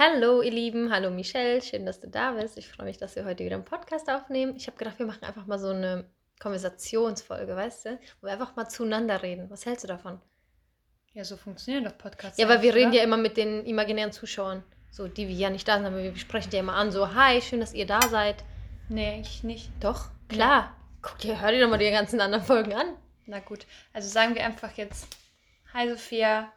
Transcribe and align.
Hallo 0.00 0.42
ihr 0.42 0.52
Lieben, 0.52 0.92
hallo 0.92 1.10
Michelle, 1.10 1.60
schön, 1.60 1.84
dass 1.84 1.98
du 1.98 2.06
da 2.06 2.30
bist. 2.30 2.56
Ich 2.56 2.68
freue 2.68 2.86
mich, 2.86 2.98
dass 2.98 3.16
wir 3.16 3.24
heute 3.24 3.44
wieder 3.44 3.56
einen 3.56 3.64
Podcast 3.64 4.08
aufnehmen. 4.08 4.54
Ich 4.54 4.68
habe 4.68 4.76
gedacht, 4.76 4.96
wir 5.00 5.06
machen 5.06 5.24
einfach 5.24 5.46
mal 5.46 5.58
so 5.58 5.70
eine 5.70 6.08
Konversationsfolge, 6.38 7.56
weißt 7.56 7.86
du, 7.86 7.98
wo 8.20 8.28
wir 8.28 8.34
einfach 8.34 8.54
mal 8.54 8.68
zueinander 8.68 9.24
reden. 9.24 9.50
Was 9.50 9.66
hältst 9.66 9.82
du 9.82 9.88
davon? 9.88 10.20
Ja, 11.14 11.24
so 11.24 11.36
funktionieren 11.36 11.82
doch 11.82 11.98
Podcasts. 11.98 12.38
Ja, 12.38 12.48
weil 12.48 12.62
wir 12.62 12.76
reden 12.76 12.92
ja 12.92 13.02
immer 13.02 13.16
mit 13.16 13.36
den 13.36 13.66
imaginären 13.66 14.12
Zuschauern, 14.12 14.62
so 14.92 15.08
die 15.08 15.26
wir 15.26 15.34
ja 15.34 15.50
nicht 15.50 15.66
da 15.66 15.78
sind, 15.78 15.86
aber 15.86 16.00
wir 16.00 16.14
sprechen 16.14 16.50
die 16.50 16.58
ja 16.58 16.62
immer 16.62 16.74
an, 16.74 16.92
so 16.92 17.16
hi, 17.16 17.42
schön, 17.42 17.58
dass 17.58 17.74
ihr 17.74 17.86
da 17.86 18.00
seid. 18.02 18.44
Nee, 18.88 19.20
ich 19.20 19.42
nicht. 19.42 19.68
Doch, 19.80 20.10
klar. 20.28 20.76
Guck 21.02 21.18
dir, 21.18 21.40
hör 21.40 21.50
dir 21.50 21.60
doch 21.60 21.70
mal 21.70 21.76
die 21.76 21.90
ganzen 21.90 22.20
anderen 22.20 22.44
Folgen 22.44 22.72
an. 22.72 22.86
Na 23.26 23.40
gut, 23.40 23.66
also 23.92 24.08
sagen 24.08 24.36
wir 24.36 24.44
einfach 24.44 24.76
jetzt 24.76 25.08
Hi 25.74 25.90
Sophia. 25.90 26.52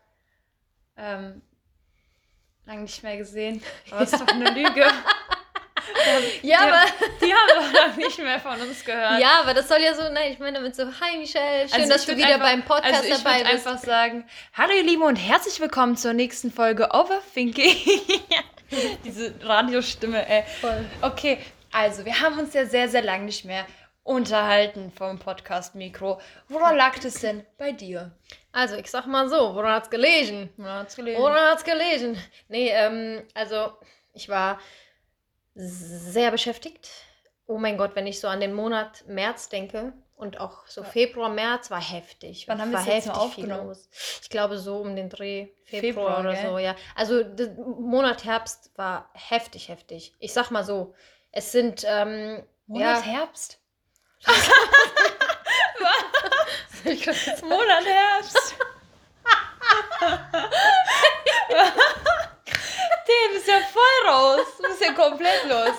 Ähm, 0.96 1.42
lange 2.66 2.82
nicht 2.82 3.04
mehr 3.04 3.18
gesehen. 3.18 3.62
Aber 3.92 4.02
ist 4.04 4.14
doch 4.14 4.28
eine 4.28 4.50
Lüge. 4.52 4.86
Ja, 6.42 6.60
die, 6.62 6.68
aber. 6.68 6.84
Die 7.22 7.34
haben 7.34 7.74
doch 7.74 7.88
noch 7.88 7.96
nicht 7.98 8.18
mehr 8.20 8.40
von 8.40 8.60
uns 8.62 8.84
gehört. 8.86 9.20
Ja, 9.20 9.40
aber 9.42 9.54
das 9.54 9.68
soll 9.68 9.82
ja 9.82 9.94
so, 9.94 10.04
nein, 10.12 10.32
ich 10.32 10.40
meine 10.40 10.54
damit 10.54 10.76
so, 10.76 10.84
hi 10.86 11.18
Michelle, 11.18 11.68
schön, 11.68 11.80
Also 11.82 11.92
dass 11.94 12.06
du 12.06 12.16
wieder 12.16 12.28
einfach- 12.36 12.48
beim 12.48 12.64
Podcast 12.64 12.94
also 12.96 13.08
ich 13.08 13.18
dabei 13.24 13.40
bist. 13.44 13.68
einfach 13.68 13.78
sagen, 13.84 14.26
hallo 14.54 14.74
ihr 14.74 14.84
Lieben 14.84 15.02
und 15.04 15.16
herzlich 15.18 15.60
willkommen 15.60 15.98
zur 15.98 16.14
nächsten 16.14 16.52
Folge 16.52 16.90
Overthinking. 16.92 17.76
Diese 19.04 19.34
Radiostimme, 19.42 20.28
ey. 20.28 20.44
Voll. 20.62 20.86
Okay, 21.02 21.40
also 21.72 22.06
wir 22.06 22.20
haben 22.20 22.38
uns 22.40 22.54
ja 22.54 22.66
sehr, 22.66 22.88
sehr 22.88 23.02
lange 23.02 23.26
nicht 23.26 23.46
mehr 23.46 23.66
unterhalten 24.04 24.92
vom 24.96 25.20
Podcast-Mikro. 25.20 26.20
Woran 26.48 26.78
lag 26.78 26.98
das 27.00 27.16
denn 27.16 27.46
bei 27.58 27.72
dir? 27.74 28.12
Also, 28.52 28.76
ich 28.76 28.92
sag 28.92 29.08
mal 29.08 29.30
so, 29.30 29.56
woran 29.56 29.74
hat's 29.74 29.90
gelesen? 29.90 30.50
Man 30.58 30.80
hat's 30.80 30.96
gelesen. 30.96 31.22
Woran 31.22 31.52
hat's 31.52 31.64
gelesen? 31.64 32.18
Nee, 32.50 32.70
ähm, 32.70 33.26
also, 33.34 33.72
ich 34.14 34.28
war 34.28 34.60
sehr 35.56 36.32
beschäftigt. 36.32 36.90
Oh 37.48 37.58
mein 37.58 37.78
Gott, 37.78 37.96
wenn 37.96 38.08
ich 38.08 38.20
so 38.20 38.28
an 38.28 38.40
den 38.40 38.54
Monat 38.54 39.04
März 39.08 39.50
denke 39.50 39.94
und 40.16 40.40
auch 40.40 40.68
so 40.68 40.84
Februar, 40.84 41.30
März 41.30 41.72
war 41.72 41.82
heftig. 41.82 42.48
Wann 42.48 42.62
haben 42.62 42.72
wir 42.72 42.80
letzte 42.80 42.90
Mal 42.90 42.96
heftig 42.96 43.12
viel 43.12 43.22
aufgenommen? 43.22 43.68
los. 43.68 43.90
Ich 44.22 44.30
glaube 44.30 44.58
so 44.58 44.78
um 44.78 44.96
den 44.96 45.10
Dreh 45.10 45.48
Februar, 45.64 45.82
Februar, 45.82 46.20
oder 46.20 46.34
gell? 46.34 46.50
so, 46.50 46.58
ja. 46.60 46.76
Also 46.96 47.24
der 47.24 47.52
Monat 47.54 48.24
Herbst 48.24 48.72
war 48.78 49.10
heftig, 49.14 49.70
heftig. 49.70 50.14
Ich 50.20 50.34
sag 50.34 50.52
mal 50.52 50.64
so, 50.64 50.94
es 51.32 51.52
sind 51.52 51.84
ähm, 51.88 52.44
Monat 52.68 53.06
ja, 53.06 53.12
Herbst? 53.12 53.60
ich 56.86 57.04
das- 57.06 57.42
Monat 57.42 57.86
Herbst. 57.86 58.56
Der 63.08 63.34
bist 63.34 63.48
ja 63.48 63.60
voll 63.72 64.10
raus. 64.10 64.46
Du 64.58 64.64
bist 64.70 64.82
ja 64.82 64.94
komplett 64.94 65.44
los. 65.50 65.76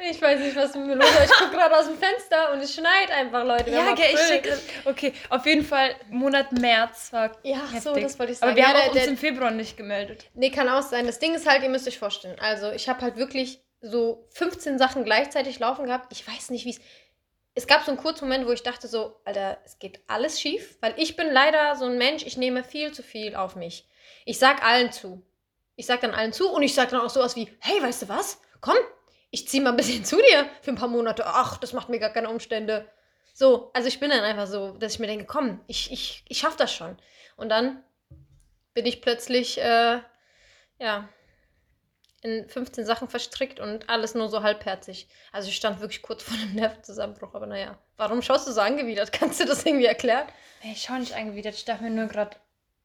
ich 0.00 0.20
weiß 0.20 0.40
nicht, 0.40 0.56
was 0.56 0.74
mit 0.74 0.86
mir 0.86 0.94
los 0.96 1.08
ist. 1.10 1.24
Ich 1.30 1.38
gucke 1.38 1.50
gerade 1.56 1.76
aus 1.76 1.86
dem 1.86 1.98
Fenster 1.98 2.52
und 2.52 2.60
es 2.60 2.74
schneit 2.74 3.10
einfach, 3.10 3.44
Leute. 3.44 3.66
Wir 3.66 3.74
Ja, 3.78 3.94
gell, 3.94 4.14
ich 4.14 4.20
check. 4.28 4.52
Okay, 4.84 5.12
auf 5.30 5.44
jeden 5.46 5.64
Fall 5.64 5.94
Monat 6.10 6.52
März 6.52 7.12
war 7.12 7.36
Ja, 7.42 7.58
heftig. 7.62 7.82
so, 7.82 7.94
das 7.94 8.18
wollte 8.18 8.32
ich 8.32 8.38
Aber 8.42 8.50
sagen. 8.52 8.56
wir 8.56 8.62
Ja, 8.62 8.68
haben 8.68 8.76
der- 8.76 8.84
uns 8.92 8.94
der- 8.94 9.08
im 9.08 9.16
Februar 9.18 9.50
nicht 9.50 9.76
gemeldet. 9.76 10.26
Nee, 10.34 10.50
kann 10.50 10.68
auch 10.68 10.82
sein. 10.82 11.06
Das 11.06 11.18
Ding 11.18 11.34
ist 11.34 11.46
halt, 11.48 11.62
ihr 11.62 11.68
müsst 11.68 11.86
euch 11.86 11.98
vorstellen. 11.98 12.38
Also, 12.40 12.70
ich 12.72 12.88
habe 12.88 13.00
halt 13.02 13.16
wirklich 13.16 13.60
so 13.80 14.26
15 14.30 14.78
Sachen 14.78 15.04
gleichzeitig 15.04 15.58
laufen 15.60 15.86
gehabt. 15.86 16.12
Ich 16.12 16.26
weiß 16.26 16.50
nicht, 16.50 16.64
wie 16.64 16.70
es. 16.70 16.80
Es 17.58 17.66
gab 17.66 17.82
so 17.82 17.90
einen 17.90 17.98
kurzen 17.98 18.26
Moment, 18.26 18.46
wo 18.46 18.52
ich 18.52 18.62
dachte 18.62 18.86
so, 18.86 19.16
Alter, 19.24 19.58
es 19.64 19.80
geht 19.80 20.00
alles 20.06 20.40
schief, 20.40 20.78
weil 20.80 20.94
ich 20.96 21.16
bin 21.16 21.28
leider 21.32 21.74
so 21.74 21.86
ein 21.86 21.98
Mensch, 21.98 22.24
ich 22.24 22.36
nehme 22.36 22.62
viel 22.62 22.92
zu 22.92 23.02
viel 23.02 23.34
auf 23.34 23.56
mich. 23.56 23.88
Ich 24.24 24.38
sag 24.38 24.64
allen 24.64 24.92
zu. 24.92 25.26
Ich 25.74 25.84
sag 25.84 26.00
dann 26.00 26.14
allen 26.14 26.32
zu 26.32 26.48
und 26.48 26.62
ich 26.62 26.72
sag 26.72 26.90
dann 26.90 27.00
auch 27.00 27.10
sowas 27.10 27.34
wie, 27.34 27.52
hey, 27.58 27.82
weißt 27.82 28.02
du 28.02 28.08
was? 28.08 28.40
Komm, 28.60 28.76
ich 29.32 29.48
zieh 29.48 29.58
mal 29.58 29.70
ein 29.70 29.76
bisschen 29.76 30.04
zu 30.04 30.18
dir 30.18 30.48
für 30.62 30.70
ein 30.70 30.76
paar 30.76 30.86
Monate. 30.86 31.24
Ach, 31.26 31.58
das 31.58 31.72
macht 31.72 31.88
mir 31.88 31.98
gar 31.98 32.12
keine 32.12 32.30
Umstände. 32.30 32.88
So, 33.34 33.72
also 33.74 33.88
ich 33.88 33.98
bin 33.98 34.10
dann 34.10 34.22
einfach 34.22 34.46
so, 34.46 34.78
dass 34.78 34.94
ich 34.94 35.00
mir 35.00 35.08
denke, 35.08 35.24
komm, 35.24 35.60
ich, 35.66 35.90
ich, 35.90 36.24
ich 36.28 36.38
schaff 36.38 36.54
das 36.54 36.72
schon. 36.72 36.96
Und 37.36 37.48
dann 37.48 37.82
bin 38.72 38.86
ich 38.86 39.02
plötzlich, 39.02 39.58
äh, 39.58 39.98
ja, 40.78 41.08
in 42.22 42.48
15 42.48 42.84
Sachen 42.84 43.08
verstrickt 43.08 43.60
und 43.60 43.88
alles 43.88 44.14
nur 44.14 44.28
so 44.28 44.42
halbherzig. 44.42 45.08
Also 45.32 45.48
ich 45.48 45.56
stand 45.56 45.80
wirklich 45.80 46.02
kurz 46.02 46.22
vor 46.22 46.36
einem 46.36 46.54
Nervenzusammenbruch, 46.54 47.34
aber 47.34 47.46
naja. 47.46 47.78
Warum 47.96 48.22
schaust 48.22 48.48
du 48.48 48.52
so 48.52 48.60
angewidert? 48.60 49.12
Kannst 49.12 49.40
du 49.40 49.44
das 49.44 49.64
irgendwie 49.64 49.86
erklären? 49.86 50.26
Nee, 50.62 50.72
ich 50.72 50.82
schau 50.82 50.94
nicht 50.94 51.14
angewidert. 51.14 51.54
Ich 51.54 51.64
dachte 51.64 51.84
mir 51.84 51.90
nur 51.90 52.06
gerade, 52.06 52.36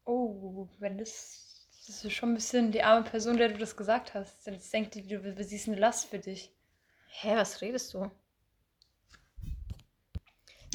oh, 0.06 0.68
wenn 0.80 0.98
das. 0.98 1.40
Das 1.86 2.06
ist 2.06 2.14
schon 2.14 2.32
ein 2.32 2.36
bisschen 2.36 2.72
die 2.72 2.82
arme 2.82 3.04
Person, 3.04 3.36
der 3.36 3.50
du 3.50 3.58
das 3.58 3.76
gesagt 3.76 4.14
hast. 4.14 4.48
Jetzt 4.48 4.72
denkt 4.72 4.96
die, 4.96 5.06
du 5.06 5.44
siehst 5.44 5.68
eine 5.68 5.78
Last 5.78 6.10
für 6.10 6.20
dich. 6.20 6.50
Hä, 7.10 7.36
was 7.36 7.60
redest 7.60 7.94
du? 7.94 8.10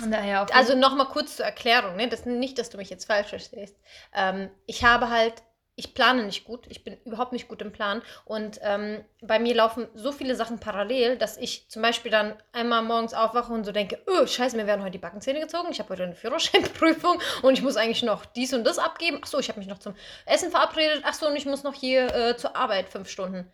Naja, 0.06 0.46
Also 0.52 0.76
nochmal 0.76 1.08
kurz 1.08 1.36
zur 1.36 1.46
Erklärung, 1.46 1.96
ne? 1.96 2.08
Das, 2.08 2.25
nicht, 2.25 2.58
dass 2.58 2.70
du 2.70 2.76
mich 2.76 2.90
jetzt 2.90 3.06
falsch 3.06 3.28
verstehst. 3.28 3.76
Ähm, 4.14 4.50
ich 4.66 4.84
habe 4.84 5.10
halt, 5.10 5.42
ich 5.78 5.94
plane 5.94 6.25
nicht 6.25 6.44
gut, 6.44 6.66
ich 6.69 6.83
bin 6.83 6.97
überhaupt 7.05 7.33
nicht 7.33 7.47
gut 7.47 7.62
im 7.62 7.71
Plan 7.71 8.03
und 8.25 8.59
ähm, 8.62 9.05
bei 9.22 9.39
mir 9.39 9.55
laufen 9.55 9.87
so 9.94 10.11
viele 10.11 10.34
Sachen 10.34 10.59
parallel, 10.59 11.16
dass 11.16 11.37
ich 11.37 11.69
zum 11.69 11.83
Beispiel 11.83 12.11
dann 12.11 12.34
einmal 12.53 12.83
morgens 12.83 13.15
aufwache 13.15 13.53
und 13.53 13.65
so 13.65 13.71
denke, 13.71 14.03
oh, 14.09 14.27
scheiße, 14.27 14.56
mir 14.56 14.67
werden 14.67 14.83
heute 14.83 14.93
die 14.93 14.99
Backenzähne 14.99 15.38
gezogen, 15.38 15.69
ich 15.71 15.78
habe 15.78 15.91
heute 15.91 16.03
eine 16.03 16.17
Führerscheinprüfung 16.17 17.21
und 17.43 17.55
ich 17.55 17.62
muss 17.62 17.77
eigentlich 17.77 18.03
noch 18.03 18.27
dies 18.27 18.53
und 18.53 18.65
das 18.65 18.78
abgeben. 18.78 19.19
Achso, 19.22 19.38
ich 19.38 19.49
habe 19.49 19.61
mich 19.61 19.69
noch 19.69 19.78
zum 19.78 19.94
Essen 20.27 20.50
verabredet, 20.50 21.05
achso, 21.05 21.28
und 21.28 21.37
ich 21.37 21.47
muss 21.47 21.62
noch 21.62 21.75
hier 21.75 22.12
äh, 22.12 22.37
zur 22.37 22.56
Arbeit 22.56 22.88
fünf 22.88 23.09
Stunden. 23.09 23.49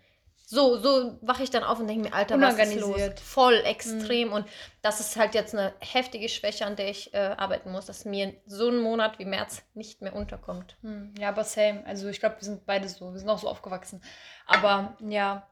So, 0.54 0.78
so 0.78 1.19
wache 1.20 1.42
ich 1.42 1.50
dann 1.50 1.65
auf 1.65 1.81
und 1.81 1.88
denke 1.88 2.09
mir, 2.09 2.15
Alter, 2.15 2.41
was 2.41 2.56
ist 2.56 2.81
los? 2.81 3.00
Voll 3.20 3.60
extrem. 3.65 4.32
Und 4.32 4.47
das 4.82 5.00
ist 5.00 5.16
halt 5.16 5.34
jetzt 5.34 5.54
eine 5.54 5.75
heftige 5.81 6.28
Schwäche, 6.28 6.65
an 6.65 6.76
der 6.76 6.88
ich 6.91 7.12
äh, 7.12 7.34
arbeiten 7.37 7.72
muss, 7.72 7.87
dass 7.87 8.04
mir 8.04 8.34
so 8.47 8.69
ein 8.69 8.78
Monat 8.78 9.19
wie 9.19 9.25
März 9.25 9.62
nicht 9.75 10.00
mehr 10.00 10.15
unterkommt. 10.15 10.76
Hm, 10.82 11.12
ja, 11.19 11.31
aber 11.31 11.42
same. 11.42 11.84
Also 11.87 12.09
ich 12.09 12.20
glaube, 12.20 12.37
wir 12.38 12.44
sind 12.44 12.66
beide 12.66 12.88
so. 12.88 13.12
Wir 13.12 13.19
sind 13.19 13.28
auch 13.28 13.38
so 13.38 13.48
aufgewachsen. 13.48 14.00
Aber 14.47 14.97
ja, 15.00 15.48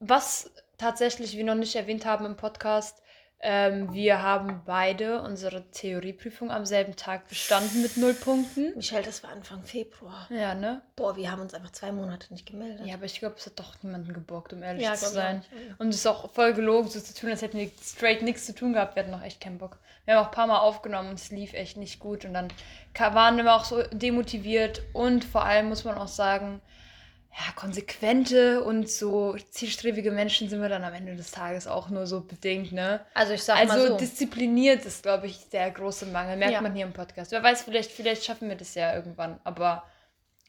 was 0.00 0.50
tatsächlich 0.76 1.36
wir 1.36 1.44
noch 1.44 1.54
nicht 1.54 1.74
erwähnt 1.74 2.04
haben 2.04 2.26
im 2.26 2.36
Podcast, 2.36 3.02
ähm, 3.46 3.92
wir 3.92 4.22
haben 4.22 4.62
beide 4.64 5.20
unsere 5.20 5.70
Theorieprüfung 5.70 6.50
am 6.50 6.64
selben 6.64 6.96
Tag 6.96 7.28
bestanden 7.28 7.82
mit 7.82 7.98
null 7.98 8.14
Punkten. 8.14 8.74
Michelle, 8.74 9.02
das 9.02 9.22
war 9.22 9.30
Anfang 9.30 9.62
Februar. 9.62 10.26
Ja, 10.30 10.54
ne? 10.54 10.80
Boah, 10.96 11.14
wir 11.16 11.30
haben 11.30 11.42
uns 11.42 11.52
einfach 11.52 11.72
zwei 11.72 11.92
Monate 11.92 12.32
nicht 12.32 12.46
gemeldet. 12.46 12.86
Ja, 12.86 12.94
aber 12.94 13.04
ich 13.04 13.18
glaube, 13.18 13.34
es 13.38 13.44
hat 13.44 13.60
doch 13.60 13.74
niemanden 13.82 14.14
gebockt, 14.14 14.54
um 14.54 14.62
ehrlich 14.62 14.82
Ja, 14.82 14.94
zu 14.94 15.04
ich 15.06 15.12
sein. 15.12 15.36
nicht. 15.38 15.78
Und 15.78 15.88
es 15.90 15.96
ist 15.96 16.06
auch 16.06 16.32
voll 16.32 16.54
gelogen, 16.54 16.88
so 16.88 16.98
zu 16.98 17.14
tun, 17.14 17.28
als 17.28 17.42
hätten 17.42 17.58
wir 17.58 17.70
straight 17.82 18.22
nichts 18.22 18.46
zu 18.46 18.54
tun 18.54 18.72
gehabt. 18.72 18.96
Wir 18.96 19.02
hatten 19.02 19.12
noch 19.12 19.22
echt 19.22 19.42
keinen 19.42 19.58
Bock. 19.58 19.78
Wir 20.06 20.14
haben 20.14 20.22
auch 20.22 20.28
ein 20.30 20.34
paar 20.34 20.46
Mal 20.46 20.58
aufgenommen 20.60 21.10
und 21.10 21.18
es 21.18 21.30
lief 21.30 21.52
echt 21.52 21.76
nicht 21.76 21.98
gut. 22.00 22.24
Und 22.24 22.32
dann 22.32 22.48
waren 22.98 23.36
wir 23.36 23.54
auch 23.54 23.64
so 23.64 23.82
demotiviert. 23.92 24.80
Und 24.94 25.22
vor 25.22 25.44
allem 25.44 25.68
muss 25.68 25.84
man 25.84 25.98
auch 25.98 26.08
sagen, 26.08 26.62
ja, 27.36 27.52
konsequente 27.56 28.62
und 28.62 28.88
so 28.88 29.36
zielstrebige 29.50 30.12
Menschen 30.12 30.48
sind 30.48 30.62
wir 30.62 30.68
dann 30.68 30.84
am 30.84 30.94
Ende 30.94 31.16
des 31.16 31.32
Tages 31.32 31.66
auch 31.66 31.88
nur 31.90 32.06
so 32.06 32.20
bedingt, 32.20 32.70
ne? 32.70 33.04
Also 33.14 33.32
ich 33.32 33.42
sag 33.42 33.56
mal 33.66 33.72
Also 33.74 33.88
so. 33.88 33.96
diszipliniert 33.96 34.84
ist, 34.86 35.02
glaube 35.02 35.26
ich, 35.26 35.48
der 35.48 35.68
große 35.72 36.06
Mangel. 36.06 36.36
Merkt 36.36 36.52
Ja. 36.52 36.60
man 36.60 36.74
hier 36.74 36.84
im 36.86 36.92
Podcast. 36.92 37.32
Wer 37.32 37.42
weiß, 37.42 37.62
vielleicht, 37.62 37.90
vielleicht 37.90 38.24
schaffen 38.24 38.48
wir 38.48 38.56
das 38.56 38.74
ja 38.76 38.94
irgendwann. 38.94 39.40
Aber 39.42 39.82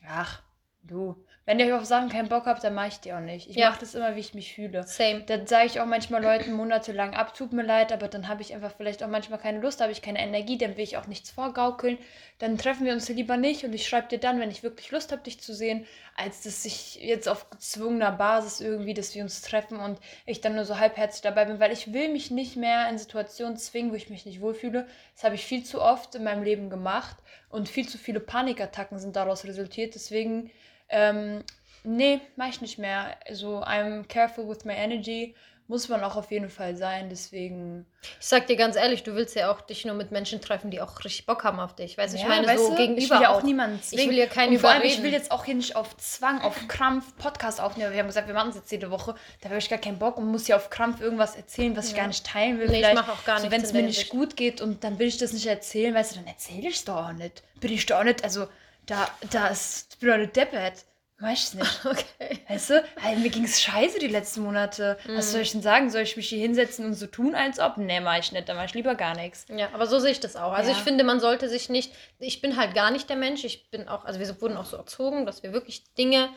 ach, 0.08 0.44
du. 0.84 1.16
Wenn 1.48 1.60
ihr 1.60 1.78
auf 1.78 1.86
Sachen 1.86 2.10
keinen 2.10 2.28
Bock 2.28 2.48
habt, 2.48 2.64
dann 2.64 2.74
mache 2.74 2.88
ich 2.88 3.00
die 3.02 3.14
auch 3.14 3.20
nicht. 3.20 3.48
Ich 3.48 3.56
Ja. 3.56 3.70
mache 3.70 3.80
das 3.80 3.94
immer, 3.94 4.16
wie 4.16 4.20
ich 4.20 4.34
mich 4.34 4.56
fühle. 4.56 4.82
Same. 4.84 5.22
Dann 5.22 5.46
sage 5.46 5.68
ich 5.68 5.80
auch 5.80 5.86
manchmal 5.86 6.24
Leuten 6.24 6.54
monatelang 6.54 7.14
ab, 7.14 7.36
tut 7.36 7.54
mir 7.54 7.62
leid, 7.62 7.92
aber 7.92 8.08
dann 8.08 8.28
habe 8.28 8.42
ich 8.42 8.52
einfach 8.56 8.74
vielleicht 8.76 9.04
auch 9.04 9.08
manchmal 9.08 9.38
keine 9.38 9.60
Lust, 9.60 9.80
habe 9.80 9.92
ich 9.92 10.02
keine 10.02 10.20
Energie, 10.20 10.58
dann 10.58 10.76
will 10.76 10.84
ich 10.84 10.98
auch 10.98 11.06
nichts 11.06 11.30
vorgaukeln. 11.30 12.00
Dann 12.40 12.58
treffen 12.58 12.86
wir 12.86 12.94
uns 12.94 13.08
lieber 13.10 13.38
nicht 13.38 13.64
und 13.64 13.74
ich 13.74 13.88
schreibe 13.88 14.08
dir 14.08 14.18
dann, 14.18 14.40
wenn 14.40 14.50
ich 14.50 14.64
wirklich 14.64 14.90
Lust 14.90 15.12
habe, 15.12 15.22
dich 15.22 15.40
zu 15.40 15.54
sehen, 15.54 15.86
als 16.16 16.42
dass 16.42 16.66
ich 16.66 16.96
jetzt 16.96 17.30
auf 17.30 17.52
gezwungener 17.52 18.12
Basis 18.12 18.60
irgendwie, 18.60 18.96
dass 18.96 19.14
wir 19.14 19.22
uns 19.22 19.42
treffen 19.44 19.80
und 19.80 20.00
ich 20.26 20.42
dann 20.42 20.56
nur 20.56 20.66
so 20.66 20.80
halbherzig 20.80 21.22
dabei 21.22 21.46
bin, 21.46 21.60
weil 21.60 21.72
ich 21.72 21.94
will 21.94 22.10
mich 22.10 22.32
nicht 22.32 22.56
mehr 22.56 22.90
in 22.90 22.98
Situationen 22.98 23.58
zwingen, 23.58 23.92
wo 23.92 23.96
ich 23.96 24.10
mich 24.10 24.26
nicht 24.26 24.42
wohlfühle. 24.42 24.88
Das 25.14 25.24
habe 25.24 25.36
ich 25.36 25.46
viel 25.46 25.64
zu 25.64 25.80
oft 25.80 26.16
in 26.16 26.24
meinem 26.24 26.42
Leben 26.42 26.72
gemacht 26.72 27.18
und 27.50 27.70
viel 27.70 27.88
zu 27.88 28.00
viele 28.00 28.20
Panikattacken 28.20 28.98
sind 28.98 29.16
daraus 29.16 29.46
resultiert. 29.46 29.94
Deswegen 29.94 30.50
ähm, 30.90 31.44
nee, 31.84 32.20
mach 32.36 32.50
ich 32.50 32.62
nicht 32.62 32.78
mehr. 32.78 33.18
Also, 33.28 33.64
I'm 33.64 34.06
careful 34.08 34.48
with 34.48 34.66
my 34.66 34.74
energy. 34.74 35.36
Muss 35.68 35.90
man 35.90 36.04
auch 36.04 36.16
auf 36.16 36.30
jeden 36.30 36.52
Fall 36.52 36.76
sein. 36.78 37.10
Deswegen. 37.10 37.88
Ich 38.20 38.28
sag 38.28 38.46
dir 38.46 38.56
ganz 38.56 38.76
ehrlich, 38.76 39.02
du 39.02 39.16
willst 39.16 39.36
ja 39.36 39.50
auch 39.52 39.62
dich 39.62 39.84
nur 39.84 39.96
mit 39.96 40.12
Menschen 40.12 40.40
treffen, 40.40 40.70
die 40.70 40.80
auch 40.80 41.04
richtig 41.04 41.26
Bock 41.26 41.44
haben 41.44 41.60
auf 41.60 41.74
dich. 41.76 41.98
Weißt 41.98 42.14
du, 42.14 42.18
ich 42.18 42.22
Ja, 42.22 42.30
meine, 42.30 42.46
weißt 42.46 42.64
so 42.68 42.70
du, 42.70 42.76
gegenüber 42.76 43.02
Ich 43.02 43.10
will 43.10 43.22
ja 43.24 43.30
auch, 43.32 43.38
auch. 43.40 43.44
niemanden 43.44 43.82
zwingen. 43.82 44.04
Ich 44.04 44.10
will 44.12 44.18
ja 44.20 44.28
keinen 44.28 44.52
Und 44.54 44.60
vor 44.60 44.70
allem, 44.70 44.84
ich 44.84 45.02
will 45.02 45.12
jetzt 45.12 45.32
auch 45.32 45.44
hier 45.44 45.56
nicht 45.56 45.76
auf 45.76 45.98
Zwang, 45.98 46.40
auf 46.42 46.68
Krampf 46.68 47.18
Podcast 47.18 47.60
aufnehmen. 47.60 47.92
Wir 47.94 47.98
haben 48.02 48.06
gesagt, 48.06 48.28
wir 48.28 48.36
machen 48.36 48.50
es 48.52 48.58
jetzt 48.58 48.72
jede 48.72 48.92
Woche. 48.92 49.16
Da 49.42 49.50
habe 49.50 49.58
ich 49.58 49.68
gar 49.68 49.80
keinen 49.80 49.98
Bock 49.98 50.18
und 50.18 50.28
muss 50.28 50.46
hier 50.46 50.56
auf 50.56 50.70
Krampf 50.70 51.02
irgendwas 51.02 51.36
erzählen, 51.36 51.76
was 51.76 51.88
ich 51.88 51.94
Ja. 51.94 51.98
gar 52.02 52.08
nicht 52.10 52.24
teilen 52.28 52.60
will. 52.60 52.68
Nee, 52.68 52.74
ich 52.74 52.86
Vielleicht. 52.86 52.96
mach 53.08 53.10
auch 53.10 53.26
gar 53.26 53.40
so, 53.40 53.48
nichts 53.48 53.52
Wenn 53.52 53.62
in 53.62 53.66
es 53.66 53.74
mir 53.74 53.82
nicht 53.82 54.10
gut 54.12 54.38
geht 54.38 54.62
und 54.62 54.84
dann 54.84 55.00
will 55.00 55.08
ich 55.08 55.18
das 55.18 55.34
nicht 55.34 55.48
erzählen, 55.48 55.96
weißt 55.96 56.12
du, 56.12 56.16
dann 56.18 56.28
erzähle 56.28 56.70
ich 56.70 56.76
es 56.76 56.86
doch 56.86 57.08
auch 57.08 57.12
nicht. 57.14 57.42
Bin 57.60 57.72
ich 57.72 57.84
doch 57.88 57.98
auch 58.02 58.04
nicht, 58.04 58.24
also 58.24 58.46
da, 58.86 59.08
da 59.32 59.48
ist, 59.48 59.94
ich 59.94 60.00
bin 60.00 60.10
doch 60.10 60.18
nicht 60.18 60.36
deppert. 60.36 60.86
Weiß 61.20 61.54
ich 61.54 61.60
nicht. 61.60 61.80
Okay. 61.86 62.40
Weißt 62.50 62.72
du, 62.72 62.84
halt, 63.02 63.20
mir 63.20 63.30
ging 63.30 63.46
es 63.46 63.62
scheiße 63.62 64.00
die 64.00 64.08
letzten 64.08 64.42
Monate. 64.42 64.98
Was 65.08 65.28
Mhm. 65.28 65.32
soll 65.32 65.42
ich 65.42 65.52
denn 65.54 65.62
sagen? 65.62 65.90
Soll 65.90 66.02
ich 66.02 66.18
mich 66.18 66.28
hier 66.28 66.40
hinsetzen 66.40 66.86
und 66.86 66.94
so 66.94 67.08
tun, 67.08 67.36
als 67.36 67.60
ob? 67.60 67.78
Nee, 67.78 68.02
mach 68.02 68.18
ich 68.20 68.32
nicht. 68.34 68.50
Dann 68.50 68.58
mach 68.58 68.66
ich 68.66 68.74
lieber 68.74 68.96
gar 68.96 69.16
nichts. 69.16 69.46
Ja, 69.50 69.70
aber 69.74 69.88
so 69.88 70.00
sehe 70.00 70.12
ich 70.12 70.20
das 70.20 70.36
auch. 70.36 70.52
Also 70.52 70.72
Ja. 70.72 70.78
ich 70.78 70.84
finde, 70.84 71.06
man 71.06 71.22
sollte 71.22 71.48
sich 71.48 71.70
nicht, 71.70 71.94
ich 72.20 72.42
bin 72.42 72.58
halt 72.58 72.76
gar 72.76 72.92
nicht 72.92 73.10
der 73.10 73.16
Mensch, 73.16 73.46
ich 73.46 73.70
bin 73.72 73.88
auch, 73.88 74.04
also 74.04 74.20
wir 74.20 74.42
wurden 74.42 74.58
auch 74.58 74.66
so 74.66 74.76
erzogen, 74.76 75.26
dass 75.26 75.42
wir 75.42 75.54
wirklich 75.54 75.94
Dinge 75.94 76.30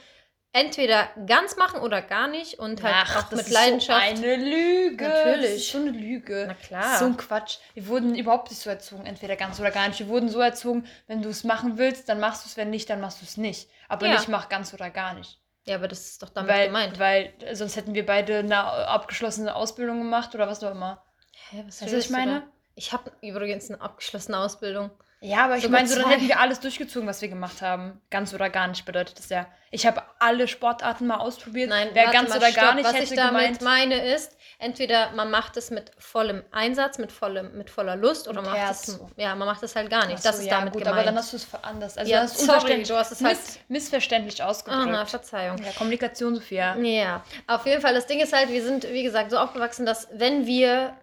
entweder 0.52 1.08
ganz 1.26 1.56
machen 1.56 1.80
oder 1.80 2.00
gar 2.02 2.26
nicht 2.28 2.58
und 2.58 2.82
halt 2.82 2.94
auch 3.16 3.30
mit 3.32 3.48
Leidenschaft. 3.50 4.16
So 4.16 4.24
eine 4.24 4.36
Lüge. 4.36 5.04
Natürlich. 5.06 5.42
Das 5.50 5.54
ist 5.56 5.70
so 5.72 5.78
eine 5.78 5.90
Lüge. 5.90 6.44
Na 6.48 6.54
Das 6.54 6.62
klar. 6.66 6.92
ist 6.92 6.98
so 7.00 7.04
ein 7.06 7.16
Quatsch. 7.16 7.58
Wir 7.74 7.86
wurden 7.86 8.14
überhaupt 8.14 8.50
nicht 8.50 8.60
so 8.60 8.70
erzogen, 8.70 9.06
entweder 9.06 9.36
ganz 9.36 9.60
oder 9.60 9.70
gar 9.70 9.88
nicht. 9.88 9.98
Wir 10.00 10.08
wurden 10.08 10.28
so 10.28 10.40
erzogen, 10.40 10.86
wenn 11.06 11.22
du 11.22 11.28
es 11.28 11.44
machen 11.44 11.78
willst, 11.78 12.08
dann 12.08 12.18
machst 12.20 12.44
du 12.44 12.48
es, 12.48 12.56
wenn 12.56 12.70
nicht, 12.70 12.88
dann 12.90 13.00
machst 13.00 13.20
du 13.20 13.24
es 13.24 13.36
nicht. 13.36 13.68
Aber 13.88 14.06
Ja. 14.06 14.14
nicht 14.14 14.28
mach 14.28 14.48
ganz 14.48 14.72
oder 14.74 14.90
gar 14.90 15.14
nicht. 15.14 15.38
ja, 15.66 15.76
aber 15.76 15.86
das 15.88 16.00
ist 16.06 16.22
doch 16.22 16.30
damit 16.30 16.50
Weil, 16.50 16.66
gemeint. 16.68 16.98
weil 16.98 17.34
äh, 17.40 17.54
sonst 17.54 17.76
hätten 17.76 17.94
wir 17.94 18.06
beide 18.06 18.38
eine 18.38 18.58
abgeschlossene 18.58 19.54
Ausbildung 19.54 19.98
gemacht 19.98 20.34
oder 20.34 20.48
was 20.48 20.64
auch 20.64 20.70
immer. 20.72 21.04
Hä, 21.50 21.62
was 21.66 21.82
Weißt 21.82 21.92
du, 21.92 21.96
was 21.98 22.04
ich 22.06 22.10
meine? 22.10 22.40
da? 22.40 22.46
Ich 22.74 22.92
habe 22.92 23.12
übrigens 23.20 23.70
eine 23.70 23.80
abgeschlossene 23.80 24.38
Ausbildung. 24.38 24.90
Ja, 25.20 25.46
aber 25.46 25.56
ich 25.56 25.64
Sogar 25.64 25.80
meine, 25.80 25.88
so 25.92 26.00
dann 26.00 26.10
hätten 26.10 26.28
wir 26.28 26.38
alles 26.38 26.60
durchgezogen, 26.60 27.08
was 27.08 27.20
wir 27.22 27.28
gemacht 27.28 27.60
haben. 27.60 28.00
Ganz 28.10 28.32
oder 28.34 28.50
gar 28.50 28.68
nicht 28.68 28.84
bedeutet 28.84 29.18
das 29.18 29.28
ja. 29.30 29.46
Ich 29.72 29.84
habe 29.86 30.02
alle 30.20 30.46
Sportarten 30.46 31.06
mal 31.08 31.16
ausprobiert. 31.16 31.70
Nein, 31.70 31.88
Wer 31.92 32.10
ganz 32.12 32.28
mal, 32.30 32.38
oder 32.38 32.52
gar 32.52 32.64
stopp. 32.66 32.74
nicht 32.76 32.84
Was 32.86 32.94
hätte 32.94 33.04
ich 33.04 33.14
damit 33.16 33.58
gemeint. 33.58 33.62
meine 33.62 34.14
ist, 34.14 34.36
entweder 34.60 35.10
man 35.12 35.30
macht 35.30 35.56
es 35.56 35.70
mit 35.70 35.90
vollem 35.98 36.44
Einsatz, 36.52 36.98
mit 36.98 37.10
vollem, 37.10 37.58
mit 37.58 37.68
voller 37.68 37.96
Lust 37.96 38.28
oder 38.28 38.42
macht 38.42 38.70
es, 38.70 38.98
ja, 39.16 39.34
man 39.34 39.46
macht 39.48 39.62
es 39.64 39.74
halt 39.74 39.90
gar 39.90 40.06
nicht. 40.06 40.18
Ach 40.20 40.22
das 40.22 40.36
so, 40.36 40.42
ist 40.42 40.48
ja, 40.48 40.58
damit 40.58 40.72
gut, 40.72 40.82
gemeint. 40.84 40.96
aber 40.98 41.04
dann 41.06 41.16
hast 41.18 41.32
du 41.32 41.36
es 41.36 41.48
anders. 41.62 41.98
Also 41.98 42.10
Ja, 42.10 42.18
du 42.18 42.22
hast 42.24 42.38
sorry, 42.38 42.50
unverständlich- 42.52 42.88
du 42.88 42.96
hast 42.96 43.10
es 43.12 43.22
halt- 43.24 43.36
miss, 43.36 43.58
missverständlich 43.68 44.42
ausgedrückt. 44.42 44.88
Aha, 44.88 45.04
Verzeihung. 45.04 45.58
ja, 45.58 45.72
Kommunikation, 45.72 46.36
Sophia. 46.36 46.76
Ja, 46.76 47.24
auf 47.48 47.66
jeden 47.66 47.82
Fall. 47.82 47.92
Das 47.92 48.06
Ding 48.06 48.20
ist 48.20 48.32
halt, 48.32 48.50
wir 48.50 48.62
sind, 48.62 48.88
wie 48.88 49.02
gesagt, 49.02 49.32
so 49.32 49.38
aufgewachsen, 49.38 49.84
dass 49.84 50.06
wenn 50.12 50.46
wir 50.46 50.94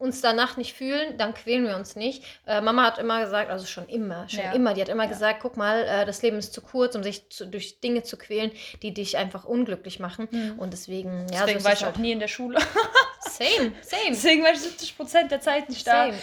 uns 0.00 0.20
danach 0.22 0.56
nicht 0.56 0.72
fühlen, 0.74 1.16
dann 1.18 1.34
quälen 1.34 1.66
wir 1.66 1.76
uns 1.76 1.94
nicht. 1.94 2.24
Äh, 2.46 2.60
Mama 2.62 2.84
hat 2.84 2.98
immer 2.98 3.20
gesagt, 3.20 3.50
also 3.50 3.66
schon 3.66 3.86
immer, 3.86 4.28
schon 4.28 4.40
Ja. 4.40 4.52
immer, 4.52 4.72
die 4.74 4.80
hat 4.80 4.88
immer 4.88 5.04
Ja. 5.04 5.10
gesagt, 5.10 5.40
guck 5.42 5.56
mal, 5.56 5.82
äh, 5.84 6.06
das 6.06 6.22
Leben 6.22 6.38
ist 6.38 6.54
zu 6.54 6.62
kurz, 6.62 6.94
um 6.96 7.02
sich 7.02 7.28
zu, 7.30 7.46
durch 7.46 7.80
Dinge 7.80 8.02
zu 8.02 8.16
quälen, 8.16 8.50
die 8.82 8.94
dich 8.94 9.18
einfach 9.18 9.44
unglücklich 9.44 10.00
machen. 10.00 10.26
Mhm. 10.30 10.58
Und 10.58 10.72
deswegen, 10.72 11.26
ja, 11.32 11.40
Deswegen 11.40 11.60
so 11.60 11.64
war 11.66 11.72
ich 11.74 11.84
auch 11.84 11.96
nie 11.98 12.12
in 12.12 12.18
der 12.18 12.28
Schule. 12.28 12.58
Same, 13.20 13.72
same, 13.82 14.08
Deswegen 14.10 14.42
war 14.42 14.52
ich 14.52 14.60
70 14.60 14.96
Prozent 14.96 15.30
der 15.30 15.40
Zeit 15.40 15.68
nicht 15.68 15.86
da. 15.86 16.06
same. 16.06 16.18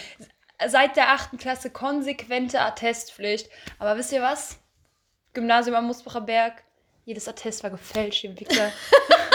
Seit 0.66 0.96
der 0.96 1.10
8. 1.10 1.38
Klasse 1.38 1.70
konsequente 1.70 2.60
Attestpflicht. 2.60 3.48
Aber 3.78 3.96
wisst 3.96 4.10
ihr 4.12 4.22
was? 4.22 4.58
Gymnasium 5.32 5.76
am 5.76 5.86
Musbacher 5.86 6.20
Berg. 6.20 6.64
Jedes 7.04 7.28
Attest 7.28 7.62
war 7.62 7.70
gefälscht, 7.70 8.24
ihr 8.24 8.38
Wichser. 8.38 8.72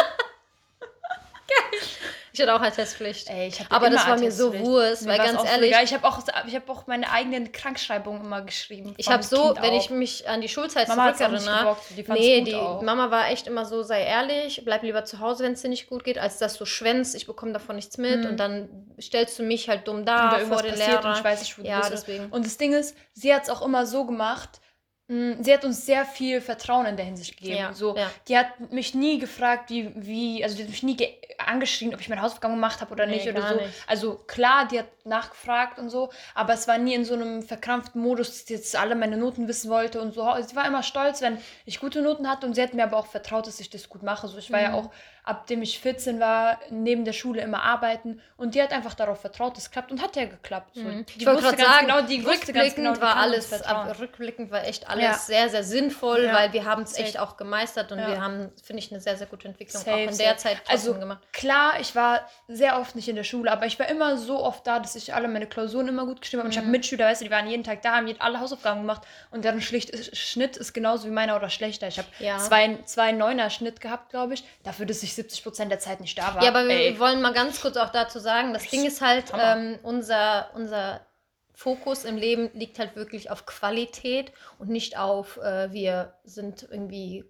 Ich 2.36 2.42
hatte 2.42 2.56
auch 2.56 2.62
Attestpflicht. 2.62 3.30
Ey, 3.30 3.50
ich 3.50 3.64
Aber 3.70 3.92
das 3.92 4.08
war 4.08 4.18
mir 4.18 4.32
so. 4.32 4.52
Wurst, 4.58 5.04
Mir 5.04 5.10
weil 5.12 5.18
ganz 5.20 5.38
auch 5.38 5.46
ehrlich, 5.46 5.70
egal. 5.70 5.84
ich 5.84 5.94
habe 5.94 6.08
auch, 6.08 6.20
ich 6.48 6.56
hab 6.56 6.68
auch 6.68 6.88
meine 6.88 7.12
eigenen 7.12 7.52
Krankschreibungen 7.52 8.24
immer 8.26 8.42
geschrieben. 8.42 8.96
ich 8.98 9.08
habe 9.08 9.22
so, 9.22 9.54
Kind 9.54 9.62
wenn 9.62 9.74
auf. 9.76 9.84
ich 9.84 9.90
mich 9.92 10.28
an 10.28 10.42
die 10.42 10.50
Schulzeit 10.50 10.88
Mama 10.88 11.12
auch 11.12 11.16
zurückerinnere, 11.16 11.78
die 11.96 12.12
Nee, 12.12 12.42
die 12.42 12.56
auch. 12.56 12.82
Mama 12.82 13.12
war 13.12 13.30
echt 13.30 13.46
immer 13.46 13.66
so, 13.66 13.84
sei 13.84 14.04
ehrlich, 14.04 14.64
bleib 14.66 14.82
lieber 14.82 15.06
zu 15.06 15.20
Hause, 15.20 15.44
wenn 15.44 15.54
es 15.54 15.62
dir 15.62 15.70
nicht 15.70 15.88
gut 15.88 16.04
geht, 16.04 16.18
als 16.18 16.40
dass 16.40 16.58
du 16.58 16.66
schwänzt, 16.66 17.14
ich 17.14 17.28
bekomme 17.28 17.54
davon 17.54 17.76
nichts 17.76 18.00
mit 18.00 18.22
Mhm. 18.24 18.30
und 18.32 18.38
dann 18.40 18.70
stellst 19.00 19.38
du 19.38 19.44
mich 19.44 19.70
halt 19.70 19.88
dumm 19.88 19.98
Und 19.98 20.06
da 20.08 20.40
vor 20.40 20.64
den 20.64 20.72
passiert 20.72 20.88
Lehrer. 20.88 21.10
und 21.12 21.18
ich 21.20 21.24
weiß 21.24 21.40
nicht, 21.42 21.58
wo 21.60 21.62
du 21.62 21.68
ja, 21.68 21.80
bist. 21.82 21.92
deswegen. 21.94 22.26
Und 22.32 22.46
das 22.48 22.58
Ding 22.58 22.74
ist, 22.74 22.98
sie 23.14 23.32
hat 23.34 23.44
es 23.44 23.50
auch 23.52 23.62
immer 23.62 23.86
so 23.86 24.06
gemacht, 24.06 24.60
sie 25.08 25.54
hat 25.54 25.66
uns 25.66 25.86
sehr 25.86 26.06
viel 26.06 26.40
Vertrauen 26.42 26.86
in 26.86 26.96
der 26.96 27.06
Hinsicht 27.06 27.38
gegeben. 27.38 27.58
Ja, 27.58 27.74
so, 27.74 27.96
ja. 27.96 28.10
Die 28.28 28.38
hat 28.38 28.72
mich 28.72 28.96
nie 28.96 29.20
gefragt, 29.20 29.70
wie, 29.70 29.92
wie 29.96 30.44
also 30.44 30.56
die 30.56 30.64
hat 30.64 30.70
mich 30.70 30.82
nie 30.84 30.96
ge- 30.96 31.14
angeschrien, 31.38 31.94
ob 31.94 32.00
ich 32.00 32.08
meine 32.10 32.22
Hausaufgaben 32.22 32.56
gemacht 32.56 32.80
habe 32.80 32.92
oder 32.94 33.06
Nee, 33.06 33.18
nicht 33.18 33.28
oder 33.28 33.48
so. 33.50 33.56
nicht. 33.56 33.70
Also 33.86 34.16
klar, 34.16 34.68
die 34.68 34.80
hat 34.80 34.88
nachgefragt 35.06 35.78
und 35.78 35.90
so, 35.90 36.10
aber 36.36 36.54
es 36.54 36.68
war 36.70 36.78
nie 36.78 36.94
in 36.94 37.04
so 37.04 37.16
einem 37.16 37.44
verkrampften 37.44 38.02
Modus, 38.02 38.30
dass 38.30 38.48
sie 38.48 38.54
jetzt 38.54 38.76
alle 38.78 38.96
meine 38.96 39.18
Noten 39.18 39.48
wissen 39.50 39.70
wollte 39.70 40.02
und 40.02 40.14
so. 40.14 40.26
Sie 40.48 40.56
war 40.56 40.66
immer 40.66 40.84
stolz, 40.84 41.22
wenn 41.22 41.38
ich 41.66 41.80
gute 41.82 42.02
Noten 42.02 42.30
hatte 42.30 42.48
und 42.48 42.54
sie 42.56 42.62
hat 42.64 42.74
mir 42.74 42.84
aber 42.84 42.98
auch 42.98 43.08
vertraut, 43.08 43.46
dass 43.46 43.60
ich 43.60 43.70
das 43.70 43.90
gut 43.90 44.04
mache. 44.04 44.28
So, 44.30 44.38
ich 44.38 44.52
war 44.52 44.62
ja 44.62 44.70
Mhm. 44.70 44.76
auch, 44.76 44.92
ab 45.24 45.48
dem 45.48 45.62
ich 45.62 45.80
14 45.80 46.20
war, 46.20 46.60
neben 46.70 47.06
der 47.06 47.14
Schule 47.14 47.42
immer 47.42 47.64
arbeiten 47.64 48.22
und 48.38 48.56
die 48.56 48.62
hat 48.62 48.74
einfach 48.74 48.94
darauf 48.94 49.22
vertraut, 49.22 49.58
es 49.58 49.72
klappt 49.72 49.92
und 49.92 50.02
hat 50.02 50.16
ja 50.16 50.26
geklappt. 50.26 50.72
So, 50.76 50.82
Mhm. 50.82 51.06
die 51.06 51.20
Ich 51.22 51.26
wollte 51.26 51.42
gerade 51.42 51.58
sagen, 51.64 51.88
genau, 51.88 52.02
die 52.02 52.26
wusste 52.26 52.52
ganz 52.54 52.68
rückblickend 52.72 52.76
genau, 52.76 52.94
die 52.96 53.02
war 53.02 53.16
alles, 53.16 53.64
ab, 53.64 53.96
rückblickend 54.00 54.52
war 54.52 54.66
echt 54.66 54.90
alles 54.90 55.04
Ja. 55.04 55.14
sehr, 55.14 55.50
sehr 55.50 55.64
sinnvoll, 55.64 56.26
Ja. 56.26 56.34
weil 56.34 56.52
wir 56.54 56.66
haben 56.66 56.84
es 56.84 56.98
echt 56.98 57.18
auch 57.20 57.38
gemeistert 57.38 57.92
und 57.92 58.00
Ja. 58.00 58.08
wir 58.08 58.22
haben, 58.22 58.52
finde 58.64 58.82
ich, 58.84 58.92
eine 58.92 59.00
sehr, 59.00 59.16
sehr 59.18 59.28
gute 59.28 59.48
Entwicklung 59.48 59.82
Safe, 59.82 59.96
auch 59.96 60.00
in 60.00 60.14
safe. 60.14 60.24
der 60.30 60.38
Zeit 60.38 60.58
Also 60.68 60.94
gemacht. 60.94 61.20
klar, 61.32 61.80
ich 61.80 61.96
war 61.96 62.28
sehr 62.48 62.80
oft 62.80 62.96
nicht 62.96 63.08
in 63.08 63.16
der 63.16 63.24
Schule, 63.24 63.52
aber 63.52 63.66
ich 63.66 63.80
war 63.80 63.88
immer 63.88 64.18
so 64.18 64.44
oft 64.44 64.68
da, 64.68 64.80
dass 64.80 64.96
ich 64.96 65.14
alle 65.14 65.28
meine 65.30 65.48
Klausuren 65.48 65.88
immer 65.88 66.06
gut 66.06 66.22
geschrieben 66.22 66.42
habe. 66.42 66.48
Und 66.48 66.52
ich 66.52 66.58
habe 66.58 66.68
Mhm. 66.68 66.72
Mitschüler, 66.74 67.06
weißt 67.06 67.22
du, 67.22 67.26
die 67.26 67.32
waren 67.32 67.48
jeden 67.48 67.64
Tag 67.64 67.82
da, 67.82 67.96
haben 67.96 68.14
alle 68.20 68.40
Hausaufgaben 68.40 68.82
gemacht 68.82 69.04
und 69.32 69.46
deren 69.46 69.62
Schlicht, 69.62 70.16
Schnitt 70.18 70.58
ist 70.58 70.74
genauso 70.74 71.08
wie 71.08 71.12
meiner 71.12 71.36
oder 71.38 71.50
schlechter. 71.50 71.88
Ich 71.88 71.98
habe 71.98 72.08
Ja. 72.20 72.38
zwei, 72.40 72.78
zwei 72.86 73.12
Neuner 73.14 73.50
Schnitt 73.50 73.80
gehabt, 73.80 74.10
glaube 74.10 74.34
ich, 74.34 74.44
dafür, 74.64 74.86
dass 74.86 75.02
ich 75.04 75.13
70 75.16 75.44
Prozent 75.44 75.72
der 75.72 75.80
Zeit 75.80 76.00
nicht 76.02 76.18
da 76.18 76.36
war. 76.36 76.44
Ja, 76.44 76.50
aber 76.50 76.68
wir 76.68 76.76
Ey, 76.76 77.00
wollen 77.00 77.22
mal 77.22 77.34
ganz 77.34 77.62
kurz 77.62 77.78
auch 77.78 77.90
dazu 77.90 78.20
sagen, 78.20 78.54
das 78.54 78.68
Ding 78.70 78.86
ist 78.86 79.02
halt, 79.02 79.26
ähm, 79.38 79.80
unser, 79.84 80.50
unser 80.56 81.06
Fokus 81.54 82.04
im 82.06 82.18
Leben 82.18 82.50
liegt 82.54 82.80
halt 82.80 82.96
wirklich 82.96 83.30
auf 83.32 83.46
Qualität 83.46 84.32
und 84.60 84.70
nicht 84.70 84.98
auf, 84.98 85.38
äh, 85.38 85.72
wir 85.72 86.14
sind 86.24 86.64
irgendwie 86.70 87.24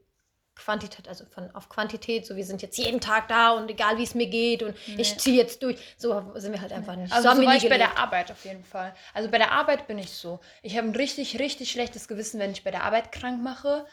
Quantität, 0.55 1.07
also 1.09 1.25
von, 1.25 1.49
auf 1.55 1.67
Quantität, 1.67 2.27
so 2.27 2.35
wir 2.35 2.45
sind 2.45 2.61
jetzt 2.61 2.77
jeden 2.77 3.01
Tag 3.01 3.27
da 3.27 3.51
und 3.53 3.69
egal 3.71 3.97
wie 3.97 4.03
es 4.03 4.13
mir 4.13 4.27
geht 4.27 4.61
und 4.61 4.75
ich 4.97 5.11
Nee. 5.11 5.17
ziehe 5.17 5.35
jetzt 5.35 5.63
durch. 5.63 5.77
So 5.97 6.31
sind 6.35 6.53
wir 6.53 6.61
halt 6.61 6.71
einfach 6.71 6.95
nicht. 6.95 7.11
Also 7.11 7.31
so 7.31 7.39
wir 7.41 7.47
war 7.47 7.55
ich 7.55 7.63
bei 7.63 7.69
gelebt. 7.69 7.89
der 7.95 7.97
Arbeit 7.97 8.31
auf 8.31 8.45
jeden 8.45 8.63
Fall. 8.63 8.93
Also 9.15 9.29
bei 9.31 9.39
der 9.39 9.51
Arbeit 9.51 9.87
bin 9.87 9.97
ich 9.97 10.11
so. 10.11 10.39
Ich 10.61 10.77
habe 10.77 10.87
ein 10.87 10.95
richtig, 10.95 11.39
richtig 11.39 11.71
schlechtes 11.71 12.07
Gewissen, 12.07 12.39
wenn 12.39 12.51
ich 12.51 12.63
bei 12.63 12.69
der 12.71 12.83
Arbeit 12.83 13.11
krank 13.11 13.41
mache. 13.41 13.85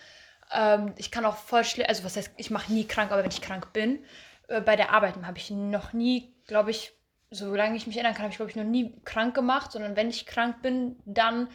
Ähm, 0.53 0.95
ich 0.97 1.11
kann 1.11 1.25
auch 1.25 1.37
voll 1.37 1.65
schlecht, 1.65 1.89
also 1.89 2.05
was 2.05 2.17
heißt, 2.17 2.33
ich 2.37 2.51
mache 2.51 2.73
nie 2.73 2.87
krank, 2.87 3.13
aber 3.13 3.23
wenn 3.23 3.31
ich 3.31 3.43
krank 3.43 3.73
bin, 3.73 4.05
äh, 4.49 4.61
bei 4.61 4.77
der 4.77 4.93
Arbeit 4.93 5.15
habe 5.23 5.39
ich 5.39 5.51
noch 5.51 5.93
nie, 5.93 6.35
glaube 6.47 6.71
ich, 6.71 6.93
solange 7.31 7.77
ich 7.77 7.87
mich 7.87 7.97
erinnern 7.97 8.15
kann, 8.15 8.25
habe 8.25 8.33
ich, 8.33 8.39
glaube 8.39 8.51
ich, 8.51 8.57
noch 8.57 8.65
nie 8.65 8.95
krank 9.05 9.35
gemacht, 9.35 9.73
sondern 9.73 9.97
wenn 9.97 10.11
ich 10.11 10.27
krank 10.27 10.63
bin, 10.63 10.97
dann 11.05 11.49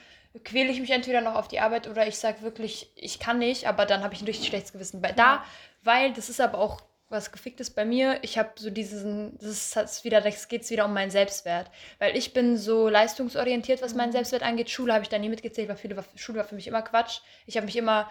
quäle 0.43 0.69
ich 0.69 0.79
mich 0.79 0.91
entweder 0.91 1.21
noch 1.21 1.35
auf 1.35 1.47
die 1.47 1.59
Arbeit 1.59 1.87
oder 1.87 2.07
ich 2.07 2.17
sage 2.17 2.41
wirklich, 2.41 2.91
ich 2.95 3.19
kann 3.19 3.39
nicht, 3.39 3.67
aber 3.67 3.85
dann 3.85 4.03
habe 4.03 4.13
ich 4.13 4.21
ein 4.21 4.25
richtig 4.25 4.47
schlechtes 4.47 4.73
Gewissen. 4.73 5.01
Bei, 5.01 5.11
da, 5.11 5.43
weil 5.83 6.13
das 6.13 6.29
ist 6.29 6.41
aber 6.41 6.57
auch 6.57 6.81
was 7.09 7.31
geficktes 7.31 7.69
bei 7.69 7.85
mir. 7.85 8.19
Ich 8.23 8.37
habe 8.37 8.51
so 8.55 8.69
diesen, 8.69 9.37
das 9.37 9.75
ist 9.75 10.03
wieder, 10.03 10.21
das 10.21 10.47
geht 10.47 10.67
wieder 10.69 10.85
um 10.85 10.93
meinen 10.93 11.11
Selbstwert. 11.11 11.69
Weil 11.99 12.17
ich 12.17 12.33
bin 12.33 12.57
so 12.57 12.89
leistungsorientiert, 12.89 13.81
was 13.81 13.93
meinen 13.93 14.11
Selbstwert 14.11 14.43
angeht. 14.43 14.69
Schule 14.69 14.93
habe 14.93 15.03
ich 15.03 15.09
da 15.09 15.19
nie 15.19 15.29
mitgezählt, 15.29 15.69
weil 15.69 15.77
viele, 15.77 16.03
Schule 16.15 16.39
war 16.39 16.45
für 16.45 16.55
mich 16.55 16.67
immer 16.67 16.81
Quatsch. 16.81 17.19
Ich 17.45 17.57
habe 17.57 17.65
mich 17.65 17.75
immer, 17.75 18.09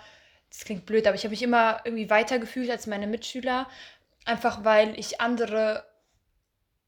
das 0.54 0.64
klingt 0.64 0.86
blöd, 0.86 1.06
aber 1.06 1.16
ich 1.16 1.24
habe 1.24 1.32
mich 1.32 1.42
immer 1.42 1.80
irgendwie 1.84 2.10
weiter 2.10 2.38
gefühlt 2.38 2.70
als 2.70 2.86
meine 2.86 3.08
Mitschüler. 3.08 3.66
Einfach 4.24 4.64
weil 4.64 4.96
ich 4.98 5.20
andere, 5.20 5.84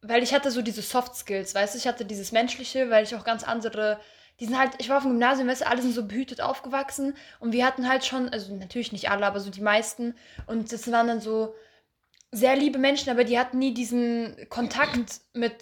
weil 0.03 0.23
ich 0.23 0.33
hatte 0.33 0.53
so 0.53 0.63
diese 0.63 0.83
Soft 0.83 1.17
Skills, 1.17 1.55
weißt 1.55 1.75
du, 1.75 1.79
ich 1.79 1.89
hatte 1.89 2.05
dieses 2.05 2.31
Menschliche, 2.31 2.91
weil 2.91 3.03
ich 3.03 3.15
auch 3.17 3.25
ganz 3.25 3.43
andere, 3.43 3.99
die 4.39 4.47
sind 4.47 4.57
halt, 4.57 4.73
ich 4.79 4.89
war 4.89 4.99
auf 4.99 5.03
dem 5.03 5.13
Gymnasium, 5.13 5.49
weißt 5.49 5.63
du, 5.63 5.67
alle 5.67 5.83
sind 5.83 5.95
so 5.95 6.07
behütet 6.07 6.41
aufgewachsen 6.41 7.17
und 7.41 7.53
wir 7.53 7.67
hatten 7.67 7.89
halt 7.89 8.05
schon, 8.05 8.29
also 8.29 8.55
natürlich 8.55 8.93
nicht 8.93 9.11
alle, 9.11 9.27
aber 9.27 9.41
so 9.41 9.51
die 9.51 9.61
meisten 9.61 10.15
und 10.47 10.73
das 10.73 10.91
waren 10.93 11.09
dann 11.09 11.21
so 11.21 11.55
sehr 12.31 12.55
liebe 12.55 12.79
Menschen, 12.79 13.11
aber 13.11 13.25
die 13.25 13.39
hatten 13.39 13.59
nie 13.59 13.75
diesen 13.75 14.49
Kontakt 14.49 15.21
mit 15.33 15.57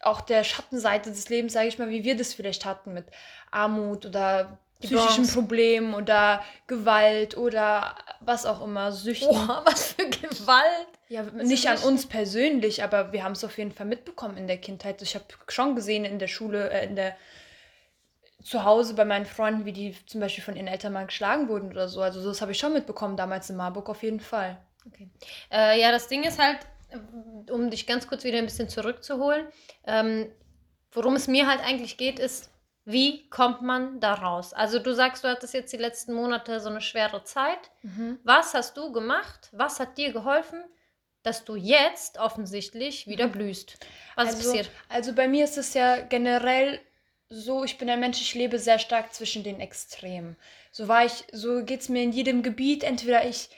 auch 0.00 0.22
der 0.22 0.42
Schattenseite 0.42 1.10
des 1.10 1.28
Lebens, 1.28 1.52
sage 1.52 1.68
ich 1.68 1.78
mal, 1.78 1.90
wie 1.90 2.04
wir 2.04 2.16
das 2.16 2.32
vielleicht 2.32 2.64
hatten 2.64 2.94
mit 2.94 3.06
Armut 3.50 4.06
oder 4.06 4.58
psychischen. 4.80 5.26
Problemen 5.28 5.94
oder 5.94 6.42
Gewalt 6.66 7.36
oder 7.36 7.96
was 8.20 8.46
auch 8.46 8.62
immer, 8.62 8.92
Süchten. 8.92 9.28
Boah, 9.28 9.62
was 9.66 9.92
für 9.92 10.08
Gewalt. 10.08 10.88
Ja, 11.08 11.22
nicht 11.22 11.68
an 11.68 11.78
uns 11.78 12.06
persönlich, 12.06 12.82
aber 12.82 13.12
wir 13.12 13.22
haben 13.22 13.32
es 13.32 13.44
auf 13.44 13.58
jeden 13.58 13.72
Fall 13.72 13.86
mitbekommen 13.86 14.36
in 14.36 14.46
der 14.46 14.58
Kindheit. 14.58 15.00
Ich 15.02 15.14
habe 15.14 15.24
schon 15.48 15.76
gesehen 15.76 16.04
in 16.04 16.18
der 16.18 16.28
Schule, 16.28 16.70
äh, 16.70 16.84
in 16.86 16.96
der 16.96 17.16
zu 18.42 18.64
Hause 18.64 18.94
bei 18.94 19.04
meinen 19.04 19.26
Freunden, 19.26 19.64
wie 19.64 19.72
die 19.72 19.96
zum 20.06 20.20
Beispiel 20.20 20.44
von 20.44 20.54
ihren 20.54 20.68
Eltern 20.68 20.92
mal 20.92 21.06
geschlagen 21.06 21.48
wurden 21.48 21.70
oder 21.70 21.88
so. 21.88 22.00
Also 22.00 22.24
das 22.24 22.40
habe 22.40 22.52
ich 22.52 22.58
schon 22.58 22.72
mitbekommen 22.72 23.16
damals 23.16 23.50
in 23.50 23.56
Marburg 23.56 23.88
auf 23.88 24.04
jeden 24.04 24.20
Fall. 24.20 24.56
Okay. 24.86 25.08
Äh, 25.50 25.80
ja, 25.80 25.90
das 25.90 26.06
Ding 26.06 26.22
ist 26.22 26.38
halt, 26.38 26.58
um 27.50 27.70
dich 27.70 27.86
ganz 27.86 28.06
kurz 28.06 28.22
wieder 28.22 28.38
ein 28.38 28.44
bisschen 28.44 28.68
zurückzuholen, 28.68 29.46
ähm, 29.84 30.30
worum 30.92 31.16
es 31.16 31.26
mir 31.26 31.48
halt 31.48 31.60
eigentlich 31.60 31.96
geht, 31.96 32.20
ist, 32.20 32.50
wie 32.86 33.28
kommt 33.30 33.62
man 33.62 33.98
da 33.98 34.14
raus? 34.14 34.52
Also 34.52 34.78
du 34.78 34.94
sagst, 34.94 35.24
du 35.24 35.28
hattest 35.28 35.52
jetzt 35.54 35.72
die 35.72 35.76
letzten 35.76 36.14
Monate 36.14 36.60
so 36.60 36.70
eine 36.70 36.80
schwere 36.80 37.24
Zeit. 37.24 37.58
Was 38.22 38.54
hast 38.54 38.76
du 38.76 38.92
gemacht? 38.92 39.50
Was 39.52 39.80
hat 39.80 39.98
dir 39.98 40.12
geholfen, 40.12 40.62
dass 41.24 41.44
du 41.44 41.56
jetzt 41.56 42.18
offensichtlich 42.18 43.08
wieder 43.08 43.26
blühst? 43.26 43.76
Was 44.14 44.30
ist 44.30 44.36
also, 44.36 44.48
passiert? 44.48 44.70
Also 44.88 45.12
bei 45.14 45.26
mir 45.26 45.44
ist 45.44 45.58
es 45.58 45.74
ja 45.74 46.00
generell 46.00 46.80
so, 47.28 47.64
ich 47.64 47.76
bin 47.76 47.90
ein 47.90 47.98
Mensch, 47.98 48.20
ich 48.20 48.34
lebe 48.34 48.60
sehr 48.60 48.78
stark 48.78 49.12
zwischen 49.12 49.42
den 49.42 49.58
Extremen. 49.58 50.36
So 50.70 50.86
war 50.86 51.04
ich, 51.04 51.24
so 51.32 51.64
geht 51.64 51.80
es 51.80 51.88
mir 51.88 52.04
in 52.04 52.12
jedem 52.12 52.44
Gebiet. 52.44 52.84
Entweder 52.84 53.26
ich, 53.26 53.50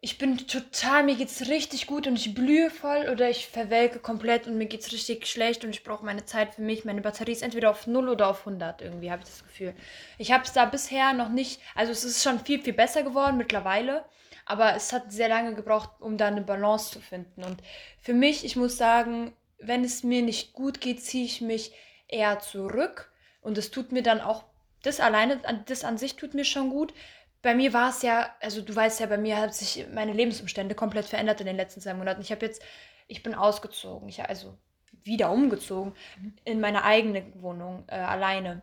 ich 0.00 0.18
bin 0.18 0.38
total, 0.38 1.02
mir 1.02 1.16
geht 1.16 1.28
es 1.28 1.48
richtig 1.48 1.88
gut 1.88 2.06
und 2.06 2.16
ich 2.16 2.32
blühe 2.32 2.70
voll 2.70 3.08
oder 3.10 3.28
ich 3.28 3.48
verwelke 3.48 3.98
komplett 3.98 4.46
und 4.46 4.56
mir 4.56 4.66
geht 4.66 4.82
es 4.82 4.92
richtig 4.92 5.26
schlecht 5.26 5.64
und 5.64 5.70
ich 5.70 5.82
brauche 5.82 6.04
meine 6.04 6.24
Zeit 6.24 6.54
für 6.54 6.62
mich. 6.62 6.84
Meine 6.84 7.00
Batterie 7.00 7.32
ist 7.32 7.42
entweder 7.42 7.70
auf 7.70 7.88
0 7.88 8.08
oder 8.08 8.28
auf 8.28 8.46
100 8.46 8.80
irgendwie, 8.80 9.10
habe 9.10 9.22
ich 9.22 9.28
das 9.28 9.42
Gefühl. 9.42 9.74
Ich 10.16 10.30
habe 10.30 10.44
es 10.44 10.52
da 10.52 10.66
bisher 10.66 11.12
noch 11.14 11.30
nicht, 11.30 11.60
also 11.74 11.90
es 11.90 12.04
ist 12.04 12.22
schon 12.22 12.38
viel, 12.38 12.62
viel 12.62 12.74
besser 12.74 13.02
geworden 13.02 13.36
mittlerweile. 13.36 14.04
Aber 14.48 14.74
es 14.74 14.94
hat 14.94 15.12
sehr 15.12 15.28
lange 15.28 15.54
gebraucht, 15.54 15.90
um 16.00 16.16
da 16.16 16.28
eine 16.28 16.40
Balance 16.40 16.90
zu 16.92 17.00
finden. 17.00 17.44
Und 17.44 17.62
für 18.00 18.14
mich, 18.14 18.46
ich 18.46 18.56
muss 18.56 18.78
sagen, 18.78 19.34
wenn 19.58 19.84
es 19.84 20.04
mir 20.04 20.22
nicht 20.22 20.54
gut 20.54 20.80
geht, 20.80 21.02
ziehe 21.04 21.26
ich 21.26 21.42
mich 21.42 21.72
eher 22.06 22.38
zurück. 22.40 23.12
Und 23.42 23.58
es 23.58 23.70
tut 23.70 23.92
mir 23.92 24.02
dann 24.02 24.22
auch, 24.22 24.44
das 24.82 25.00
alleine, 25.00 25.38
das 25.66 25.84
an 25.84 25.98
sich 25.98 26.16
tut 26.16 26.32
mir 26.32 26.46
schon 26.46 26.70
gut. 26.70 26.94
Bei 27.42 27.54
mir 27.54 27.72
war 27.72 27.90
es 27.90 28.02
ja, 28.02 28.34
also 28.40 28.62
du 28.62 28.74
weißt 28.74 29.00
ja, 29.00 29.06
bei 29.06 29.18
mir 29.18 29.36
haben 29.36 29.52
sich 29.52 29.86
meine 29.92 30.12
Lebensumstände 30.12 30.74
komplett 30.74 31.06
verändert 31.06 31.40
in 31.40 31.46
den 31.46 31.56
letzten 31.56 31.80
zwei 31.80 31.94
Monaten. 31.94 32.20
Ich 32.20 32.32
habe 32.32 32.44
jetzt, 32.44 32.62
ich 33.06 33.22
bin 33.22 33.34
ausgezogen, 33.34 34.08
ich 34.08 34.22
also 34.24 34.58
wieder 35.04 35.30
umgezogen 35.30 35.94
mhm. 36.20 36.34
in 36.44 36.60
meine 36.60 36.84
eigene 36.84 37.24
Wohnung 37.40 37.84
äh, 37.88 37.94
alleine. 37.94 38.62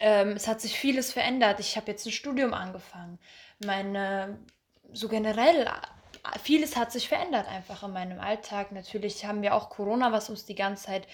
Ähm, 0.00 0.30
es 0.30 0.48
hat 0.48 0.60
sich 0.60 0.78
vieles 0.78 1.12
verändert. 1.12 1.60
Ich 1.60 1.76
habe 1.76 1.90
jetzt 1.90 2.04
ein 2.06 2.12
Studium 2.12 2.52
angefangen. 2.52 3.18
Meine 3.64 4.38
so 4.92 5.08
generell, 5.08 5.68
vieles 6.42 6.76
hat 6.76 6.92
sich 6.92 7.08
verändert 7.08 7.48
einfach 7.48 7.82
in 7.82 7.92
meinem 7.92 8.20
Alltag. 8.20 8.72
Natürlich 8.72 9.24
haben 9.24 9.42
wir 9.42 9.54
auch 9.54 9.70
Corona, 9.70 10.12
was 10.12 10.30
uns 10.30 10.44
die 10.44 10.54
ganze 10.54 10.86
Zeit 10.86 11.06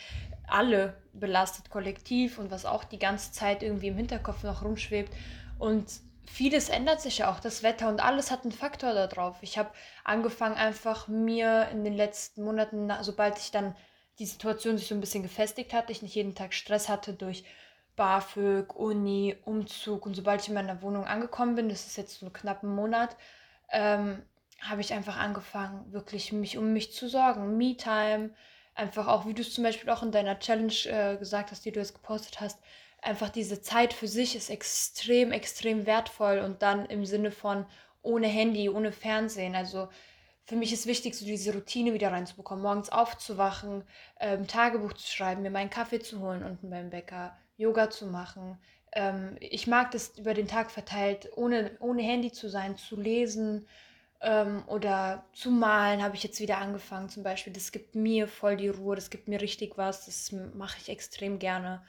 alle 0.46 0.94
belastet, 1.12 1.70
kollektiv 1.70 2.38
und 2.38 2.50
was 2.50 2.66
auch 2.66 2.84
die 2.84 2.98
ganze 2.98 3.32
Zeit 3.32 3.62
irgendwie 3.62 3.88
im 3.88 3.96
Hinterkopf 3.96 4.42
noch 4.42 4.62
rumschwebt. 4.62 5.12
Und 5.58 5.90
vieles 6.32 6.68
ändert 6.68 7.00
sich 7.00 7.18
ja 7.18 7.30
auch, 7.30 7.40
das 7.40 7.62
Wetter 7.62 7.88
und 7.88 8.02
alles 8.02 8.30
hat 8.30 8.42
einen 8.42 8.52
Faktor 8.52 8.94
darauf. 8.94 9.36
Ich 9.42 9.58
habe 9.58 9.70
angefangen, 10.04 10.56
einfach 10.56 11.08
mir 11.08 11.68
in 11.72 11.84
den 11.84 11.94
letzten 11.94 12.42
Monaten, 12.44 12.90
sobald 13.02 13.38
ich 13.38 13.50
dann 13.50 13.74
die 14.18 14.26
Situation 14.26 14.78
sich 14.78 14.88
so 14.88 14.94
ein 14.94 15.00
bisschen 15.00 15.22
gefestigt 15.22 15.72
hatte, 15.72 15.92
ich 15.92 16.02
nicht 16.02 16.14
jeden 16.14 16.34
Tag 16.34 16.54
Stress 16.54 16.88
hatte 16.88 17.14
durch 17.14 17.44
BAföG, 17.96 18.74
Uni, 18.74 19.36
Umzug 19.44 20.06
und 20.06 20.14
sobald 20.14 20.42
ich 20.42 20.48
in 20.48 20.54
meiner 20.54 20.82
Wohnung 20.82 21.04
angekommen 21.04 21.56
bin, 21.56 21.68
das 21.68 21.86
ist 21.86 21.96
jetzt 21.96 22.20
so 22.20 22.30
knapp 22.30 22.62
ein 22.62 22.74
Monat, 22.74 23.16
ähm, 23.70 24.22
habe 24.60 24.80
ich 24.80 24.92
einfach 24.92 25.16
angefangen, 25.16 25.92
wirklich 25.92 26.32
mich 26.32 26.58
um 26.58 26.72
mich 26.72 26.92
zu 26.92 27.08
sorgen. 27.08 27.56
Me-Time, 27.56 28.30
einfach 28.74 29.06
auch, 29.06 29.26
wie 29.26 29.34
du 29.34 29.42
es 29.42 29.54
zum 29.54 29.64
Beispiel 29.64 29.90
auch 29.90 30.02
in 30.02 30.12
deiner 30.12 30.38
Challenge 30.38 30.72
äh, 30.86 31.16
gesagt 31.16 31.50
hast, 31.50 31.64
die 31.64 31.72
du 31.72 31.80
jetzt 31.80 31.94
gepostet 31.94 32.40
hast, 32.40 32.58
einfach 33.02 33.30
diese 33.30 33.62
Zeit 33.62 33.92
für 33.92 34.08
sich 34.08 34.36
ist 34.36 34.50
extrem, 34.50 35.32
extrem 35.32 35.86
wertvoll 35.86 36.38
und 36.38 36.62
dann 36.62 36.86
im 36.86 37.04
Sinne 37.06 37.30
von 37.30 37.66
ohne 38.02 38.26
Handy, 38.26 38.68
ohne 38.68 38.92
Fernsehen. 38.92 39.54
Also 39.54 39.88
für 40.44 40.56
mich 40.56 40.72
ist 40.72 40.86
wichtig, 40.86 41.14
so 41.14 41.24
diese 41.24 41.52
Routine 41.54 41.94
wieder 41.94 42.12
reinzubekommen, 42.12 42.62
morgens 42.62 42.90
aufzuwachen, 42.90 43.84
ähm, 44.18 44.46
Tagebuch 44.46 44.94
zu 44.94 45.06
schreiben, 45.06 45.42
mir 45.42 45.50
meinen 45.50 45.70
Kaffee 45.70 46.00
zu 46.00 46.20
holen 46.20 46.42
unten 46.42 46.70
beim 46.70 46.90
Bäcker, 46.90 47.36
Yoga 47.56 47.90
zu 47.90 48.06
machen, 48.06 48.58
ähm, 48.92 49.36
ich 49.40 49.66
mag 49.66 49.90
das 49.92 50.18
über 50.18 50.34
den 50.34 50.48
Tag 50.48 50.70
verteilt, 50.70 51.28
ohne, 51.36 51.76
ohne 51.80 52.02
Handy 52.02 52.32
zu 52.32 52.48
sein, 52.48 52.76
zu 52.76 52.96
lesen 53.00 53.66
ähm, 54.20 54.64
oder 54.66 55.24
zu 55.32 55.50
malen, 55.50 56.02
habe 56.02 56.16
ich 56.16 56.22
jetzt 56.22 56.40
wieder 56.40 56.58
angefangen 56.58 57.08
zum 57.08 57.22
Beispiel. 57.22 57.52
Das 57.52 57.72
gibt 57.72 57.94
mir 57.94 58.28
voll 58.28 58.56
die 58.56 58.68
Ruhe, 58.68 58.96
das 58.96 59.10
gibt 59.10 59.28
mir 59.28 59.40
richtig 59.40 59.78
was, 59.78 60.06
das 60.06 60.32
mache 60.54 60.78
ich 60.80 60.88
extrem 60.88 61.38
gerne. 61.38 61.82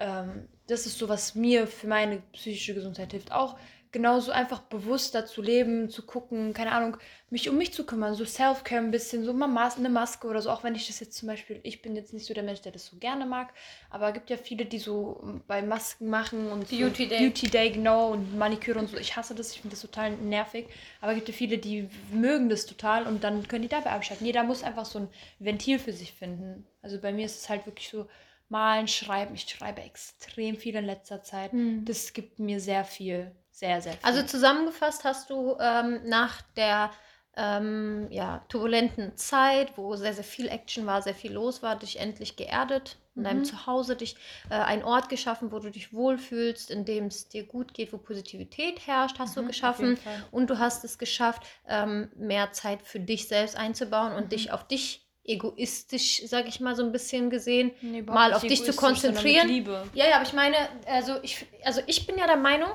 Ähm, 0.00 0.48
das 0.66 0.86
ist 0.86 0.98
so, 0.98 1.08
was 1.08 1.34
mir 1.34 1.66
für 1.66 1.86
meine 1.86 2.22
psychische 2.32 2.74
Gesundheit 2.74 3.12
hilft. 3.12 3.32
Auch 3.32 3.56
genauso 3.92 4.30
einfach 4.30 4.60
bewusster 4.60 5.26
zu 5.26 5.42
leben, 5.42 5.90
zu 5.90 6.06
gucken, 6.06 6.54
keine 6.54 6.72
Ahnung, 6.72 6.96
mich 7.28 7.48
um 7.48 7.56
mich 7.56 7.72
zu 7.72 7.84
kümmern, 7.84 8.14
so 8.14 8.24
Self-Care 8.24 8.80
ein 8.80 8.90
bisschen, 8.90 9.24
so 9.24 9.32
mal 9.32 9.70
eine 9.76 9.88
Maske 9.88 10.28
oder 10.28 10.40
so, 10.40 10.50
auch 10.50 10.62
wenn 10.62 10.74
ich 10.74 10.86
das 10.86 11.00
jetzt 11.00 11.16
zum 11.16 11.28
Beispiel, 11.28 11.58
ich 11.64 11.82
bin 11.82 11.96
jetzt 11.96 12.12
nicht 12.12 12.26
so 12.26 12.34
der 12.34 12.44
Mensch, 12.44 12.60
der 12.60 12.72
das 12.72 12.86
so 12.86 12.98
gerne 12.98 13.26
mag, 13.26 13.52
aber 13.88 14.08
es 14.08 14.14
gibt 14.14 14.30
ja 14.30 14.36
viele, 14.36 14.64
die 14.64 14.78
so 14.78 15.40
bei 15.48 15.60
Masken 15.62 16.08
machen 16.08 16.50
und 16.50 16.68
Beauty 16.68 17.04
so 17.04 17.08
Day. 17.08 17.18
Beauty 17.18 17.48
Day, 17.48 17.70
genau, 17.70 18.12
und 18.12 18.38
Maniküre 18.38 18.78
und 18.78 18.88
so, 18.88 18.96
ich 18.96 19.16
hasse 19.16 19.34
das, 19.34 19.52
ich 19.52 19.60
finde 19.60 19.74
das 19.74 19.82
total 19.82 20.12
nervig, 20.12 20.66
aber 21.00 21.12
es 21.12 21.16
gibt 21.16 21.28
ja 21.28 21.34
viele, 21.34 21.58
die 21.58 21.88
mögen 22.12 22.48
das 22.48 22.66
total 22.66 23.06
und 23.08 23.24
dann 23.24 23.48
können 23.48 23.62
die 23.62 23.68
dabei 23.68 23.90
abschalten. 23.90 24.24
Jeder 24.26 24.44
muss 24.44 24.62
einfach 24.62 24.84
so 24.84 25.00
ein 25.00 25.08
Ventil 25.40 25.80
für 25.80 25.92
sich 25.92 26.12
finden. 26.12 26.64
Also 26.80 27.00
bei 27.00 27.12
mir 27.12 27.26
ist 27.26 27.42
es 27.42 27.48
halt 27.48 27.66
wirklich 27.66 27.88
so, 27.88 28.06
malen, 28.50 28.88
schreiben. 28.88 29.34
Ich 29.34 29.48
schreibe 29.48 29.82
extrem 29.82 30.56
viel 30.56 30.76
in 30.76 30.84
letzter 30.84 31.22
Zeit. 31.22 31.52
Mhm. 31.52 31.84
Das 31.84 32.12
gibt 32.12 32.38
mir 32.38 32.60
sehr 32.60 32.84
viel 32.84 33.32
sehr, 33.60 33.80
sehr 33.80 33.92
viel. 33.92 34.00
Also 34.02 34.22
zusammengefasst 34.22 35.04
hast 35.04 35.30
du 35.30 35.56
ähm, 35.60 36.00
nach 36.04 36.42
der 36.56 36.90
ähm, 37.36 38.08
ja, 38.10 38.44
turbulenten 38.48 39.16
Zeit, 39.16 39.76
wo 39.76 39.94
sehr, 39.94 40.14
sehr 40.14 40.24
viel 40.24 40.48
Action 40.48 40.86
war, 40.86 41.00
sehr 41.02 41.14
viel 41.14 41.32
los 41.32 41.62
war, 41.62 41.78
dich 41.78 42.00
endlich 42.00 42.36
geerdet, 42.36 42.96
in 43.14 43.22
mhm. 43.22 43.24
deinem 43.24 43.44
Zuhause, 43.44 43.96
dich 43.96 44.16
äh, 44.48 44.54
einen 44.54 44.82
Ort 44.82 45.08
geschaffen, 45.08 45.52
wo 45.52 45.58
du 45.58 45.70
dich 45.70 45.92
wohlfühlst, 45.92 46.70
in 46.70 46.84
dem 46.84 47.06
es 47.06 47.28
dir 47.28 47.44
gut 47.44 47.72
geht, 47.74 47.92
wo 47.92 47.98
Positivität 47.98 48.86
herrscht, 48.86 49.18
hast 49.18 49.36
mhm, 49.36 49.42
du 49.42 49.46
geschaffen. 49.48 49.98
Und 50.30 50.50
du 50.50 50.58
hast 50.58 50.82
es 50.84 50.98
geschafft, 50.98 51.42
ähm, 51.68 52.10
mehr 52.16 52.52
Zeit 52.52 52.82
für 52.82 52.98
dich 52.98 53.28
selbst 53.28 53.56
einzubauen 53.56 54.12
und 54.12 54.24
mhm. 54.24 54.30
dich 54.30 54.52
auf 54.52 54.66
dich 54.66 55.06
egoistisch, 55.24 56.22
sag 56.26 56.48
ich 56.48 56.60
mal 56.60 56.74
so 56.74 56.82
ein 56.82 56.92
bisschen 56.92 57.30
gesehen, 57.30 57.72
nee, 57.82 58.02
mal 58.02 58.32
auf 58.32 58.42
dich 58.42 58.64
zu 58.64 58.72
konzentrieren. 58.72 59.66
Ja, 59.94 60.08
ja, 60.08 60.16
aber 60.16 60.24
ich 60.24 60.32
meine, 60.32 60.56
also 60.86 61.16
ich, 61.22 61.46
also 61.64 61.80
ich 61.86 62.06
bin 62.06 62.18
ja 62.18 62.26
der 62.26 62.36
Meinung, 62.36 62.70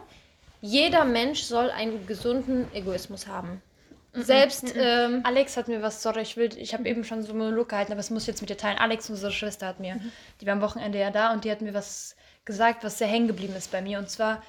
jeder 0.62 1.06
Mensch 1.06 1.44
soll 1.44 1.70
einen 1.70 2.06
gesunden 2.08 2.68
Egoismus 2.74 3.28
haben. 3.28 3.62
Mhm. 4.14 4.24
Selbst 4.24 4.76
mhm. 4.76 4.82
ähm, 4.82 5.22
Alex 5.24 5.58
hat 5.58 5.68
mir 5.68 5.82
was, 5.82 6.02
sorry, 6.02 6.22
ich 6.22 6.38
will, 6.38 6.50
ich 6.58 6.74
habe 6.74 6.88
eben 6.88 7.04
schon 7.04 7.24
so 7.24 7.30
einen 7.30 7.40
Monolog 7.40 7.70
gehalten, 7.70 7.92
aber 7.92 8.00
es 8.00 8.10
muss 8.10 8.24
ich 8.24 8.28
jetzt 8.28 8.42
mit 8.42 8.50
dir 8.50 8.58
teilen. 8.58 8.78
Alex, 8.78 9.10
unsere 9.10 9.32
Schwester, 9.32 9.68
hat 9.68 9.80
mir, 9.80 9.96
mhm. 9.96 10.12
die 10.40 10.46
war 10.46 10.54
am 10.54 10.62
Wochenende 10.62 11.00
ja 11.00 11.12
da 11.12 11.34
und 11.34 11.44
die 11.44 11.52
hat 11.52 11.62
mir 11.62 11.74
was 11.74 12.16
gesagt, 12.46 12.84
was 12.84 12.98
sehr 12.98 13.08
hängen 13.08 13.28
geblieben 13.28 13.56
ist 13.56 13.72
bei 13.72 13.82
mir. 13.82 14.00
Und 14.00 14.10
zwar, 14.10 14.42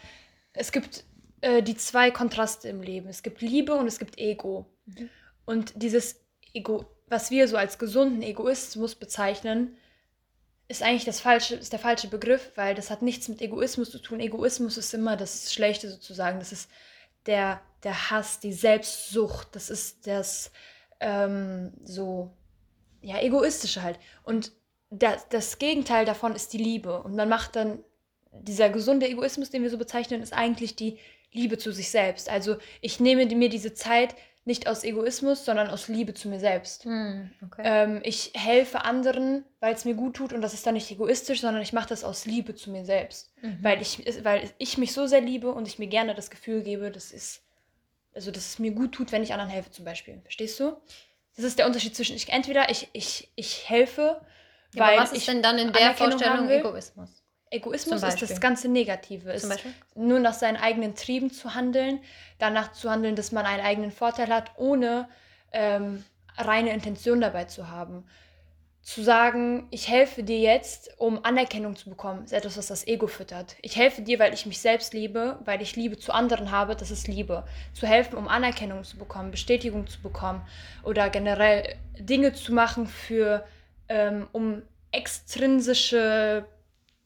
es 0.52 0.70
gibt 0.70 1.04
äh, 1.40 1.62
die 1.62 1.76
zwei 1.76 2.10
Kontraste 2.10 2.68
im 2.68 2.82
Leben. 2.82 3.08
Es 3.08 3.22
gibt 3.22 3.40
Liebe 3.40 3.74
und 3.74 3.86
es 3.86 3.98
gibt 3.98 4.18
Ego. 4.18 4.66
Mhm. 4.86 5.10
Und 5.44 5.72
dieses 5.76 6.20
Ego, 6.52 6.86
was 7.08 7.30
wir 7.30 7.48
so 7.48 7.56
als 7.56 7.78
gesunden 7.78 8.22
Egoismus 8.22 8.94
bezeichnen, 8.94 9.76
ist 10.68 10.82
eigentlich 10.82 11.04
das 11.04 11.20
falsche, 11.20 11.54
ist 11.54 11.72
der 11.72 11.78
falsche 11.78 12.08
Begriff, 12.08 12.50
weil 12.56 12.74
das 12.74 12.90
hat 12.90 13.02
nichts 13.02 13.28
mit 13.28 13.40
Egoismus 13.40 13.90
zu 13.90 13.98
tun. 14.00 14.18
Egoismus 14.18 14.76
ist 14.76 14.92
immer 14.94 15.16
das 15.16 15.52
Schlechte 15.52 15.88
sozusagen. 15.88 16.40
Das 16.40 16.50
ist 16.50 16.68
der, 17.26 17.60
der 17.84 18.10
Hass, 18.10 18.40
die 18.40 18.52
Selbstsucht, 18.52 19.48
das 19.52 19.70
ist 19.70 20.06
das 20.06 20.50
ähm, 20.98 21.72
so, 21.84 22.32
ja, 23.00 23.20
egoistische 23.20 23.82
halt. 23.82 23.98
Und 24.24 24.50
das, 24.90 25.28
das 25.28 25.58
Gegenteil 25.58 26.04
davon 26.04 26.34
ist 26.34 26.52
die 26.52 26.58
Liebe. 26.58 27.02
Und 27.02 27.14
man 27.14 27.28
macht 27.28 27.54
dann, 27.54 27.78
dieser 28.32 28.68
gesunde 28.68 29.08
Egoismus, 29.08 29.50
den 29.50 29.62
wir 29.62 29.70
so 29.70 29.78
bezeichnen, 29.78 30.22
ist 30.22 30.32
eigentlich 30.32 30.76
die 30.76 30.98
Liebe 31.32 31.58
zu 31.58 31.72
sich 31.72 31.90
selbst. 31.90 32.28
Also 32.28 32.56
ich 32.80 33.00
nehme 33.00 33.24
mir 33.26 33.48
diese 33.48 33.72
Zeit, 33.72 34.14
nicht 34.46 34.68
aus 34.68 34.84
Egoismus, 34.84 35.44
sondern 35.44 35.68
aus 35.68 35.88
Liebe 35.88 36.14
zu 36.14 36.28
mir 36.28 36.38
selbst. 36.38 36.84
Hm, 36.84 37.30
okay. 37.44 37.62
ähm, 37.64 38.00
ich 38.04 38.30
helfe 38.34 38.84
anderen, 38.84 39.44
weil 39.58 39.74
es 39.74 39.84
mir 39.84 39.94
gut 39.94 40.14
tut 40.14 40.32
und 40.32 40.40
das 40.40 40.54
ist 40.54 40.64
dann 40.64 40.74
nicht 40.74 40.88
egoistisch, 40.90 41.40
sondern 41.40 41.62
ich 41.62 41.72
mache 41.72 41.88
das 41.88 42.04
aus 42.04 42.26
Liebe 42.26 42.54
zu 42.54 42.70
mir 42.70 42.84
selbst. 42.84 43.32
Mhm. 43.42 43.58
Weil, 43.60 43.82
ich, 43.82 44.04
weil 44.24 44.48
ich 44.58 44.78
mich 44.78 44.92
so 44.92 45.08
sehr 45.08 45.20
liebe 45.20 45.52
und 45.52 45.66
ich 45.66 45.80
mir 45.80 45.88
gerne 45.88 46.14
das 46.14 46.30
Gefühl 46.30 46.62
gebe, 46.62 46.92
das 46.92 47.10
ist, 47.10 47.42
also 48.14 48.30
dass 48.30 48.46
es 48.46 48.58
mir 48.60 48.70
gut 48.70 48.92
tut, 48.92 49.10
wenn 49.10 49.24
ich 49.24 49.32
anderen 49.32 49.50
helfe 49.50 49.72
zum 49.72 49.84
Beispiel. 49.84 50.20
Verstehst 50.22 50.60
du? 50.60 50.76
Das 51.34 51.44
ist 51.44 51.58
der 51.58 51.66
Unterschied 51.66 51.96
zwischen, 51.96 52.14
ich, 52.14 52.28
entweder 52.28 52.70
ich, 52.70 52.88
ich, 52.92 53.32
ich 53.34 53.68
helfe, 53.68 54.20
ja, 54.74 54.84
weil 54.84 54.94
aber 54.94 55.02
was 55.02 55.10
ist 55.10 55.18
ich 55.18 55.26
denn 55.26 55.42
dann 55.42 55.58
in 55.58 55.72
der 55.72 55.92
Vorstellung 55.94 56.48
Egoismus? 56.48 57.10
Egoismus 57.50 58.02
ist 58.02 58.22
das 58.22 58.40
ganze 58.40 58.68
Negative. 58.68 59.30
Ist 59.32 59.50
nur 59.94 60.18
nach 60.18 60.34
seinen 60.34 60.56
eigenen 60.56 60.94
Trieben 60.94 61.30
zu 61.30 61.54
handeln, 61.54 62.00
danach 62.38 62.72
zu 62.72 62.90
handeln, 62.90 63.14
dass 63.14 63.32
man 63.32 63.46
einen 63.46 63.64
eigenen 63.64 63.92
Vorteil 63.92 64.28
hat, 64.28 64.50
ohne 64.56 65.08
ähm, 65.52 66.04
reine 66.36 66.72
Intention 66.72 67.20
dabei 67.20 67.44
zu 67.44 67.68
haben. 67.68 68.04
Zu 68.82 69.02
sagen, 69.02 69.66
ich 69.70 69.88
helfe 69.88 70.22
dir 70.22 70.38
jetzt, 70.38 70.90
um 70.98 71.24
Anerkennung 71.24 71.74
zu 71.74 71.90
bekommen, 71.90 72.24
ist 72.24 72.32
etwas, 72.32 72.56
was 72.56 72.66
das 72.68 72.86
Ego 72.86 73.08
füttert. 73.08 73.56
Ich 73.62 73.76
helfe 73.76 74.02
dir, 74.02 74.20
weil 74.20 74.32
ich 74.32 74.46
mich 74.46 74.60
selbst 74.60 74.94
liebe, 74.94 75.40
weil 75.44 75.60
ich 75.60 75.74
Liebe 75.74 75.98
zu 75.98 76.12
anderen 76.12 76.52
habe, 76.52 76.76
das 76.76 76.92
ist 76.92 77.08
Liebe. 77.08 77.44
Zu 77.72 77.88
helfen, 77.88 78.16
um 78.16 78.28
Anerkennung 78.28 78.84
zu 78.84 78.96
bekommen, 78.96 79.32
Bestätigung 79.32 79.88
zu 79.88 80.00
bekommen 80.02 80.46
oder 80.84 81.10
generell 81.10 81.76
Dinge 81.98 82.32
zu 82.32 82.52
machen 82.52 82.86
für, 82.86 83.44
ähm, 83.88 84.28
um 84.30 84.62
extrinsische 84.92 86.46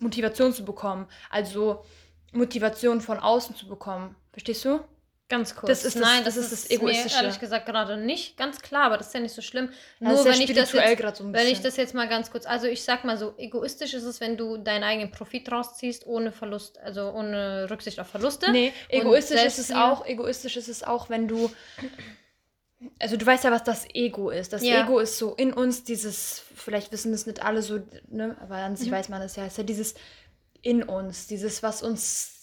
Motivation 0.01 0.53
zu 0.53 0.65
bekommen. 0.65 1.07
Also 1.31 1.85
Motivation 2.33 3.01
von 3.01 3.19
außen 3.19 3.55
zu 3.57 3.67
bekommen. 3.69 4.17
Verstehst 4.33 4.65
du? 4.65 4.81
Ganz 5.29 5.55
kurz. 5.55 5.69
Das 5.69 5.85
ist 5.85 5.95
das- 5.95 6.03
Nein, 6.03 6.25
das 6.25 6.35
das, 6.35 6.45
ist 6.47 6.53
das 6.53 6.61
ist, 6.65 6.71
mir 6.71 6.77
Egoistische. 6.91 7.23
ehrlich 7.23 7.39
gesagt 7.39 7.65
gerade 7.67 7.97
nicht 7.97 8.37
ganz 8.37 8.61
klar, 8.61 8.83
aber 8.87 8.99
das 8.99 9.07
ist 9.09 9.15
ja 9.15 9.21
nicht 9.21 9.35
so 9.35 9.43
schlimm. 9.43 9.69
Ja, 10.01 10.09
Nur 10.09 10.25
wenn 10.25 10.41
ich 10.41 10.47
das 10.53 10.73
jetzt, 10.73 11.19
so 11.19 11.33
wenn 11.33 11.47
ich 11.47 11.61
das 11.61 11.77
jetzt 11.77 11.95
mal 11.95 12.09
ganz 12.09 12.33
kurz, 12.33 12.47
also 12.47 12.67
ich 12.67 12.83
sag 12.83 13.05
mal 13.05 13.17
so, 13.17 13.35
egoistisch 13.39 13.95
ist 13.95 14.03
es, 14.03 14.21
wenn 14.21 14.37
du 14.37 14.57
deinen 14.57 14.83
eigenen 14.83 15.13
Profit 15.13 15.51
rausziehst, 15.53 16.05
ohne 16.09 16.33
Verlust, 16.33 16.79
also 16.81 17.13
ohne 17.13 17.69
Rücksicht 17.71 18.01
auf 18.01 18.09
Verluste. 18.09 18.51
Nee, 18.51 18.73
egoistisch 18.89 19.45
ist 19.45 19.59
es 19.61 19.71
auch, 19.71 20.05
egoistisch 20.05 20.57
ist 20.57 20.67
es 20.69 20.83
auch, 20.83 21.09
wenn 21.11 21.29
du 21.29 21.49
also 22.99 23.17
du 23.17 23.27
weißt 23.27 23.45
ja, 23.45 23.51
was 23.51 23.65
das 23.65 23.87
Ego 23.95 24.31
ist. 24.31 24.53
Das 24.53 24.63
Ja. 24.65 24.85
Ego 24.85 24.99
ist 25.01 25.19
so 25.19 25.35
in 25.35 25.53
uns 25.53 25.85
dieses, 25.85 26.43
vielleicht 26.55 26.93
wissen 26.93 27.13
das 27.13 27.27
nicht 27.27 27.43
alle 27.43 27.63
so, 27.63 27.81
ne, 28.09 28.37
aber 28.41 28.57
an 28.57 28.77
sich 28.77 28.89
Mhm. 28.89 28.93
weiß 28.93 29.09
man 29.11 29.21
das 29.21 29.37
ja, 29.37 29.47
ist 29.47 29.59
ja 29.59 29.65
dieses 29.65 29.95
in 30.63 30.83
uns, 30.83 31.27
dieses, 31.27 31.63
was 31.63 31.83
uns 31.83 32.40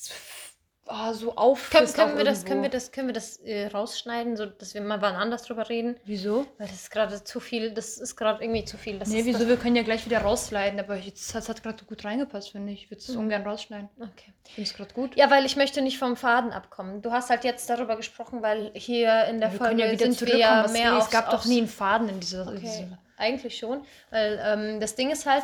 oh, 0.89 1.13
so 1.13 1.36
auffrisst. 1.36 1.96
Können, 1.96 2.08
können, 2.10 2.17
wir 2.17 2.24
das, 2.25 2.46
können 2.46 2.62
wir 2.63 2.70
das, 2.70 2.91
können 2.91 3.08
wir 3.08 3.13
das 3.13 3.38
äh, 3.38 3.67
rausschneiden, 3.67 4.36
so 4.38 4.46
dass 4.46 4.74
wir 4.74 4.82
mal 4.82 5.01
wann 5.01 5.15
anders 5.15 5.44
drüber 5.44 5.70
reden? 5.70 5.98
Wieso? 6.06 6.46
Weil 6.58 6.67
das 6.67 6.75
ist 6.75 6.91
gerade 6.91 7.24
zu 7.24 7.39
viel, 7.39 7.72
das 7.72 7.98
ist 7.98 8.15
gerade 8.15 8.44
irgendwie 8.44 8.65
zu 8.65 8.77
viel. 8.77 9.00
Das 9.00 9.10
nee, 9.10 9.25
wieso? 9.25 9.48
Wir 9.48 9.58
können 9.58 9.75
ja 9.75 9.84
gleich 9.84 10.06
wieder 10.06 10.20
rausleiten, 10.20 10.79
aber 10.79 10.96
jetzt, 10.96 11.34
das 11.36 11.50
hat 11.50 11.62
gerade 11.63 11.84
gut 11.86 12.03
reingepasst, 12.06 12.51
finde 12.51 12.74
ich. 12.74 12.84
Ich 12.86 12.91
würde 12.91 13.01
es 13.01 13.10
Mhm. 13.10 13.20
ungern 13.20 13.44
rausschneiden. 13.44 13.89
Okay. 14.00 14.34
Ich 14.48 14.53
finde 14.53 14.70
es 14.70 14.75
gerade 14.77 14.94
gut. 14.94 15.15
Ja, 15.15 15.29
weil 15.29 15.46
ich 15.46 15.56
möchte 15.56 15.82
nicht 15.82 15.98
vom 16.00 16.15
Faden 16.15 16.51
abkommen. 16.51 17.01
Du 17.01 17.12
hast 17.12 17.29
halt 17.29 17.44
jetzt 17.44 17.70
darüber 17.70 17.96
gesprochen, 17.98 18.41
weil 18.41 18.72
hier 18.74 19.25
in 19.25 19.39
der 19.39 19.51
wir 19.51 19.58
Folge 19.58 19.82
ja 19.86 19.91
wieder 19.91 20.12
sind 20.12 20.27
wir 20.27 20.38
ja 20.38 20.67
mehr 20.70 20.96
aufs, 20.98 21.06
es 21.06 21.12
gab 21.12 21.25
doch 21.29 21.39
aufs- 21.39 21.46
nie 21.48 21.58
einen 21.60 21.67
Faden 21.67 22.10
in 22.10 22.20
dieser. 22.20 22.48
Okay, 22.48 22.60
diesem- 22.60 22.98
eigentlich 23.17 23.58
schon. 23.58 23.82
Weil 24.12 24.39
ähm, 24.44 24.79
das 24.79 24.94
Ding 24.96 25.10
ist 25.10 25.25
halt, 25.25 25.44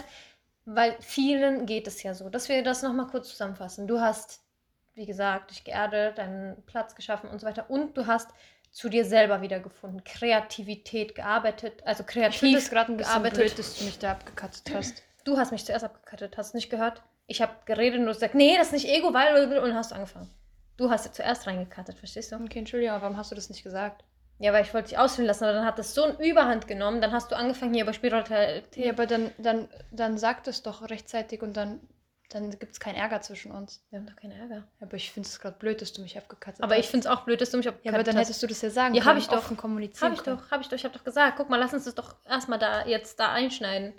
weil 0.66 0.96
vielen 1.02 1.66
geht 1.66 1.88
es 1.88 2.04
ja 2.04 2.14
so, 2.14 2.30
dass 2.30 2.48
wir 2.48 2.64
das 2.64 2.84
nochmal 2.84 3.08
kurz 3.08 3.30
zusammenfassen. 3.30 3.88
Du 3.88 4.00
hast, 4.00 4.43
wie 4.96 5.06
gesagt, 5.06 5.52
dich 5.52 5.64
geerdet, 5.64 6.18
deinen 6.18 6.62
Platz 6.66 6.96
geschaffen 6.96 7.30
und 7.30 7.40
so 7.40 7.48
weiter. 7.48 7.70
Und 7.70 7.98
du 7.98 8.08
hast 8.08 8.30
zu 8.72 8.90
dir 8.90 9.06
selber 9.06 9.42
wiedergefunden, 9.42 10.04
Kreativität 10.04 11.16
gearbeitet, 11.16 11.84
also 11.86 12.04
Ich 12.04 12.12
finde 12.12 12.30
kreativ 12.30 12.58
es 12.58 12.70
gerade 12.70 12.92
ein 12.92 12.98
bisschen 12.98 13.12
gearbeitet. 13.14 13.38
blöd, 13.40 13.60
dass 13.60 13.78
du 13.78 13.86
mich 13.86 14.00
da 14.00 14.12
abgekatzt 14.12 14.72
hast. 14.74 15.04
Du 15.24 15.38
hast 15.38 15.52
mich 15.52 15.64
zuerst 15.66 15.86
abgekattet, 15.86 16.38
hast 16.38 16.56
nicht 16.56 16.70
gehört? 16.70 17.02
Ich 17.28 17.42
habe 17.42 17.54
geredet 17.66 18.00
und 18.00 18.06
du 18.06 18.10
hast 18.10 18.18
gesagt, 18.18 18.36
nee, 18.36 18.56
das 18.58 18.68
ist 18.68 18.74
nicht 18.74 18.90
Ego, 18.90 19.14
weil 19.14 19.58
und 19.58 19.74
hast 19.76 19.94
angefangen. 19.94 20.30
Du 20.76 20.90
hast 20.90 21.06
ja 21.06 21.12
zuerst 21.12 21.46
reingekattet, 21.46 22.00
verstehst 22.00 22.32
du? 22.32 22.36
Okay, 22.36 22.60
Entschuldigung, 22.60 23.00
warum 23.00 23.16
hast 23.16 23.32
du 23.32 23.36
das 23.36 23.50
nicht 23.50 23.64
gesagt? 23.64 24.04
Ja, 24.40 24.52
weil 24.52 24.64
ich 24.64 24.74
wollte 24.74 24.90
dich 24.90 24.98
ausführen 24.98 25.28
lassen, 25.28 25.44
aber 25.44 25.54
dann 25.54 25.66
hat 25.66 25.78
das 25.78 25.94
so 25.94 26.04
eine 26.04 26.26
Überhand 26.26 26.68
genommen, 26.68 27.00
dann 27.00 27.12
hast 27.12 27.32
du 27.32 27.36
angefangen 27.36 27.74
hier 27.74 27.84
über 27.84 27.94
Spiritualität. 27.94 28.84
Ja, 28.86 28.92
aber 28.92 29.06
dann, 29.06 29.32
dann, 29.38 29.70
dann 29.92 30.18
sag 30.18 30.44
das 30.44 30.64
doch 30.64 30.90
rechtzeitig 30.90 31.42
und 31.44 31.56
dann, 31.56 31.80
dann 32.30 32.50
gibt 32.52 32.72
es 32.74 32.80
keinen 32.80 32.96
Ärger 32.96 33.22
zwischen 33.22 33.52
uns. 33.52 33.84
Wir 33.92 34.00
haben 34.00 34.08
doch 34.08 34.16
keinen 34.16 34.32
Ärger. 34.32 34.64
Aber 34.82 34.96
ich 34.96 35.12
finde 35.12 35.28
es 35.30 35.40
gerade 35.40 35.58
blöd, 35.60 35.82
dass 35.82 35.94
du 35.94 36.02
mich 36.02 36.18
abgekatzt 36.18 36.62
Aber 36.64 36.74
hast. 36.76 36.80
ich 36.82 36.88
finde 36.90 37.08
es 37.08 37.14
auch 37.16 37.22
blöd, 37.26 37.40
dass 37.42 37.52
du 37.52 37.58
mich 37.58 37.66
Ja, 37.66 37.74
aber 37.94 38.04
dann 38.04 38.16
hast. 38.16 38.28
hättest 38.28 38.42
du 38.42 38.48
das 38.48 38.62
ja 38.62 38.70
sagen 38.72 38.96
Ja, 38.96 39.04
können. 39.04 39.16
hab 39.16 39.22
ich 39.22 39.28
doch. 39.28 39.58
kommunizieren 39.58 40.12
Hab 40.12 40.18
ich 40.18 40.24
können. 40.24 40.38
doch, 40.38 40.50
hab 40.52 40.62
ich 40.62 40.68
doch. 40.68 40.76
Ich 40.76 40.84
habe 40.86 40.98
doch 40.98 41.04
gesagt, 41.04 41.38
guck 41.38 41.50
mal, 41.50 41.58
lass 41.58 41.74
uns 41.74 41.84
das 41.86 41.94
doch 41.96 42.16
erstmal 42.28 42.58
da 42.60 42.86
jetzt 42.88 43.20
da 43.20 43.32
einschneiden. 43.32 43.94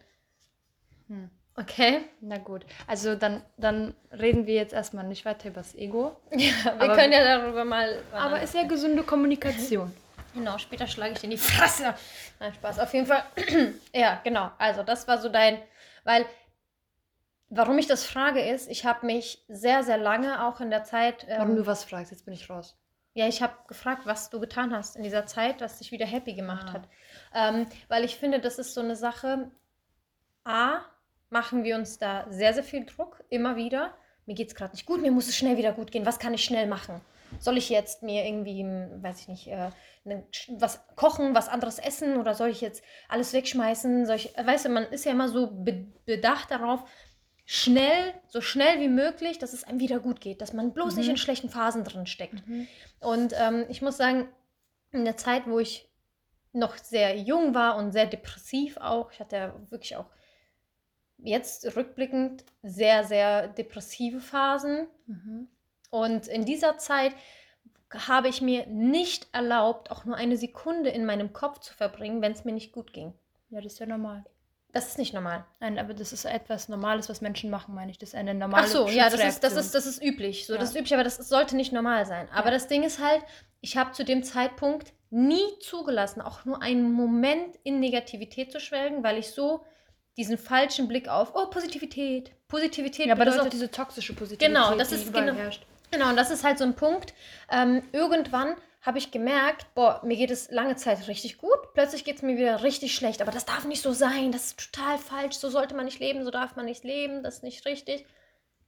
Hm. 1.08 1.30
Okay? 1.56 2.00
Na 2.20 2.38
gut. 2.38 2.66
Also 2.88 3.14
dann, 3.14 3.40
dann 3.56 3.94
reden 4.10 4.46
wir 4.46 4.54
jetzt 4.54 4.72
erstmal 4.72 5.04
nicht 5.06 5.24
weiter 5.24 5.48
über 5.48 5.60
das 5.60 5.74
Ego. 5.76 6.16
Ja, 6.32 6.64
wir 6.64 6.72
Aber- 6.82 6.94
können 6.96 7.12
ja 7.12 7.22
darüber 7.38 7.64
mal. 7.64 8.02
Aber 8.12 8.40
ist 8.42 8.54
ja 8.54 8.64
gesunde 8.64 9.02
Kommunikation. 9.02 9.92
Genau, 10.34 10.58
später 10.58 10.88
schlage 10.88 11.12
ich 11.12 11.20
dir 11.20 11.26
in 11.26 11.30
die 11.30 11.36
Fresse. 11.38 11.94
Nein, 12.40 12.52
Spaß. 12.54 12.80
Auf 12.80 12.92
jeden 12.92 13.06
Fall. 13.06 13.22
ja, 13.94 14.20
genau. 14.24 14.50
Also, 14.58 14.82
das 14.82 15.06
war 15.06 15.18
so 15.18 15.28
dein. 15.28 15.62
Weil, 16.02 16.26
warum 17.56 17.78
ich 17.78 17.86
das 17.86 18.04
frage, 18.04 18.40
ist, 18.40 18.68
ich 18.70 18.84
habe 18.84 19.06
mich 19.06 19.44
sehr, 19.48 19.82
sehr 19.82 19.98
lange 19.98 20.44
auch 20.46 20.60
in 20.60 20.70
der 20.70 20.84
Zeit. 20.84 21.24
Ähm, 21.28 21.38
Warum 21.38 21.56
du 21.56 21.66
was 21.66 21.84
fragst, 21.84 22.10
jetzt 22.12 22.24
bin 22.24 22.34
ich 22.34 22.48
raus. 22.50 22.76
Ja, 23.14 23.28
ich 23.28 23.42
habe 23.42 23.54
gefragt, 23.68 24.02
was 24.06 24.30
du 24.30 24.40
getan 24.40 24.74
hast 24.74 24.96
in 24.96 25.02
dieser 25.04 25.24
Zeit, 25.26 25.60
was 25.60 25.78
dich 25.78 25.92
wieder 25.92 26.06
happy 26.06 26.34
gemacht 26.34 26.66
Ah. 26.68 26.72
hat. 26.72 26.88
Ähm, 27.34 27.66
weil 27.88 28.04
ich 28.04 28.16
finde, 28.16 28.40
das 28.40 28.58
ist 28.58 28.74
so 28.74 28.80
eine 28.80 28.96
Sache. 28.96 29.50
A, 30.44 30.80
machen 31.30 31.64
wir 31.64 31.76
uns 31.76 31.98
da 31.98 32.26
sehr, 32.30 32.54
sehr 32.54 32.64
viel 32.64 32.84
Druck, 32.84 33.22
immer 33.30 33.56
wieder. 33.56 33.94
Mir 34.26 34.34
geht 34.34 34.48
es 34.48 34.54
gerade 34.54 34.72
nicht 34.72 34.86
gut, 34.86 35.00
mir 35.00 35.10
muss 35.12 35.28
es 35.28 35.36
schnell 35.36 35.56
wieder 35.56 35.72
gut 35.72 35.90
gehen. 35.92 36.06
Was 36.06 36.18
kann 36.18 36.34
ich 36.34 36.44
schnell 36.44 36.66
machen? 36.66 37.00
Soll 37.40 37.56
ich 37.56 37.68
jetzt 37.68 38.02
mir 38.02 38.24
irgendwie, 38.24 38.60
hm, 38.62 39.02
weiß 39.02 39.20
ich 39.20 39.28
nicht, 39.28 39.46
äh, 39.48 39.70
ne- 40.04 40.24
was 40.50 40.86
kochen, 40.96 41.34
was 41.34 41.48
anderes 41.48 41.78
essen 41.78 42.16
oder 42.16 42.34
soll 42.34 42.48
ich 42.48 42.60
jetzt 42.60 42.84
alles 43.08 43.32
wegschmeißen? 43.32 44.06
Soll 44.06 44.16
ich, 44.16 44.36
äh, 44.38 44.46
weißt 44.46 44.66
du, 44.66 44.68
man 44.68 44.84
ist 44.84 45.04
ja 45.04 45.12
immer 45.12 45.28
so 45.28 45.50
be 45.50 45.86
bedacht 46.06 46.50
darauf, 46.50 46.84
schnell, 47.44 48.14
so 48.28 48.40
schnell 48.40 48.80
wie 48.80 48.88
möglich, 48.88 49.38
dass 49.38 49.52
es 49.52 49.64
einem 49.64 49.80
wieder 49.80 50.00
gut 50.00 50.20
geht, 50.20 50.40
dass 50.40 50.52
man 50.52 50.72
bloß 50.72 50.96
nicht 50.96 51.06
Mhm. 51.06 51.12
in 51.12 51.16
schlechten 51.18 51.50
Phasen 51.50 51.84
drin 51.84 52.06
steckt. 52.06 52.42
Und 53.00 53.34
ähm, 53.36 53.66
ich 53.68 53.82
muss 53.82 53.96
sagen, 53.96 54.28
in 54.92 55.04
der 55.04 55.16
Zeit, 55.16 55.46
wo 55.46 55.58
ich 55.58 55.88
noch 56.52 56.76
sehr 56.78 57.16
jung 57.18 57.54
war 57.54 57.76
und 57.76 57.92
sehr 57.92 58.06
depressiv 58.06 58.76
auch, 58.78 59.12
ich 59.12 59.20
hatte 59.20 59.36
ja 59.36 59.54
wirklich 59.70 59.96
auch 59.96 60.06
jetzt 61.18 61.76
rückblickend 61.76 62.44
sehr, 62.62 63.04
sehr 63.04 63.48
depressive 63.48 64.20
Phasen. 64.20 64.86
Mhm. 65.06 65.48
Und 65.90 66.26
in 66.28 66.44
dieser 66.44 66.78
Zeit 66.78 67.12
habe 67.92 68.28
ich 68.28 68.40
mir 68.40 68.66
nicht 68.66 69.28
erlaubt, 69.32 69.90
auch 69.90 70.04
nur 70.04 70.16
eine 70.16 70.36
Sekunde 70.36 70.90
in 70.90 71.04
meinem 71.04 71.32
Kopf 71.32 71.60
zu 71.60 71.74
verbringen, 71.74 72.22
wenn 72.22 72.32
es 72.32 72.44
mir 72.44 72.52
nicht 72.52 72.72
gut 72.72 72.92
ging. 72.92 73.14
Ja, 73.50 73.60
das 73.60 73.74
ist 73.74 73.78
ja 73.78 73.86
normal. 73.86 74.24
Das 74.74 74.88
ist 74.88 74.98
nicht 74.98 75.14
normal. 75.14 75.44
Nein, 75.60 75.78
aber 75.78 75.94
das 75.94 76.12
ist 76.12 76.24
etwas 76.24 76.68
Normales, 76.68 77.08
was 77.08 77.20
Menschen 77.20 77.48
machen, 77.48 77.74
meine 77.76 77.90
ich. 77.92 77.98
Das 77.98 78.10
ist 78.10 78.14
eine 78.16 78.34
normale 78.34 78.64
Ach 78.64 78.68
so, 78.68 78.88
ja, 78.88 79.08
das 79.08 79.22
ist, 79.24 79.42
das 79.44 79.54
ist, 79.54 79.74
das 79.74 79.86
ist 79.86 80.02
üblich. 80.02 80.46
So, 80.46 80.52
Ja. 80.54 80.58
Das 80.58 80.70
ist 80.70 80.74
üblich, 80.76 80.92
aber 80.94 81.04
das 81.04 81.16
sollte 81.16 81.54
nicht 81.56 81.72
normal 81.72 82.04
sein. 82.06 82.28
Aber 82.34 82.46
Ja. 82.48 82.54
das 82.54 82.66
Ding 82.66 82.82
ist 82.82 82.98
halt, 83.02 83.22
ich 83.60 83.76
habe 83.76 83.92
zu 83.92 84.04
dem 84.04 84.24
Zeitpunkt 84.24 84.92
nie 85.10 85.44
zugelassen, 85.60 86.20
auch 86.20 86.44
nur 86.44 86.60
einen 86.60 86.92
Moment 86.92 87.56
in 87.62 87.78
Negativität 87.78 88.50
zu 88.50 88.58
schwelgen, 88.58 89.04
weil 89.04 89.16
ich 89.16 89.30
so 89.30 89.64
diesen 90.16 90.38
falschen 90.38 90.88
Blick 90.88 91.08
auf, 91.08 91.32
oh, 91.34 91.46
Positivität, 91.46 92.32
Positivität 92.48 93.06
Ja, 93.06 93.14
aber 93.14 93.24
das 93.24 93.36
ist 93.36 93.40
auch 93.40 93.48
diese 93.48 93.70
toxische 93.70 94.12
Positivität, 94.12 94.48
Genau, 94.48 94.74
das 94.74 94.88
die 94.88 94.96
ist 94.96 95.12
genau- 95.12 95.34
herrscht. 95.34 95.64
Genau, 95.92 96.08
und 96.08 96.16
das 96.16 96.32
ist 96.32 96.42
halt 96.42 96.58
so 96.58 96.64
ein 96.64 96.74
Punkt. 96.74 97.14
Ähm, 97.48 97.82
irgendwann 97.92 98.56
habe 98.84 98.98
ich 98.98 99.10
gemerkt, 99.10 99.74
boah, 99.74 100.00
mir 100.04 100.16
geht 100.16 100.30
es 100.30 100.50
lange 100.50 100.76
Zeit 100.76 101.08
richtig 101.08 101.38
gut, 101.38 101.72
plötzlich 101.72 102.04
geht 102.04 102.16
es 102.16 102.22
mir 102.22 102.36
wieder 102.36 102.62
richtig 102.62 102.94
schlecht. 102.94 103.22
Aber 103.22 103.32
das 103.32 103.46
darf 103.46 103.64
nicht 103.64 103.82
so 103.82 103.92
sein, 103.92 104.30
das 104.30 104.46
ist 104.46 104.72
total 104.72 104.98
falsch, 104.98 105.36
so 105.36 105.48
sollte 105.48 105.74
man 105.74 105.86
nicht 105.86 106.00
leben, 106.00 106.22
so 106.22 106.30
darf 106.30 106.54
man 106.54 106.66
nicht 106.66 106.84
leben, 106.84 107.22
das 107.22 107.36
ist 107.36 107.42
nicht 107.42 107.64
richtig. 107.64 108.04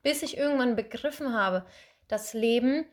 Bis 0.03 0.23
ich 0.23 0.39
irgendwann 0.39 0.75
begriffen 0.75 1.35
habe, 1.35 1.67
das 2.09 2.33
Leben 2.33 2.87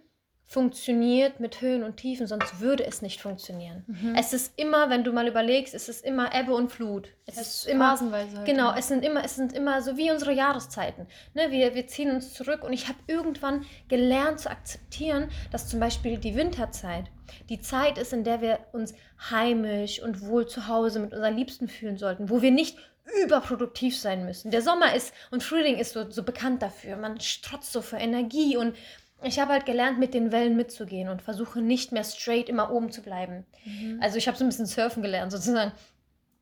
funktioniert 0.54 1.40
mit 1.40 1.62
Höhen 1.62 1.84
und 1.84 1.98
Tiefen, 1.98 2.28
sonst 2.28 2.60
würde 2.60 2.86
es 2.86 3.02
nicht 3.02 3.22
funktionieren. 3.22 3.84
Mhm. 3.88 4.16
Es 4.16 4.34
ist 4.34 4.54
immer, 4.56 4.92
wenn 4.92 5.04
du 5.04 5.12
mal 5.12 5.28
überlegst, 5.28 5.74
es 5.74 5.90
ist 5.90 6.06
immer 6.06 6.34
Ebbe 6.36 6.54
und 6.54 6.72
Flut. 6.72 7.10
Es, 7.26 7.38
ist 7.38 7.68
immer 7.68 7.90
phasenweise 7.92 8.38
halt, 8.38 8.46
Genau, 8.46 8.74
es 8.78 8.88
sind 8.88 9.04
immer, 9.04 9.26
es 9.26 9.36
sind 9.36 9.52
immer 9.54 9.82
so 9.82 9.98
wie 9.98 10.12
unsere 10.12 10.32
Jahreszeiten. 10.32 11.08
Ne, 11.34 11.50
wir, 11.50 11.74
wir 11.74 11.88
ziehen 11.88 12.12
uns 12.12 12.34
zurück 12.34 12.64
und 12.64 12.72
ich 12.72 12.88
habe 12.88 13.00
irgendwann 13.08 13.66
gelernt 13.88 14.42
zu 14.42 14.52
akzeptieren, 14.52 15.30
dass 15.52 15.68
zum 15.68 15.80
Beispiel 15.80 16.18
die 16.18 16.36
Winterzeit 16.36 17.06
die 17.50 17.60
Zeit 17.60 17.98
ist, 17.98 18.14
in 18.14 18.24
der 18.24 18.42
wir 18.42 18.60
uns 18.74 18.94
heimisch 19.32 20.02
und 20.04 20.22
wohl 20.22 20.48
zu 20.48 20.68
Hause 20.68 21.00
mit 21.00 21.14
unseren 21.14 21.36
Liebsten 21.36 21.68
fühlen 21.68 21.98
sollten, 21.98 22.30
wo 22.30 22.44
wir 22.44 22.52
nicht 22.52 22.78
überproduktiv 23.24 24.00
sein 24.00 24.26
müssen. 24.26 24.52
Der 24.52 24.62
Sommer 24.62 24.96
ist 24.96 25.14
und 25.32 25.44
Frühling 25.44 25.78
ist 25.78 25.94
so, 25.94 26.10
so 26.10 26.24
bekannt 26.24 26.62
dafür. 26.62 26.96
Man 26.96 27.20
strotzt 27.20 27.74
so 27.74 27.82
für 27.82 27.98
Energie 27.98 28.56
und 28.56 28.76
ich 29.24 29.40
habe 29.40 29.54
halt 29.54 29.66
gelernt, 29.66 30.00
mit 30.00 30.14
den 30.14 30.32
Wellen 30.32 30.56
mitzugehen 30.56 31.10
und 31.10 31.22
versuche 31.22 31.62
nicht 31.62 31.92
mehr 31.92 32.04
straight 32.04 32.50
immer 32.50 32.72
oben 32.72 32.92
zu 32.92 33.02
bleiben. 33.02 33.46
Mhm. 33.66 34.00
Also 34.02 34.18
ich 34.18 34.28
habe 34.28 34.38
so 34.38 34.44
ein 34.44 34.50
bisschen 34.50 34.66
surfen 34.66 35.02
gelernt 35.04 35.32
sozusagen. 35.32 35.72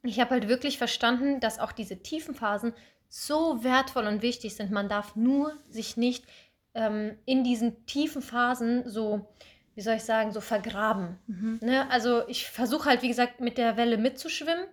Ich 0.04 0.20
habe 0.20 0.32
halt 0.32 0.48
wirklich 0.48 0.78
verstanden, 0.78 1.40
dass 1.40 1.60
auch 1.60 1.72
diese 1.72 2.02
tiefen 2.02 2.34
Phasen 2.34 2.74
so 3.08 3.64
wertvoll 3.64 4.08
und 4.08 4.22
wichtig 4.22 4.56
sind. 4.56 4.72
Man 4.72 4.90
darf 4.90 5.16
nur 5.16 5.54
sich 5.70 5.98
nicht 5.98 6.26
ähm, 6.74 7.18
in 7.26 7.44
diesen 7.44 7.86
tiefen 7.86 8.22
Phasen 8.22 8.90
so, 8.90 9.28
wie 9.76 9.82
soll 9.82 9.96
ich 9.96 10.04
sagen, 10.04 10.32
so 10.32 10.42
vergraben. 10.42 11.20
Mhm. 11.28 11.60
Ne? 11.62 11.90
Also 11.92 12.28
ich 12.28 12.50
versuche 12.50 12.90
halt, 12.90 13.02
wie 13.02 13.10
gesagt, 13.10 13.42
mit 13.42 13.58
der 13.58 13.78
Welle 13.78 13.98
mitzuschwimmen. 13.98 14.66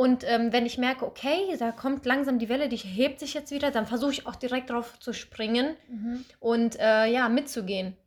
Und 0.00 0.24
ähm, 0.26 0.50
wenn 0.50 0.64
ich 0.64 0.78
merke, 0.78 1.04
okay, 1.04 1.54
da 1.58 1.72
kommt 1.72 2.06
langsam 2.06 2.38
die 2.38 2.48
Welle, 2.48 2.70
die 2.70 2.76
hebt 2.76 3.20
sich 3.20 3.34
jetzt 3.34 3.50
wieder, 3.50 3.70
dann 3.70 3.86
versuche 3.86 4.12
ich 4.12 4.26
auch 4.26 4.34
direkt 4.34 4.70
drauf 4.70 4.98
zu 4.98 5.12
springen 5.12 5.76
Mhm. 5.90 6.24
und 6.38 6.80
äh, 6.80 7.04
ja, 7.04 7.28
mitzugehen. 7.28 7.98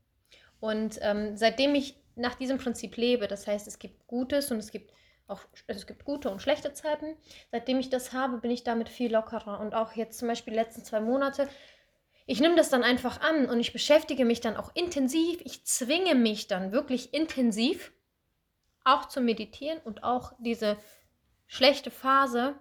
Und 0.60 0.98
ähm, 1.04 1.38
seitdem 1.38 1.76
ich 1.76 1.96
nach 2.16 2.34
diesem 2.34 2.58
Prinzip 2.58 2.98
lebe, 2.98 3.28
das 3.28 3.46
heißt, 3.46 3.68
es 3.68 3.78
gibt 3.78 4.08
Gutes 4.08 4.50
und 4.50 4.58
es 4.58 4.72
gibt 4.72 4.92
auch 5.28 5.42
also 5.68 5.80
es 5.82 5.86
gibt 5.86 6.04
gute 6.04 6.32
und 6.32 6.42
schlechte 6.42 6.74
Zeiten. 6.74 7.16
Seitdem 7.52 7.78
ich 7.80 7.92
das 7.92 8.12
habe, 8.12 8.40
bin 8.40 8.50
ich 8.50 8.64
damit 8.64 8.90
viel 8.90 9.12
lockerer. 9.14 9.60
Und 9.60 9.76
auch 9.76 9.92
jetzt 9.94 10.18
zum 10.18 10.28
Beispiel 10.28 10.54
die 10.54 10.60
letzten 10.60 10.84
zwei 10.84 11.00
Monate, 11.00 11.48
ich 12.26 12.40
nehme 12.40 12.56
das 12.56 12.72
dann 12.72 12.84
einfach 12.84 13.22
an 13.22 13.46
und 13.48 13.60
ich 13.60 13.72
beschäftige 13.72 14.26
mich 14.26 14.42
dann 14.42 14.58
auch 14.58 14.72
intensiv. 14.74 15.42
Ich 15.44 15.64
zwinge 15.66 16.16
mich 16.16 16.48
dann 16.48 16.72
wirklich 16.72 17.14
intensiv 17.14 17.94
auch 18.84 19.08
zu 19.08 19.22
meditieren 19.22 19.78
und 19.84 20.04
auch 20.04 20.34
diese 20.40 20.76
schlechte 21.54 21.92
Phase 21.92 22.56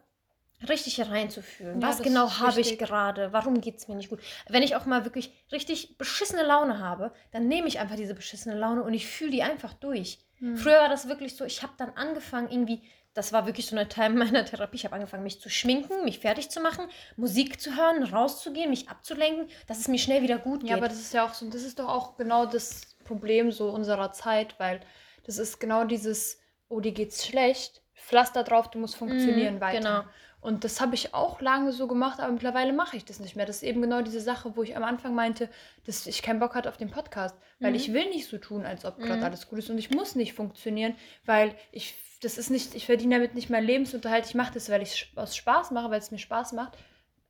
richtig 0.69 1.01
reinzufühlen. 1.01 1.81
Ja, 1.81 1.89
was 1.89 2.03
genau 2.03 2.31
habe 2.39 2.61
ich 2.61 2.79
gerade? 2.79 3.33
Warum 3.33 3.61
geht 3.61 3.79
es 3.79 3.89
mir 3.89 3.97
nicht 3.97 4.11
gut? 4.11 4.21
Wenn 4.49 4.63
ich 4.63 4.77
auch 4.77 4.85
mal 4.85 5.05
wirklich 5.05 5.33
richtig 5.51 5.97
beschissene 5.99 6.43
Laune 6.43 6.79
habe, 6.79 7.13
dann 7.33 7.49
nehme 7.49 7.69
ich 7.69 7.79
einfach 7.79 7.97
diese 7.97 8.15
beschissene 8.15 8.55
Laune 8.55 8.83
und 8.83 8.93
ich 8.93 9.07
fühle 9.07 9.31
die 9.31 9.43
einfach 9.43 9.73
durch. 9.73 10.19
Hm. 10.37 10.57
Früher 10.57 10.79
war 10.79 10.89
das 10.91 11.09
wirklich 11.09 11.37
so, 11.37 11.45
ich 11.45 11.63
habe 11.63 11.73
dann 11.79 11.91
angefangen, 11.91 12.51
irgendwie, 12.51 12.83
das 13.15 13.33
war 13.33 13.47
wirklich 13.47 13.67
so 13.67 13.75
eine 13.75 13.89
Teil 13.89 14.11
meiner 14.11 14.45
Therapie, 14.45 14.77
ich 14.77 14.85
habe 14.85 14.95
angefangen, 14.95 15.25
mich 15.25 15.41
zu 15.41 15.49
schminken, 15.49 16.05
mich 16.05 16.21
fertig 16.21 16.51
zu 16.51 16.61
machen, 16.61 16.85
Musik 17.17 17.61
zu 17.61 17.75
hören, 17.75 18.05
rauszugehen, 18.05 18.71
mich 18.71 18.89
abzulenken, 18.89 19.49
dass 19.67 19.79
es 19.79 19.89
mir 19.89 19.99
schnell 19.99 20.23
wieder 20.23 20.39
gut 20.39 20.61
geht. 20.61 20.71
Ja, 20.71 20.77
aber 20.77 20.89
das 20.89 21.01
ist 21.01 21.15
ja 21.15 21.25
auch 21.25 21.35
so, 21.35 21.49
das 21.49 21.63
ist 21.63 21.79
doch 21.79 21.89
auch 21.89 22.17
genau 22.19 22.47
das 22.47 22.95
Problem 23.05 23.51
so 23.51 23.71
unserer 23.71 24.13
Zeit, 24.13 24.61
weil 24.61 24.81
das 25.25 25.39
ist 25.39 25.59
genau 25.59 25.85
dieses, 25.85 26.39
oh, 26.69 26.81
dir 26.81 26.93
geht's 26.93 27.27
schlecht, 27.27 27.82
Pflaster 28.07 28.43
drauf, 28.45 28.71
du 28.71 28.79
musst 28.79 28.97
funktionieren 28.97 29.57
Mhm, 29.57 29.61
weiter. 29.61 29.79
genau. 29.79 30.03
Und 30.41 30.65
das 30.65 30.81
habe 30.81 30.95
ich 30.97 31.15
auch 31.15 31.41
lange 31.41 31.73
so 31.73 31.87
gemacht, 31.87 32.19
aber 32.19 32.33
mittlerweile 32.33 32.73
mache 32.73 32.97
ich 32.97 33.05
das 33.05 33.21
nicht 33.21 33.37
mehr. 33.37 33.47
Das 33.47 33.57
ist 33.57 33.62
eben 33.62 33.81
genau 33.81 34.03
diese 34.03 34.21
Sache, 34.21 34.57
wo 34.57 34.62
ich 34.65 34.77
am 34.77 34.83
Anfang 34.83 35.15
meinte, 35.15 35.49
dass 35.87 36.07
ich 36.07 36.21
keinen 36.23 36.41
Bock 36.41 36.55
hatte 36.57 36.69
auf 36.69 36.77
den 36.77 36.91
Podcast, 36.91 37.37
weil 37.61 37.71
Mhm. 37.71 37.77
ich 37.77 37.93
will 37.93 38.09
nicht 38.11 38.27
so 38.29 38.38
tun, 38.38 38.67
als 38.67 38.85
ob 38.85 38.99
gerade 39.01 39.19
Mhm. 39.19 39.25
alles 39.25 39.49
gut 39.49 39.61
ist 39.61 39.71
und 39.71 39.79
ich 39.79 39.91
muss 39.91 40.17
nicht 40.17 40.33
funktionieren, 40.35 40.95
weil 41.27 41.55
ich 41.71 41.95
das 42.23 42.38
ist 42.38 42.51
nicht, 42.51 42.77
ich 42.77 42.87
verdiene 42.87 43.17
damit 43.17 43.35
nicht 43.35 43.51
meinen 43.51 43.67
Lebensunterhalt. 43.67 44.27
Ich 44.27 44.37
mache 44.37 44.55
das, 44.55 44.71
weil 44.71 44.81
ich 44.81 44.91
es 45.11 45.19
aus 45.19 45.35
Spaß 45.37 45.73
mache, 45.73 45.91
weil 45.91 45.99
es 45.99 46.12
mir 46.12 46.19
Spaß 46.19 46.53
macht 46.53 46.79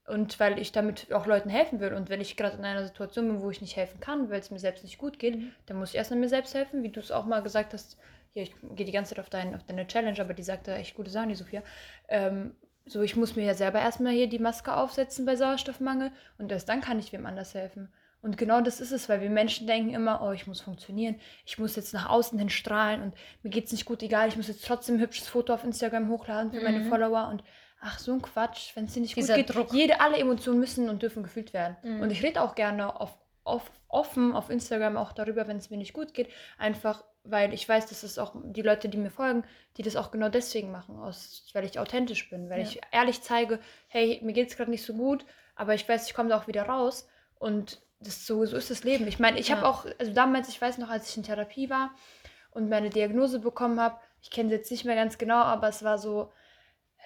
und 0.07 0.39
weil 0.39 0.59
ich 0.59 0.71
damit 0.73 1.11
auch 1.13 1.25
Leuten 1.27 1.49
helfen 1.49 1.81
will. 1.81 1.95
Und 1.95 2.11
wenn 2.11 2.21
ich 2.21 2.37
gerade 2.37 2.57
in 2.59 2.65
einer 2.65 2.85
Situation 2.85 3.27
bin, 3.29 3.41
wo 3.41 3.49
ich 3.51 3.63
nicht 3.63 3.77
helfen 3.77 4.01
kann, 4.01 4.29
weil 4.31 4.41
es 4.41 4.51
mir 4.51 4.59
selbst 4.59 4.85
nicht 4.85 4.99
gut 4.99 5.19
geht, 5.19 5.37
Mhm. 5.37 5.53
dann 5.65 5.79
muss 5.79 5.91
ich 5.91 5.95
erst 5.97 6.13
an 6.13 6.21
mir 6.21 6.29
selbst 6.29 6.55
helfen, 6.55 6.83
wie 6.83 6.91
du 6.91 7.01
es 7.01 7.11
auch 7.11 7.25
mal 7.25 7.43
gesagt 7.43 7.73
hast. 7.73 7.97
Hier, 8.33 8.45
ich 8.45 8.55
gehe 8.75 8.87
die 8.87 8.93
ganze 8.93 9.15
Zeit 9.15 9.21
auf, 9.21 9.31
dein, 9.31 9.55
auf 9.55 9.65
deine 9.65 9.87
Challenge, 9.87 10.19
aber 10.21 10.35
die 10.35 10.43
sagte 10.43 10.75
echt 10.75 10.95
gute 10.95 11.11
Sachen, 11.11 11.29
die 11.29 11.35
Sophia. 11.35 11.63
Ähm, 12.09 12.55
so, 12.87 13.03
ich 13.03 13.15
muss 13.17 13.37
mir 13.37 13.45
ja 13.45 13.55
selber 13.55 13.81
erstmal 13.81 14.13
hier 14.13 14.29
die 14.29 14.39
Maske 14.41 14.75
aufsetzen 14.75 15.25
bei 15.25 15.37
Sauerstoffmangel 15.37 16.11
und 16.39 16.51
erst 16.51 16.69
dann 16.69 16.81
kann 16.81 16.99
ich 16.99 17.13
wem 17.13 17.27
anders 17.27 17.55
helfen. 17.55 17.93
Und 18.23 18.39
genau 18.39 18.61
das 18.61 18.81
ist 18.81 18.93
es, 18.93 19.09
weil 19.09 19.21
wir 19.21 19.31
Menschen 19.31 19.67
denken 19.67 19.91
immer, 19.95 20.23
oh, 20.23 20.31
ich 20.33 20.47
muss 20.47 20.61
funktionieren, 20.61 21.17
ich 21.45 21.59
muss 21.59 21.75
jetzt 21.77 21.93
nach 21.93 22.09
außen 22.09 22.39
hin 22.39 22.51
strahlen 22.51 23.03
und 23.03 23.15
mir 23.43 23.51
geht 23.51 23.67
es 23.67 23.73
nicht 23.73 23.85
gut, 23.85 24.03
egal, 24.03 24.29
ich 24.29 24.37
muss 24.37 24.49
jetzt 24.49 24.65
trotzdem 24.65 24.97
ein 24.97 25.01
hübsches 25.01 25.29
Foto 25.29 25.53
auf 25.53 25.65
Instagram 25.65 26.09
hochladen 26.09 26.53
für 26.53 26.61
meine 26.63 26.81
Mhm. 26.81 26.89
Follower 26.89 27.29
und 27.29 27.43
ach, 27.81 27.99
so 27.99 28.13
ein 28.13 28.23
Quatsch, 28.23 28.75
wenn 28.77 28.85
es 28.85 28.95
dir 28.95 29.01
nicht 29.01 29.17
Dieser 29.17 29.37
gut 29.37 29.47
geht. 29.47 29.55
Druck. 29.57 29.73
Jede, 29.73 30.01
alle 30.01 30.19
Emotionen 30.19 30.61
müssen 30.61 30.89
und 30.89 31.03
dürfen 31.03 31.25
gefühlt 31.25 31.53
werden. 31.53 31.77
Mhm. 31.83 32.01
Und 32.01 32.11
ich 32.13 32.23
rede 32.23 32.41
auch 32.43 32.55
gerne 32.55 33.01
auf, 33.01 33.11
auf, 33.43 33.71
offen 33.89 34.33
auf 34.35 34.51
Instagram 34.51 34.97
auch 34.97 35.13
darüber, 35.13 35.49
wenn 35.49 35.57
es 35.57 35.71
mir 35.71 35.77
nicht 35.79 35.93
gut 35.93 36.15
geht, 36.15 36.29
einfach 36.59 37.03
weil 37.25 37.53
ich 37.55 37.69
weiß, 37.69 37.87
dass 37.87 38.03
es 38.03 38.19
auch 38.19 38.35
die 38.43 38.63
Leute, 38.63 38.89
die 38.89 38.99
mir 38.99 39.11
folgen, 39.11 39.45
die 39.77 39.83
das 39.83 39.97
auch 39.97 40.11
genau 40.11 40.29
deswegen 40.29 40.71
machen, 40.71 40.99
aus, 40.99 41.47
weil 41.53 41.65
ich 41.65 41.79
authentisch 41.79 42.29
bin, 42.31 42.51
weil 42.51 42.61
Ja. 42.61 42.67
ich 42.67 42.81
ehrlich 42.91 43.23
zeige, 43.23 43.61
hey, 43.89 44.21
mir 44.23 44.33
geht 44.33 44.49
es 44.51 44.57
gerade 44.57 44.71
nicht 44.71 44.85
so 44.85 44.95
gut, 44.95 45.25
aber 45.55 45.75
ich 45.75 45.89
weiß, 45.89 46.07
ich 46.07 46.15
komme 46.15 46.31
da 46.31 46.39
auch 46.39 46.49
wieder 46.49 46.65
raus 46.65 47.09
und 47.39 47.81
das 48.01 48.27
so, 48.27 48.45
so 48.47 48.57
ist 48.57 48.71
das 48.71 48.83
Leben. 48.83 49.07
Ich 49.07 49.21
meine, 49.21 49.39
ich 49.39 49.51
habe 49.53 49.63
Ja. 49.63 49.69
auch, 49.69 49.87
also 49.99 50.13
damals, 50.13 50.49
ich 50.49 50.61
weiß 50.61 50.79
noch, 50.79 50.89
als 50.89 51.09
ich 51.09 51.17
in 51.17 51.23
Therapie 51.23 51.71
war 51.71 51.95
und 52.51 52.69
meine 52.69 52.91
Diagnose 52.91 53.39
bekommen 53.39 53.81
habe, 53.81 53.99
ich 54.21 54.31
kenne 54.31 54.49
sie 54.49 54.57
jetzt 54.57 54.71
nicht 54.71 54.85
mehr 54.85 54.97
ganz 54.97 55.19
genau, 55.19 55.37
aber 55.43 55.69
es 55.69 55.85
war 55.85 55.99
so 55.99 56.33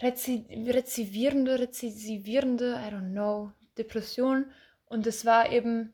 rezi 0.03 0.47
rezivierende, 0.67 1.59
rezisivierende, 1.59 2.81
I 2.87 2.93
don't 2.93 3.13
know, 3.13 3.53
Depression 3.79 4.51
und 4.87 5.07
es 5.07 5.25
war 5.25 5.51
eben, 5.53 5.93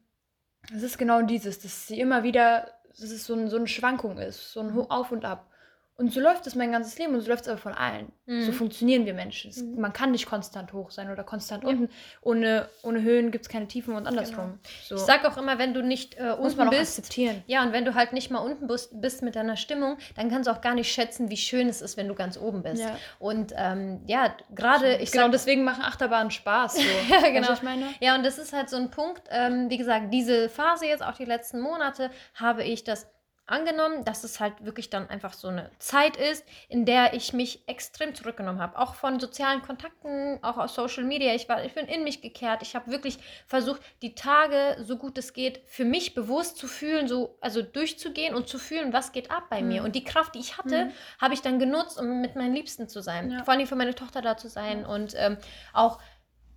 es 0.75 0.83
ist 0.83 0.99
genau 0.99 1.23
dieses, 1.23 1.61
dass 1.61 1.87
sie 1.87 1.99
immer 2.01 2.23
wieder, 2.23 2.73
dass 3.01 3.11
es 3.11 3.27
so, 3.27 3.35
ein, 3.35 3.49
so 3.49 3.57
eine 3.57 3.69
Schwankung 3.69 4.19
ist, 4.19 4.53
so 4.53 4.61
ein 4.61 4.75
Auf 4.75 5.13
und 5.13 5.25
Ab. 5.25 5.52
Und 5.95 6.11
so 6.13 6.21
läuft 6.21 6.47
es 6.47 6.55
mein 6.55 6.73
ganzes 6.73 6.99
Leben 6.99 7.15
und 7.15 7.21
so 7.21 7.29
läuft 7.29 7.43
es 7.43 7.49
aber 7.49 7.59
von 7.59 7.75
allen. 7.75 8.11
Mhm. 8.27 8.43
So 8.45 8.53
funktionieren 8.53 9.05
wir 9.05 9.13
Menschen. 9.15 9.51
Es, 9.51 9.59
Mhm. 9.63 9.79
Man 9.81 9.93
kann 9.93 10.11
nicht 10.11 10.27
konstant 10.27 10.73
hoch 10.73 10.91
sein 10.91 11.11
oder 11.11 11.23
konstant 11.23 11.63
Ja. 11.65 11.69
unten. 11.69 11.91
Ohne, 12.23 12.69
ohne 12.83 13.03
Höhen 13.03 13.31
gibt 13.31 13.45
es 13.45 13.49
keine 13.51 13.69
Tiefen 13.69 13.95
und 13.95 14.07
andersrum. 14.07 14.59
So 14.85 14.95
Ich 14.97 15.03
sag 15.03 15.25
auch 15.27 15.37
immer, 15.37 15.59
wenn 15.59 15.75
du 15.75 15.83
nicht 15.83 16.15
äh, 16.15 16.31
muss 16.31 16.39
unten 16.39 16.57
man 16.57 16.71
bist, 16.71 16.99
akzeptieren. 16.99 17.45
ja, 17.47 17.63
und 17.63 17.73
wenn 17.73 17.85
du 17.85 17.95
halt 17.95 18.15
nicht 18.15 18.31
mal 18.31 18.39
unten 18.39 18.67
bist, 18.67 19.01
bist 19.01 19.23
mit 19.23 19.37
deiner 19.37 19.57
Stimmung, 19.57 19.99
dann 20.17 20.31
kannst 20.31 20.49
du 20.49 20.53
auch 20.53 20.63
gar 20.63 20.75
nicht 20.75 20.91
schätzen, 20.91 21.31
wie 21.31 21.37
schön 21.37 21.69
es 21.69 21.83
ist, 21.83 21.97
wenn 21.99 22.09
du 22.09 22.15
ganz 22.15 22.39
oben 22.39 22.63
bist. 22.63 22.83
Ja. 22.83 22.97
Und 23.19 23.53
ähm, 23.57 24.01
ja, 24.07 24.35
gerade, 24.55 24.97
ich 24.97 25.13
genau 25.13 25.25
sag, 25.25 25.33
deswegen 25.33 25.63
machen 25.63 25.83
Achterbahnen 25.85 26.31
Spaß. 26.31 26.77
So. 26.77 26.83
Ja, 27.11 27.29
genau. 27.31 27.53
ich 27.53 27.63
meine? 27.63 27.85
Ja, 28.01 28.15
und 28.17 28.25
das 28.25 28.39
ist 28.39 28.53
halt 28.55 28.71
so 28.71 28.77
ein 28.77 28.91
Punkt, 28.91 29.23
ähm, 29.31 29.69
wie 29.69 29.77
gesagt, 29.77 30.13
diese 30.13 30.49
Phase 30.49 30.87
jetzt, 30.87 31.03
auch 31.05 31.17
die 31.17 31.27
letzten 31.27 31.61
Monate, 31.61 32.11
habe 32.35 32.65
ich 32.65 32.83
das 32.83 33.07
angenommen, 33.53 34.05
dass 34.05 34.25
es 34.25 34.41
halt 34.41 34.65
wirklich 34.65 34.91
dann 34.91 35.09
einfach 35.09 35.33
so 35.35 35.49
eine 35.49 35.71
Zeit 35.79 36.17
ist, 36.17 36.45
in 36.69 36.85
der 36.85 37.15
ich 37.15 37.33
mich 37.33 37.63
extrem 37.69 38.15
zurückgenommen 38.15 38.61
habe. 38.61 38.79
Auch 38.79 38.95
von 38.95 39.21
sozialen 39.21 39.63
Kontakten, 39.63 40.39
auch 40.43 40.57
aus 40.57 40.75
Social 40.75 41.05
Media. 41.05 41.35
Ich, 41.35 41.49
war, 41.49 41.65
ich 41.65 41.75
bin 41.75 41.87
in 41.87 42.03
mich 42.05 42.23
gekehrt. 42.23 42.63
Ich 42.63 42.75
habe 42.75 42.91
wirklich 42.91 43.19
versucht, 43.47 43.81
die 44.03 44.15
Tage, 44.15 44.79
so 44.83 44.97
gut 44.97 45.19
es 45.19 45.33
geht, 45.33 45.61
für 45.67 45.85
mich 45.85 46.15
bewusst 46.15 46.57
zu 46.57 46.67
fühlen, 46.67 47.07
so, 47.07 47.37
also 47.41 47.63
durchzugehen 47.63 48.35
und 48.35 48.49
zu 48.49 48.59
fühlen, 48.59 48.93
was 48.93 49.13
geht 49.13 49.31
ab 49.31 49.45
bei 49.51 49.61
Mhm. 49.63 49.69
mir. 49.69 49.85
Und 49.85 49.95
die 49.95 50.05
Kraft, 50.05 50.35
die 50.35 50.41
ich 50.41 50.59
hatte, 50.59 50.87
Mhm. 50.87 50.93
habe 51.21 51.35
ich 51.35 51.43
dann 51.43 51.59
genutzt, 51.59 52.01
um 52.01 52.21
mit 52.21 52.35
meinen 52.37 52.55
Liebsten 52.55 52.89
zu 52.89 53.03
sein. 53.03 53.31
Ja. 53.31 53.45
Vor 53.45 53.55
allem 53.55 53.67
für 53.67 53.77
meine 53.77 53.95
Tochter 53.95 54.23
da 54.23 54.37
zu 54.37 54.49
sein 54.49 54.87
und 54.87 55.15
ähm, 55.17 55.37
auch 55.73 55.99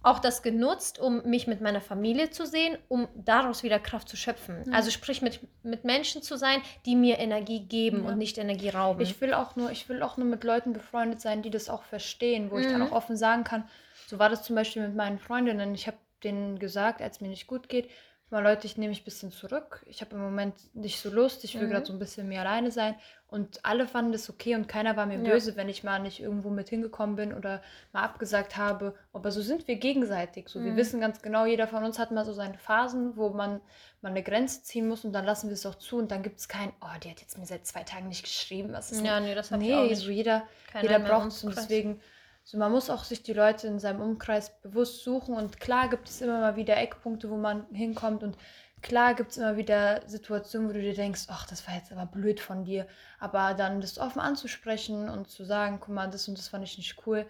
auch 0.05 0.19
das 0.19 0.43
genutzt, 0.43 0.99
um 0.99 1.23
mich 1.27 1.47
mit 1.47 1.61
meiner 1.61 1.81
Familie 1.81 2.29
zu 2.29 2.45
sehen, 2.45 2.77
um 2.87 3.07
daraus 3.15 3.63
wieder 3.63 3.79
Kraft 3.79 4.07
zu 4.07 4.15
schöpfen. 4.15 4.63
Ja. 4.67 4.73
Also 4.73 4.91
sprich 4.91 5.21
mit, 5.21 5.39
mit 5.63 5.83
Menschen 5.83 6.21
zu 6.21 6.37
sein, 6.37 6.61
die 6.85 6.95
mir 6.95 7.17
Energie 7.19 7.61
geben 7.65 8.03
Ja. 8.03 8.09
und 8.11 8.17
nicht 8.17 8.37
Energie 8.37 8.69
rauben. 8.69 9.01
Ich 9.01 9.19
will 9.19 9.33
auch 9.33 9.55
nur, 9.55 9.71
ich 9.71 9.89
will 9.89 10.03
auch 10.03 10.17
nur 10.17 10.27
mit 10.27 10.43
Leuten 10.43 10.73
befreundet 10.73 11.21
sein, 11.21 11.41
die 11.41 11.49
das 11.49 11.69
auch 11.69 11.83
verstehen, 11.83 12.51
wo 12.51 12.59
ich 12.59 12.67
dann 12.67 12.81
Mhm. 12.81 12.87
auch 12.87 12.91
offen 12.91 13.17
sagen 13.17 13.43
kann. 13.43 13.67
So 14.07 14.19
war 14.19 14.29
das 14.29 14.43
zum 14.43 14.55
Beispiel 14.55 14.83
mit 14.83 14.95
meinen 14.95 15.17
Freundinnen. 15.19 15.73
Ich 15.73 15.87
habe 15.87 15.97
denen 16.23 16.59
gesagt, 16.59 17.01
als 17.01 17.19
mir 17.21 17.27
nicht 17.29 17.47
gut 17.47 17.67
geht, 17.69 17.89
mal 18.29 18.41
Leute, 18.43 18.65
ich 18.67 18.77
nehme 18.77 18.89
mich 18.89 19.01
ein 19.01 19.05
bisschen 19.05 19.31
zurück. 19.31 19.83
Ich 19.87 20.01
habe 20.01 20.15
im 20.15 20.21
Moment 20.21 20.55
nicht 20.75 20.99
so 20.99 21.09
Lust, 21.09 21.43
ich 21.43 21.55
will 21.59 21.67
Mhm. 21.67 21.71
gerade 21.71 21.85
so 21.85 21.93
ein 21.93 21.99
bisschen 21.99 22.27
mehr 22.27 22.41
alleine 22.41 22.71
sein. 22.71 22.95
Und 23.35 23.59
alle 23.63 23.85
fanden 23.87 24.11
das 24.13 24.29
okay 24.29 24.55
und 24.55 24.67
keiner 24.67 24.95
war 24.95 25.05
mir 25.05 25.17
Ja. 25.19 25.31
böse, 25.33 25.55
wenn 25.55 25.69
ich 25.69 25.83
mal 25.83 25.99
nicht 25.99 26.21
irgendwo 26.21 26.49
mit 26.49 26.69
hingekommen 26.69 27.15
bin 27.15 27.33
oder 27.33 27.61
mal 27.93 28.03
abgesagt 28.03 28.57
habe. 28.57 28.95
Aber 29.13 29.29
so 29.31 29.41
sind 29.41 29.67
wir 29.67 29.75
gegenseitig. 29.75 30.49
So, 30.49 30.63
wir 30.63 30.71
Mhm. 30.71 30.77
wissen 30.77 31.01
ganz 31.01 31.21
genau, 31.21 31.45
jeder 31.45 31.67
von 31.67 31.83
uns 31.83 31.99
hat 31.99 32.11
mal 32.11 32.25
so 32.25 32.33
seine 32.33 32.57
Phasen, 32.57 33.17
wo 33.17 33.29
man 33.29 33.61
mal 34.01 34.09
eine 34.09 34.23
Grenze 34.23 34.63
ziehen 34.63 34.87
muss 34.87 35.03
und 35.05 35.13
dann 35.13 35.25
lassen 35.25 35.49
wir 35.49 35.53
es 35.53 35.65
auch 35.65 35.75
zu 35.75 35.97
und 35.97 36.11
dann 36.11 36.23
gibt 36.23 36.39
es 36.39 36.47
kein, 36.47 36.71
oh, 36.81 36.97
die 37.03 37.09
hat 37.11 37.19
jetzt 37.21 37.37
mir 37.37 37.45
seit 37.45 37.65
zwei 37.67 37.83
Tagen 37.83 38.07
nicht 38.07 38.23
geschrieben. 38.23 38.71
Was 38.73 38.91
ist 38.91 39.03
ja, 39.05 39.19
nee, 39.19 39.35
das 39.35 39.51
hat 39.51 39.59
Nee, 39.59 39.89
nicht. 39.89 40.01
so 40.01 40.09
jeder, 40.09 40.43
Keiner 40.71 40.83
jeder 40.83 40.99
braucht 40.99 41.27
es 41.27 41.43
und 41.43 41.55
deswegen, 41.55 41.99
so 42.43 42.57
man 42.57 42.71
muss 42.71 42.89
auch 42.89 43.03
sich 43.03 43.23
die 43.23 43.33
Leute 43.33 43.67
in 43.67 43.79
seinem 43.79 44.01
Umkreis 44.01 44.51
bewusst 44.61 45.03
suchen 45.03 45.35
und 45.35 45.59
klar 45.59 45.89
gibt 45.89 46.07
es 46.07 46.21
immer 46.21 46.39
mal 46.39 46.55
wieder 46.55 46.77
Eckpunkte, 46.77 47.29
wo 47.29 47.37
man 47.37 47.65
hinkommt 47.73 48.23
und 48.23 48.37
klar 48.85 49.15
gibt 49.15 49.31
es 49.31 49.37
immer 49.37 49.57
wieder 49.57 50.07
Situationen, 50.07 50.69
wo 50.69 50.73
du 50.73 50.79
dir 50.79 50.93
denkst, 50.93 51.23
ach, 51.29 51.47
das 51.47 51.67
war 51.67 51.73
jetzt 51.73 51.91
aber 51.91 52.05
blöd 52.05 52.39
von 52.39 52.65
dir, 52.65 52.85
aber 53.19 53.55
dann 53.55 53.81
das 53.81 53.97
offen 53.97 54.19
anzusprechen 54.19 55.09
und 55.09 55.27
zu 55.27 55.43
sagen, 55.43 55.79
guck 55.81 55.95
mal, 55.95 56.07
das 56.07 56.27
und 56.27 56.37
das 56.37 56.49
fand 56.49 56.63
ich 56.63 56.77
nicht 56.77 56.95
cool. 57.07 57.25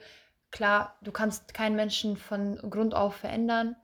Klar, 0.52 0.98
du 1.02 1.14
kannst 1.14 1.54
keinen 1.54 1.78
Menschen 1.78 2.18
von 2.18 2.58
Grund 2.70 2.94
auf 2.94 3.16
verändern 3.16 3.78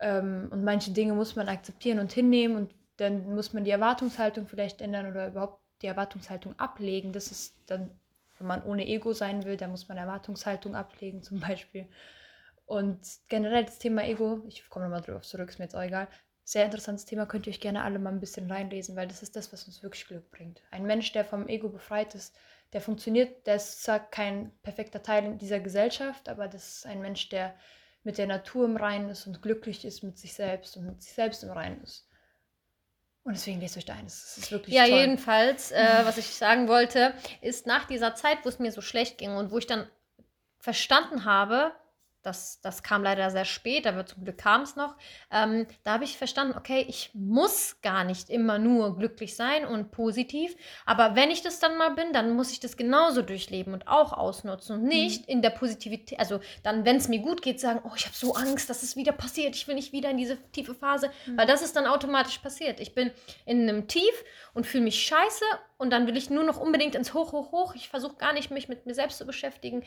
ähm, 0.00 0.48
und 0.50 0.64
manche 0.64 0.90
Dinge 0.90 1.14
muss 1.14 1.34
man 1.34 1.48
akzeptieren 1.48 1.98
und 1.98 2.12
hinnehmen 2.12 2.56
und 2.56 2.74
dann 2.98 3.34
muss 3.34 3.54
man 3.54 3.64
die 3.64 3.70
Erwartungshaltung 3.70 4.46
vielleicht 4.46 4.82
ändern 4.82 5.06
oder 5.10 5.28
überhaupt 5.28 5.62
die 5.80 5.86
Erwartungshaltung 5.86 6.58
ablegen. 6.58 7.14
Das 7.14 7.30
ist 7.30 7.56
dann, 7.68 7.90
wenn 8.36 8.48
man 8.48 8.62
ohne 8.64 8.86
Ego 8.86 9.14
sein 9.14 9.46
will, 9.46 9.56
dann 9.56 9.70
muss 9.70 9.88
man 9.88 9.96
Erwartungshaltung 9.96 10.74
ablegen 10.76 11.22
zum 11.22 11.40
Beispiel. 11.48 11.88
Und 12.66 13.00
generell 13.28 13.64
das 13.64 13.78
Thema 13.78 14.04
Ego, 14.04 14.42
ich 14.46 14.68
komme 14.68 14.84
nochmal 14.84 15.00
drauf 15.00 15.22
zurück, 15.22 15.48
ist 15.48 15.58
mir 15.58 15.64
jetzt 15.64 15.74
auch 15.74 15.80
egal. 15.80 16.06
Sehr 16.48 16.64
interessantes 16.64 17.04
Thema, 17.04 17.26
könnt 17.26 17.46
ihr 17.46 17.50
euch 17.52 17.60
gerne 17.60 17.82
alle 17.82 17.98
mal 17.98 18.08
ein 18.08 18.20
bisschen 18.20 18.50
reinlesen, 18.50 18.96
weil 18.96 19.06
das 19.06 19.22
ist 19.22 19.36
das, 19.36 19.52
was 19.52 19.66
uns 19.66 19.82
wirklich 19.82 20.06
Glück 20.06 20.30
bringt. 20.30 20.62
Ein 20.70 20.84
Mensch, 20.84 21.12
der 21.12 21.22
vom 21.22 21.46
Ego 21.46 21.68
befreit 21.68 22.14
ist, 22.14 22.34
der 22.72 22.80
funktioniert, 22.80 23.46
der 23.46 23.56
ist 23.56 23.82
zwar 23.82 24.00
kein 24.00 24.50
perfekter 24.62 25.02
Teil 25.02 25.26
in 25.26 25.36
dieser 25.36 25.60
Gesellschaft, 25.60 26.26
aber 26.26 26.48
das 26.48 26.76
ist 26.76 26.86
ein 26.86 27.02
Mensch, 27.02 27.28
der 27.28 27.54
mit 28.02 28.16
der 28.16 28.26
Natur 28.26 28.64
im 28.64 28.78
Reinen 28.78 29.10
ist 29.10 29.26
und 29.26 29.42
glücklich 29.42 29.84
ist 29.84 30.02
mit 30.02 30.16
sich 30.16 30.32
selbst 30.32 30.78
und 30.78 30.86
mit 30.86 31.02
sich 31.02 31.12
selbst 31.12 31.44
im 31.44 31.50
Reinen 31.50 31.82
ist. 31.82 32.08
Und 33.24 33.36
deswegen 33.36 33.60
lest 33.60 33.76
euch 33.76 33.84
da 33.84 33.92
ein. 33.92 34.04
Das 34.06 34.38
ist 34.38 34.50
wirklich 34.50 34.74
Ja, 34.74 34.86
toll. 34.86 35.00
jedenfalls, 35.00 35.70
äh, 35.70 36.00
was 36.04 36.16
ich 36.16 36.28
sagen 36.34 36.66
wollte, 36.66 37.12
ist 37.42 37.66
nach 37.66 37.84
dieser 37.84 38.14
Zeit, 38.14 38.38
wo 38.44 38.48
es 38.48 38.58
mir 38.58 38.72
so 38.72 38.80
schlecht 38.80 39.18
ging 39.18 39.36
und 39.36 39.50
wo 39.50 39.58
ich 39.58 39.66
dann 39.66 39.86
verstanden 40.60 41.26
habe, 41.26 41.72
das, 42.28 42.60
das 42.60 42.82
kam 42.82 43.02
leider 43.02 43.30
sehr 43.30 43.46
spät, 43.46 43.86
aber 43.86 44.04
zum 44.06 44.22
Glück 44.22 44.38
kam 44.38 44.62
es 44.62 44.76
noch. 44.76 44.96
Ähm, 45.32 45.66
da 45.82 45.94
habe 45.94 46.04
ich 46.04 46.18
verstanden, 46.18 46.56
okay, 46.56 46.84
ich 46.86 47.10
muss 47.14 47.80
gar 47.80 48.04
nicht 48.04 48.28
immer 48.28 48.58
nur 48.58 48.96
glücklich 48.98 49.34
sein 49.34 49.64
und 49.64 49.90
positiv. 49.90 50.54
Aber 50.84 51.16
wenn 51.16 51.30
ich 51.30 51.42
das 51.42 51.58
dann 51.58 51.78
mal 51.78 51.90
bin, 51.90 52.12
dann 52.12 52.36
muss 52.36 52.52
ich 52.52 52.60
das 52.60 52.76
genauso 52.76 53.22
durchleben 53.22 53.72
und 53.72 53.88
auch 53.88 54.12
ausnutzen 54.12 54.76
und 54.76 54.84
nicht 54.84 55.26
in 55.26 55.42
der 55.42 55.50
Positivität, 55.50 56.20
also 56.20 56.40
dann, 56.62 56.84
wenn 56.84 56.96
es 56.96 57.08
mir 57.08 57.20
gut 57.20 57.42
geht, 57.42 57.60
sagen, 57.60 57.80
oh, 57.84 57.92
ich 57.96 58.04
habe 58.04 58.14
so 58.14 58.34
Angst, 58.34 58.68
dass 58.68 58.82
es 58.82 58.94
wieder 58.94 59.12
passiert, 59.12 59.56
ich 59.56 59.66
will 59.66 59.74
nicht 59.74 59.92
wieder 59.92 60.10
in 60.10 60.18
diese 60.18 60.36
tiefe 60.52 60.74
Phase, 60.74 61.10
weil 61.34 61.46
das 61.46 61.62
ist 61.62 61.76
dann 61.76 61.86
automatisch 61.86 62.38
passiert. 62.38 62.78
Ich 62.78 62.94
bin 62.94 63.10
in 63.46 63.62
einem 63.62 63.88
Tief 63.88 64.24
und 64.52 64.66
fühle 64.66 64.84
mich 64.84 65.02
scheiße 65.02 65.44
und 65.78 65.90
dann 65.90 66.08
will 66.08 66.16
ich 66.16 66.28
nur 66.28 66.42
noch 66.42 66.60
unbedingt 66.60 66.96
ins 66.96 67.14
Hoch, 67.14 67.30
Hoch, 67.30 67.52
Hoch. 67.52 67.74
Ich 67.76 67.88
versuche 67.88 68.16
gar 68.16 68.32
nicht, 68.32 68.50
mich 68.50 68.68
mit 68.68 68.84
mir 68.84 68.94
selbst 68.94 69.18
zu 69.18 69.24
beschäftigen. 69.24 69.84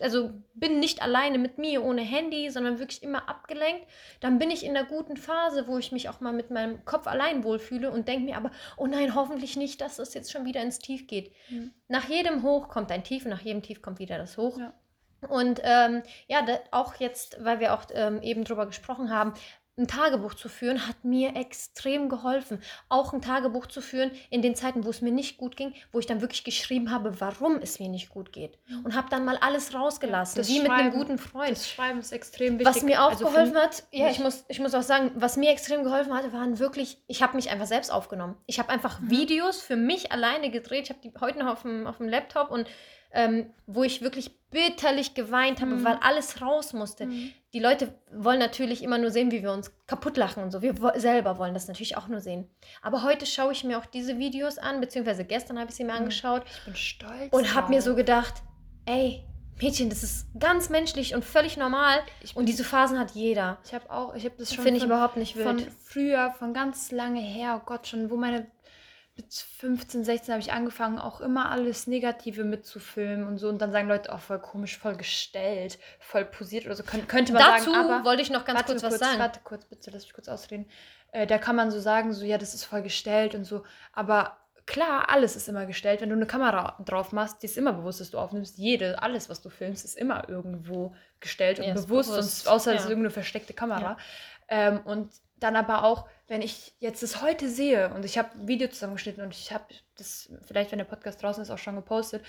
Also 0.00 0.32
bin 0.54 0.80
nicht 0.80 1.02
alleine 1.02 1.38
mit 1.38 1.56
mir 1.56 1.84
ohne 1.84 2.02
Handy, 2.02 2.50
sondern 2.50 2.80
wirklich 2.80 3.04
immer 3.04 3.28
abgelenkt. 3.28 3.86
Dann 4.18 4.40
bin 4.40 4.50
ich 4.50 4.64
in 4.64 4.74
der 4.74 4.84
guten 4.84 5.16
Phase, 5.16 5.68
wo 5.68 5.78
ich 5.78 5.92
mich 5.92 6.08
auch 6.08 6.18
mal 6.18 6.32
mit 6.32 6.50
meinem 6.50 6.84
Kopf 6.84 7.06
allein 7.06 7.44
wohlfühle 7.44 7.92
und 7.92 8.08
denke 8.08 8.24
mir 8.24 8.36
aber, 8.36 8.50
oh 8.76 8.88
nein, 8.88 9.14
hoffentlich 9.14 9.56
nicht, 9.56 9.80
dass 9.80 10.00
es 10.00 10.14
jetzt 10.14 10.32
schon 10.32 10.44
wieder 10.44 10.62
ins 10.62 10.80
Tief 10.80 11.06
geht. 11.06 11.32
Mhm. 11.48 11.72
Nach 11.86 12.08
jedem 12.08 12.42
Hoch 12.42 12.68
kommt 12.68 12.90
ein 12.90 13.04
Tief 13.04 13.24
und 13.24 13.30
nach 13.30 13.42
jedem 13.42 13.62
Tief 13.62 13.82
kommt 13.82 14.00
wieder 14.00 14.18
das 14.18 14.36
Hoch. 14.36 14.58
Ja. 14.58 14.74
Und 15.28 15.60
ähm, 15.64 16.02
ja, 16.28 16.44
auch 16.70 16.94
jetzt, 16.94 17.44
weil 17.44 17.60
wir 17.60 17.74
auch 17.74 17.84
ähm, 17.92 18.22
eben 18.22 18.44
drüber 18.44 18.66
gesprochen 18.66 19.10
haben, 19.10 19.34
ein 19.80 19.88
Tagebuch 19.88 20.34
zu 20.34 20.48
führen, 20.48 20.86
hat 20.86 21.04
mir 21.04 21.34
extrem 21.34 22.08
geholfen. 22.08 22.62
Auch 22.88 23.12
ein 23.12 23.22
Tagebuch 23.22 23.66
zu 23.66 23.80
führen 23.80 24.10
in 24.28 24.42
den 24.42 24.54
Zeiten, 24.54 24.84
wo 24.84 24.90
es 24.90 25.00
mir 25.00 25.10
nicht 25.10 25.38
gut 25.38 25.56
ging, 25.56 25.74
wo 25.90 25.98
ich 25.98 26.06
dann 26.06 26.20
wirklich 26.20 26.44
geschrieben 26.44 26.90
habe, 26.90 27.20
warum 27.20 27.56
es 27.56 27.80
mir 27.80 27.88
nicht 27.88 28.10
gut 28.10 28.32
geht. 28.32 28.58
Mhm. 28.68 28.84
Und 28.84 28.94
habe 28.94 29.08
dann 29.10 29.24
mal 29.24 29.38
alles 29.38 29.74
rausgelassen, 29.74 30.36
das 30.36 30.48
wie 30.48 30.60
mit 30.60 30.70
einem 30.70 30.92
guten 30.92 31.18
Freund. 31.18 31.52
Das 31.52 31.68
Schreiben 31.68 31.98
ist 31.98 32.12
extrem 32.12 32.58
wichtig. 32.58 32.76
Was 32.76 32.82
mir 32.82 33.02
auch 33.02 33.10
also 33.10 33.24
geholfen 33.24 33.56
hat, 33.56 33.84
ja, 33.90 34.10
ich 34.10 34.20
muss, 34.20 34.44
ich 34.48 34.60
muss 34.60 34.74
auch 34.74 34.82
sagen, 34.82 35.10
was 35.14 35.36
mir 35.36 35.50
extrem 35.50 35.82
geholfen 35.82 36.12
hatte, 36.14 36.32
waren 36.32 36.58
wirklich, 36.58 36.98
ich 37.06 37.22
habe 37.22 37.36
mich 37.36 37.50
einfach 37.50 37.66
selbst 37.66 37.90
aufgenommen. 37.90 38.36
Ich 38.46 38.58
habe 38.58 38.68
einfach 38.68 39.00
mhm. 39.00 39.10
Videos 39.10 39.62
für 39.62 39.76
mich 39.76 40.12
alleine 40.12 40.50
gedreht. 40.50 40.84
Ich 40.84 40.90
habe 40.90 41.00
die 41.02 41.12
heute 41.20 41.38
noch 41.38 41.48
auf 41.48 41.62
dem, 41.62 41.86
auf 41.86 41.96
dem 41.96 42.08
Laptop 42.08 42.50
und 42.50 42.68
ähm, 43.12 43.50
wo 43.66 43.82
ich 43.82 44.02
wirklich 44.02 44.32
bitterlich 44.50 45.14
geweint 45.14 45.60
habe, 45.60 45.72
mhm. 45.72 45.84
weil 45.84 45.98
alles 46.02 46.42
raus 46.42 46.72
musste. 46.72 47.06
Mhm. 47.06 47.32
Die 47.52 47.60
Leute 47.60 47.94
wollen 48.12 48.38
natürlich 48.38 48.82
immer 48.82 48.98
nur 48.98 49.10
sehen, 49.10 49.30
wie 49.30 49.42
wir 49.42 49.52
uns 49.52 49.72
kaputt 49.86 50.16
lachen 50.16 50.42
und 50.42 50.50
so. 50.50 50.62
Wir 50.62 50.74
selber 50.96 51.38
wollen 51.38 51.54
das 51.54 51.68
natürlich 51.68 51.96
auch 51.96 52.08
nur 52.08 52.20
sehen. 52.20 52.48
Aber 52.82 53.02
heute 53.02 53.26
schaue 53.26 53.52
ich 53.52 53.64
mir 53.64 53.78
auch 53.78 53.86
diese 53.86 54.18
Videos 54.18 54.58
an, 54.58 54.80
beziehungsweise 54.80 55.24
gestern 55.24 55.58
habe 55.58 55.70
ich 55.70 55.76
sie 55.76 55.84
mir 55.84 55.92
mhm. 55.92 55.98
angeschaut. 55.98 56.42
Ich 56.46 56.64
bin 56.64 56.76
stolz. 56.76 57.32
Und 57.32 57.54
habe 57.54 57.70
mir 57.70 57.82
so 57.82 57.94
gedacht, 57.94 58.34
ey, 58.86 59.24
Mädchen, 59.60 59.90
das 59.90 60.02
ist 60.02 60.26
ganz 60.38 60.70
menschlich 60.70 61.14
und 61.14 61.24
völlig 61.24 61.56
normal. 61.56 62.00
und 62.34 62.46
diese 62.46 62.64
Phasen 62.64 62.98
hat 62.98 63.12
jeder. 63.12 63.58
Ich 63.64 63.74
habe 63.74 63.90
auch, 63.90 64.14
ich 64.14 64.24
habe 64.24 64.34
das 64.38 64.54
schon. 64.54 64.64
Finde 64.64 64.78
ich 64.78 64.84
überhaupt 64.84 65.16
nicht 65.16 65.36
wild. 65.36 65.46
Von 65.46 65.66
früher, 65.84 66.30
von 66.38 66.54
ganz 66.54 66.90
lange 66.90 67.20
her, 67.20 67.60
oh 67.60 67.66
Gott, 67.66 67.86
schon, 67.86 68.10
wo 68.10 68.16
meine 68.16 68.46
mit 69.20 69.34
15, 69.34 70.04
16 70.04 70.32
habe 70.32 70.40
ich 70.40 70.52
angefangen, 70.52 70.98
auch 70.98 71.20
immer 71.20 71.50
alles 71.50 71.86
Negative 71.86 72.42
mitzufilmen 72.44 73.26
und 73.26 73.38
so. 73.38 73.48
Und 73.48 73.60
dann 73.60 73.70
sagen 73.70 73.88
Leute, 73.88 74.10
oh, 74.12 74.18
voll 74.18 74.38
komisch, 74.38 74.78
voll 74.78 74.96
gestellt, 74.96 75.78
voll 75.98 76.24
posiert 76.24 76.64
oder 76.66 76.74
so. 76.74 76.82
Kön 76.82 77.06
könnte 77.06 77.32
man 77.32 77.42
Dazu 77.42 77.70
sagen. 77.70 77.88
Dazu 77.88 78.04
wollte 78.04 78.22
ich 78.22 78.30
noch 78.30 78.44
ganz 78.44 78.64
kurz 78.64 78.82
was 78.82 78.98
sagen. 78.98 79.18
Warte 79.18 79.40
kurz, 79.44 79.66
bitte, 79.66 79.90
lass 79.90 80.04
mich 80.04 80.14
kurz 80.14 80.28
ausreden. 80.28 80.66
Äh, 81.12 81.26
da 81.26 81.38
kann 81.38 81.56
man 81.56 81.70
so 81.70 81.80
sagen, 81.80 82.12
so, 82.12 82.24
ja, 82.24 82.38
das 82.38 82.54
ist 82.54 82.64
voll 82.64 82.82
gestellt 82.82 83.34
und 83.34 83.44
so. 83.44 83.62
Aber 83.92 84.38
klar, 84.64 85.10
alles 85.10 85.36
ist 85.36 85.48
immer 85.48 85.66
gestellt. 85.66 86.00
Wenn 86.00 86.08
du 86.08 86.16
eine 86.16 86.26
Kamera 86.26 86.82
drauf 86.84 87.12
machst, 87.12 87.42
die 87.42 87.46
ist 87.46 87.58
immer 87.58 87.74
bewusst, 87.74 88.00
dass 88.00 88.10
du 88.10 88.18
aufnimmst. 88.18 88.56
Jede, 88.56 89.02
alles, 89.02 89.28
was 89.28 89.42
du 89.42 89.50
filmst, 89.50 89.84
ist 89.84 89.98
immer 89.98 90.28
irgendwo 90.28 90.94
gestellt 91.20 91.58
und 91.58 91.66
yes, 91.66 91.86
bewusst, 91.86 92.10
bewusst. 92.10 92.46
Und, 92.46 92.52
außer 92.52 92.70
es 92.70 92.78
ja. 92.78 92.84
ist 92.84 92.88
irgendeine 92.88 93.10
versteckte 93.10 93.52
Kamera. 93.52 93.82
Ja. 93.82 93.96
Ähm, 94.48 94.80
und 94.84 95.10
dann 95.40 95.56
aber 95.56 95.84
auch, 95.84 96.06
wenn 96.28 96.42
ich 96.42 96.74
jetzt 96.78 97.02
das 97.02 97.22
heute 97.22 97.48
sehe 97.48 97.92
und 97.94 98.04
ich 98.04 98.18
habe 98.18 98.30
ein 98.32 98.48
Video 98.48 98.68
zusammengeschnitten 98.68 99.22
und 99.24 99.34
ich 99.34 99.52
habe 99.52 99.64
das, 99.96 100.30
vielleicht 100.46 100.70
wenn 100.70 100.78
der 100.78 100.84
Podcast 100.84 101.22
draußen 101.22 101.42
ist, 101.42 101.50
auch 101.50 101.58
schon 101.58 101.76
gepostet, 101.76 102.24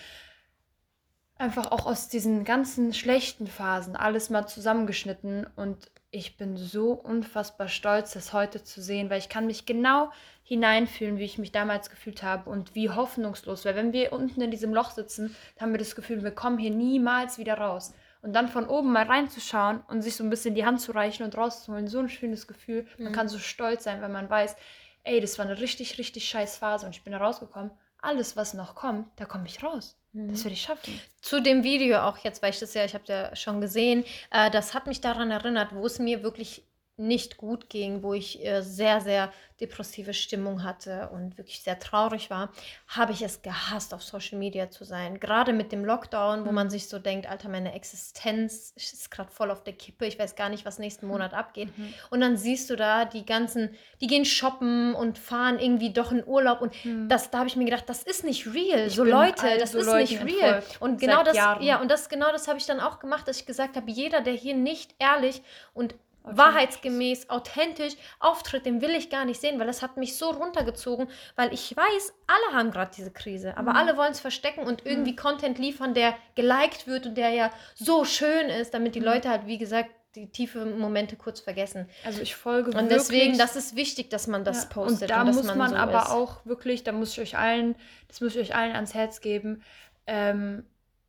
einfach 1.37 1.71
auch 1.71 1.85
aus 1.85 2.07
diesen 2.07 2.43
ganzen 2.43 2.93
schlechten 2.93 3.47
Phasen 3.47 3.95
alles 3.95 4.29
mal 4.29 4.47
zusammengeschnitten 4.47 5.47
und 5.55 5.91
ich 6.11 6.37
bin 6.37 6.57
so 6.57 6.91
unfassbar 6.91 7.67
stolz, 7.67 8.13
das 8.13 8.33
heute 8.33 8.63
zu 8.63 8.81
sehen, 8.81 9.09
weil 9.09 9.19
ich 9.19 9.29
kann 9.29 9.47
mich 9.47 9.65
genau 9.65 10.11
hineinfühlen, 10.43 11.17
wie 11.17 11.23
ich 11.23 11.37
mich 11.37 11.51
damals 11.51 11.89
gefühlt 11.89 12.21
habe 12.21 12.49
und 12.49 12.75
wie 12.75 12.89
hoffnungslos, 12.89 13.63
weil 13.65 13.75
wenn 13.75 13.93
wir 13.93 14.11
unten 14.11 14.41
in 14.41 14.51
diesem 14.51 14.73
Loch 14.73 14.91
sitzen, 14.91 15.35
haben 15.59 15.71
wir 15.71 15.79
das 15.79 15.95
Gefühl, 15.95 16.23
wir 16.23 16.31
kommen 16.31 16.57
hier 16.57 16.71
niemals 16.71 17.37
wieder 17.37 17.55
raus. 17.55 17.93
Und 18.21 18.33
dann 18.33 18.47
von 18.47 18.67
oben 18.67 18.91
mal 18.91 19.05
reinzuschauen 19.05 19.81
und 19.87 20.01
sich 20.03 20.15
so 20.15 20.23
ein 20.23 20.29
bisschen 20.29 20.53
die 20.53 20.65
Hand 20.65 20.79
zu 20.79 20.91
reichen 20.91 21.23
und 21.23 21.35
rauszuholen, 21.35 21.87
so 21.87 21.99
ein 21.99 22.09
schönes 22.09 22.47
Gefühl. 22.47 22.85
Man 22.97 23.11
mhm. 23.11 23.15
kann 23.15 23.29
so 23.29 23.39
stolz 23.39 23.83
sein, 23.83 24.01
wenn 24.01 24.11
man 24.11 24.29
weiß, 24.29 24.55
ey, 25.03 25.19
das 25.19 25.37
war 25.37 25.45
eine 25.45 25.59
richtig, 25.59 25.97
richtig 25.97 26.29
scheiß 26.29 26.57
Phase 26.57 26.85
und 26.85 26.95
ich 26.95 27.03
bin 27.03 27.13
da 27.13 27.19
rausgekommen. 27.19 27.71
Alles, 27.99 28.35
was 28.35 28.53
noch 28.53 28.75
kommt, 28.75 29.07
da 29.15 29.25
komme 29.25 29.45
ich 29.47 29.63
raus. 29.63 29.97
Mhm. 30.13 30.29
Das 30.29 30.43
werde 30.43 30.53
ich 30.53 30.61
schaffen. 30.61 30.99
Zu 31.21 31.41
dem 31.41 31.63
Video 31.63 31.99
auch 31.99 32.17
jetzt, 32.17 32.41
weil 32.41 32.51
ich 32.51 32.59
das 32.59 32.73
ja, 32.73 32.85
ich 32.85 32.93
habe 32.93 33.05
ja 33.07 33.35
schon 33.35 33.61
gesehen, 33.61 34.03
äh, 34.31 34.51
das 34.51 34.73
hat 34.73 34.87
mich 34.87 35.01
daran 35.01 35.31
erinnert, 35.31 35.73
wo 35.73 35.85
es 35.85 35.99
mir 35.99 36.23
wirklich 36.23 36.63
nicht 36.97 37.37
gut 37.37 37.69
ging, 37.69 38.03
wo 38.03 38.13
ich 38.13 38.45
äh, 38.45 38.61
sehr, 38.61 39.01
sehr 39.01 39.31
depressive 39.61 40.13
Stimmung 40.13 40.63
hatte 40.63 41.09
und 41.13 41.37
wirklich 41.37 41.61
sehr 41.61 41.77
traurig 41.79 42.29
war, 42.29 42.51
habe 42.87 43.11
ich 43.11 43.21
es 43.21 43.43
gehasst, 43.43 43.93
auf 43.93 44.01
Social 44.01 44.39
Media 44.39 44.71
zu 44.71 44.83
sein. 44.83 45.19
Gerade 45.19 45.53
mit 45.53 45.71
dem 45.71 45.85
Lockdown, 45.85 46.45
wo 46.45 46.49
mhm. 46.49 46.55
man 46.55 46.69
sich 46.69 46.89
so 46.89 46.97
denkt, 46.97 47.29
Alter, 47.29 47.47
meine 47.47 47.73
Existenz 47.73 48.73
ist 48.75 49.11
gerade 49.11 49.31
voll 49.31 49.51
auf 49.51 49.63
der 49.63 49.73
Kippe, 49.73 50.05
ich 50.07 50.17
weiß 50.17 50.35
gar 50.35 50.49
nicht, 50.49 50.65
was 50.65 50.79
nächsten 50.79 51.05
mhm. 51.05 51.11
Monat 51.13 51.33
abgeht. 51.33 51.77
Mhm. 51.77 51.93
Und 52.09 52.21
dann 52.21 52.37
siehst 52.37 52.69
du 52.69 52.75
da 52.75 53.05
die 53.05 53.25
ganzen, 53.25 53.75
die 54.01 54.07
gehen 54.07 54.25
shoppen 54.25 54.95
und 54.95 55.19
fahren 55.19 55.59
irgendwie 55.59 55.93
doch 55.93 56.11
in 56.11 56.25
Urlaub 56.25 56.61
und 56.61 56.73
mhm. 56.83 57.07
das, 57.07 57.29
da 57.29 57.39
habe 57.39 57.47
ich 57.47 57.55
mir 57.55 57.65
gedacht, 57.65 57.87
das 57.87 58.01
ist 58.01 58.23
nicht 58.23 58.47
real. 58.47 58.87
Ich 58.87 58.95
so 58.95 59.03
Leute, 59.03 59.57
das 59.59 59.73
so 59.73 59.79
ist 59.79 59.85
Leuten 59.85 60.25
nicht 60.25 60.25
real. 60.25 60.63
Und 60.79 60.99
genau 60.99 61.23
das, 61.23 61.35
Jahren. 61.35 61.63
ja, 61.63 61.79
und 61.79 61.89
das 61.89 62.09
genau 62.09 62.31
das 62.31 62.47
habe 62.47 62.57
ich 62.57 62.65
dann 62.65 62.79
auch 62.79 62.99
gemacht, 62.99 63.27
dass 63.27 63.37
ich 63.37 63.45
gesagt 63.45 63.75
habe, 63.75 63.89
jeder, 63.91 64.21
der 64.21 64.33
hier 64.33 64.55
nicht 64.55 64.95
ehrlich 64.97 65.43
und 65.73 65.95
wahrheitsgemäß, 66.23 67.29
authentisch 67.29 67.93
auftritt, 68.19 68.65
den 68.65 68.81
will 68.81 68.91
ich 68.91 69.09
gar 69.09 69.25
nicht 69.25 69.41
sehen, 69.41 69.59
weil 69.59 69.67
das 69.67 69.81
hat 69.81 69.97
mich 69.97 70.17
so 70.17 70.29
runtergezogen, 70.29 71.07
weil 71.35 71.53
ich 71.53 71.75
weiß, 71.75 72.13
alle 72.27 72.57
haben 72.57 72.71
gerade 72.71 72.91
diese 72.95 73.11
Krise, 73.11 73.57
aber 73.57 73.71
mhm. 73.71 73.77
alle 73.77 73.97
wollen 73.97 74.11
es 74.11 74.19
verstecken 74.19 74.61
und 74.61 74.85
irgendwie 74.85 75.13
mhm. 75.13 75.17
Content 75.17 75.57
liefern, 75.57 75.93
der 75.93 76.15
geliked 76.35 76.87
wird 76.87 77.07
und 77.07 77.15
der 77.15 77.29
ja 77.29 77.49
so 77.75 78.05
schön 78.05 78.49
ist, 78.49 78.73
damit 78.73 78.95
die 78.95 78.99
mhm. 78.99 79.07
Leute 79.07 79.29
halt, 79.29 79.47
wie 79.47 79.57
gesagt, 79.57 79.89
die 80.15 80.29
tiefe 80.29 80.65
Momente 80.65 81.15
kurz 81.15 81.39
vergessen. 81.39 81.87
Also 82.03 82.21
ich 82.21 82.35
folge 82.35 82.77
Und 82.77 82.91
deswegen, 82.91 83.37
das 83.37 83.55
ist 83.55 83.75
wichtig, 83.75 84.09
dass 84.09 84.27
man 84.27 84.43
das 84.43 84.63
ja. 84.63 84.69
postet. 84.69 85.03
Und 85.03 85.09
da 85.09 85.21
und 85.21 85.33
muss 85.33 85.43
man, 85.43 85.57
man 85.57 85.69
so 85.69 85.75
aber 85.77 86.03
ist. 86.03 86.09
auch 86.09 86.45
wirklich, 86.45 86.83
da 86.83 86.91
muss 86.91 87.13
ich 87.13 87.21
euch 87.21 87.37
allen, 87.37 87.75
das 88.09 88.19
muss 88.19 88.35
ich 88.35 88.41
euch 88.41 88.55
allen 88.55 88.73
ans 88.73 88.93
Herz 88.93 89.21
geben, 89.21 89.63
ähm, 90.07 90.65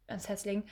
ans 0.06 0.28
Herz 0.28 0.44
legen, 0.44 0.64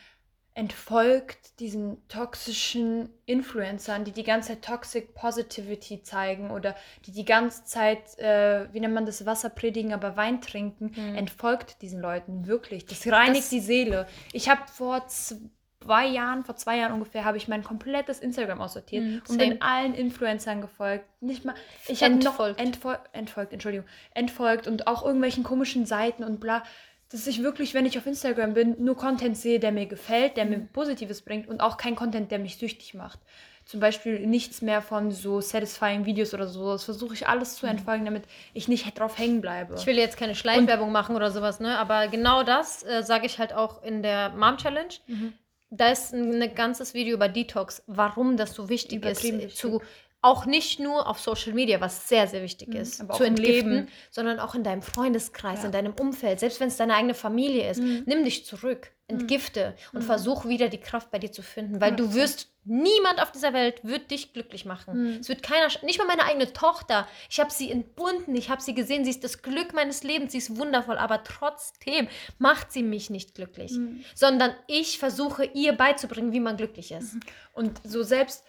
entfolgt 0.55 1.61
diesen 1.61 2.07
toxischen 2.09 3.09
Influencern, 3.25 4.05
die 4.05 4.13
die 4.13 4.25
ganze 4.25 4.49
Zeit 4.49 4.65
Toxic 4.65 5.15
Positivity 5.15 6.03
zeigen 6.03 6.51
oder 6.51 6.75
die 7.07 7.13
die 7.13 7.25
ganze 7.25 7.65
Zeit, 7.65 8.19
äh, 8.19 8.67
wie 8.73 8.81
nennt 8.81 8.95
man 8.95 9.07
das, 9.07 9.25
Wasser 9.27 9.51
predigen, 9.51 9.93
aber 9.93 10.17
Wein 10.17 10.41
trinken, 10.41 10.93
mhm. 10.95 11.15
entfolgt 11.15 11.83
diesen 11.83 12.01
Leuten 12.01 12.47
wirklich. 12.47 12.85
Das 12.87 13.07
reinigt 13.07 13.43
das 13.43 13.51
die 13.51 13.61
Seele. 13.61 14.07
Ich 14.33 14.49
habe 14.49 14.63
vor 14.67 15.07
zwei 15.07 16.07
Jahren, 16.07 16.45
vor 16.45 16.57
zwei 16.57 16.79
Jahren 16.79 16.93
ungefähr, 16.93 17.25
habe 17.25 17.37
ich 17.37 17.49
mein 17.49 17.63
komplettes 17.63 18.19
Instagram 18.19 18.61
aussortiert 18.61 19.05
mhm, 19.05 19.23
und 19.29 19.39
bin 19.39 19.63
allen 19.63 19.95
Influencern 19.95 20.61
gefolgt. 20.61 21.05
Nicht 21.21 21.45
mal, 21.45 21.55
ich 21.87 22.03
habe 22.03 22.17
noch 22.17 22.39
entfolgt, 22.59 23.09
entfolgt, 23.13 23.53
Entschuldigung, 23.53 23.87
entfolgt 24.15 24.67
und 24.67 24.87
auch 24.87 25.05
irgendwelchen 25.05 25.45
komischen 25.45 25.87
Seiten 25.87 26.25
und 26.25 26.41
bla 26.41 26.63
dass 27.11 27.27
ich 27.27 27.43
wirklich, 27.43 27.75
wenn 27.75 27.87
ich 27.87 27.99
auf 27.99 28.07
Instagram 28.07 28.55
bin, 28.55 28.77
nur 28.83 28.97
Content 28.97 29.37
sehe, 29.37 29.59
der 29.59 29.73
mir 29.73 29.87
gefällt, 29.87 30.37
der 30.37 30.45
mir 30.45 30.59
mhm. 30.59 30.69
Positives 30.69 31.23
bringt 31.23 31.49
und 31.49 31.61
auch 31.61 31.77
kein 31.77 31.97
Content, 31.97 32.31
der 32.31 32.39
mich 32.39 32.57
süchtig 32.57 32.95
macht. 32.95 33.19
Zum 33.65 33.81
Beispiel 33.81 34.27
nichts 34.27 34.63
mehr 34.63 34.81
von 34.81 35.11
so 35.11 35.41
satisfying 35.41 36.07
Videos 36.07 36.35
oder 36.35 36.47
so. 36.47 36.73
Das 36.73 36.85
versuche 36.85 37.15
ich 37.15 37.27
alles 37.27 37.57
zu 37.57 37.67
mhm. 37.67 37.73
entfolgen, 37.73 38.05
damit 38.05 38.25
ich 38.55 38.69
nicht 38.69 38.99
drauf 38.99 39.19
hängen 39.19 39.41
bleibe. 39.41 39.75
Ich 39.77 39.87
will 39.87 39.99
jetzt 39.99 40.17
keine 40.17 40.35
Schleichwerbung 40.35 40.93
machen 40.93 41.17
oder 41.17 41.31
sowas, 41.31 41.61
ne? 41.61 41.79
Aber 41.79 42.09
genau 42.09 42.43
das 42.43 42.85
äh, 42.85 43.03
sage 43.03 43.27
ich 43.27 43.39
halt 43.39 43.53
auch 43.53 43.83
in 43.83 44.03
der 44.03 44.31
Mom 44.31 44.57
Challenge. 44.57 44.95
Mhm. 45.07 45.33
Da 45.71 45.91
ist 45.91 46.13
ein, 46.13 46.43
ein 46.43 46.55
ganzes 46.55 46.95
Video 46.95 47.15
über 47.15 47.29
Detox, 47.29 47.83
warum 47.87 48.37
das 48.37 48.55
so 48.55 48.69
wichtig 48.69 49.05
ist, 49.05 49.57
zu 49.57 49.81
auch 50.23 50.45
nicht 50.45 50.81
nur 50.81 51.07
auf 51.09 51.19
Social 51.19 51.55
Media, 51.55 51.81
was 51.81 52.09
sehr, 52.09 52.27
sehr 52.27 52.43
wichtig 52.43 52.69
mhm, 52.69 52.77
ist, 52.77 52.97
zu 52.97 53.25
entgiften, 53.25 53.73
Leben. 53.73 53.89
sondern 54.11 54.39
auch 54.39 54.55
in 54.55 54.63
deinem 54.63 54.83
Freundeskreis, 54.83 55.61
ja. 55.61 55.67
in 55.67 55.73
deinem 55.73 55.95
Umfeld, 55.95 56.41
selbst 56.41 56.61
wenn 56.61 56.69
es 56.69 56.77
deine 56.77 56.95
eigene 56.95 57.15
Familie 57.15 57.71
ist. 57.71 57.81
Mhm. 57.81 58.03
Nimm 58.05 58.25
dich 58.25 58.45
zurück, 58.45 58.93
mhm. 59.09 59.21
entgifte 59.21 59.75
mhm. 59.93 59.99
und 59.99 60.05
versuch 60.05 60.45
wieder 60.45 60.69
die 60.69 60.81
Kraft 60.81 61.11
bei 61.11 61.19
dir 61.19 61.33
zu 61.33 61.43
finden, 61.43 61.81
weil 61.81 61.97
du 61.97 62.13
wirst, 62.13 62.51
niemand 62.65 63.23
auf 63.23 63.33
dieser 63.33 63.55
Welt 63.55 63.83
wird 63.83 64.11
dich 64.11 64.35
glücklich 64.35 64.67
machen. 64.67 65.05
Mhm. 65.15 65.21
Es 65.21 65.31
wird 65.31 65.43
keiner, 65.43 65.69
nicht 65.83 65.99
mal 65.99 66.07
meine 66.07 66.25
eigene 66.25 66.53
Tochter. 66.53 67.09
Ich 67.31 67.41
habe 67.41 67.51
sie 67.51 67.71
entbunden, 67.71 68.37
ich 68.37 68.51
habe 68.51 68.61
sie 68.61 68.75
gesehen, 68.75 69.05
sie 69.05 69.11
ist 69.11 69.25
das 69.25 69.41
Glück 69.41 69.73
meines 69.73 70.03
Lebens, 70.03 70.33
sie 70.33 70.39
ist 70.39 70.59
wundervoll, 70.59 70.99
aber 70.99 71.25
trotzdem 71.25 72.09
macht 72.37 72.73
sie 72.73 72.83
mich 72.83 73.09
nicht 73.09 73.35
glücklich, 73.35 73.73
mhm. 73.73 74.05
sondern 74.15 74.53
ich 74.67 74.99
versuche 74.99 75.47
ihr 75.47 75.73
beizubringen, 75.73 76.33
wie 76.33 76.41
man 76.41 76.59
glücklich 76.59 76.93
ist. 76.93 77.17
Und 77.55 77.81
so 77.85 78.03
selbst, 78.03 78.45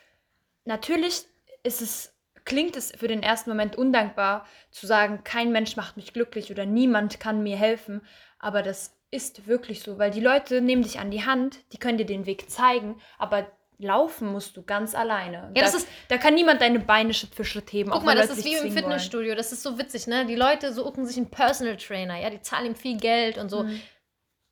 natürlich 0.65 1.25
ist 1.63 1.81
es, 1.81 2.13
klingt 2.45 2.75
es 2.75 2.91
für 2.91 3.07
den 3.07 3.23
ersten 3.23 3.49
Moment 3.49 3.75
undankbar 3.75 4.45
zu 4.71 4.87
sagen, 4.87 5.23
kein 5.23 5.51
Mensch 5.51 5.75
macht 5.75 5.95
mich 5.97 6.13
glücklich 6.13 6.51
oder 6.51 6.65
niemand 6.65 7.19
kann 7.19 7.43
mir 7.43 7.57
helfen, 7.57 8.01
aber 8.39 8.61
das 8.63 8.97
ist 9.11 9.45
wirklich 9.47 9.81
so, 9.81 9.97
weil 9.99 10.09
die 10.11 10.21
Leute 10.21 10.61
nehmen 10.61 10.83
dich 10.83 10.99
an 10.99 11.11
die 11.11 11.25
Hand, 11.25 11.59
die 11.73 11.77
können 11.77 11.97
dir 11.97 12.05
den 12.05 12.25
Weg 12.25 12.49
zeigen, 12.49 12.99
aber 13.17 13.45
laufen 13.77 14.31
musst 14.31 14.55
du 14.57 14.63
ganz 14.63 14.93
alleine. 14.95 15.51
Ja, 15.55 15.63
da, 15.63 15.67
ist- 15.67 15.87
da 16.07 16.17
kann 16.17 16.35
niemand 16.35 16.61
deine 16.61 16.79
Beine 16.79 17.13
Schritt 17.13 17.33
für 17.35 17.43
Schritt 17.43 17.73
heben. 17.73 17.89
Guck 17.91 18.03
mal, 18.03 18.15
das 18.15 18.29
ist 18.29 18.45
wie 18.45 18.53
im 18.53 18.59
zwingen 18.59 18.75
wollen. 18.75 18.83
Fitnessstudio. 18.83 19.35
Das 19.35 19.51
ist 19.51 19.63
so 19.63 19.77
witzig, 19.79 20.05
ne? 20.07 20.25
Die 20.27 20.35
Leute 20.35 20.71
suchen 20.71 21.05
sich 21.05 21.17
einen 21.17 21.31
Personal 21.31 21.77
Trainer, 21.77 22.17
ja, 22.19 22.29
die 22.29 22.41
zahlen 22.41 22.67
ihm 22.67 22.75
viel 22.75 22.97
Geld 22.97 23.37
und 23.39 23.49
so. 23.49 23.63
Mhm. 23.63 23.81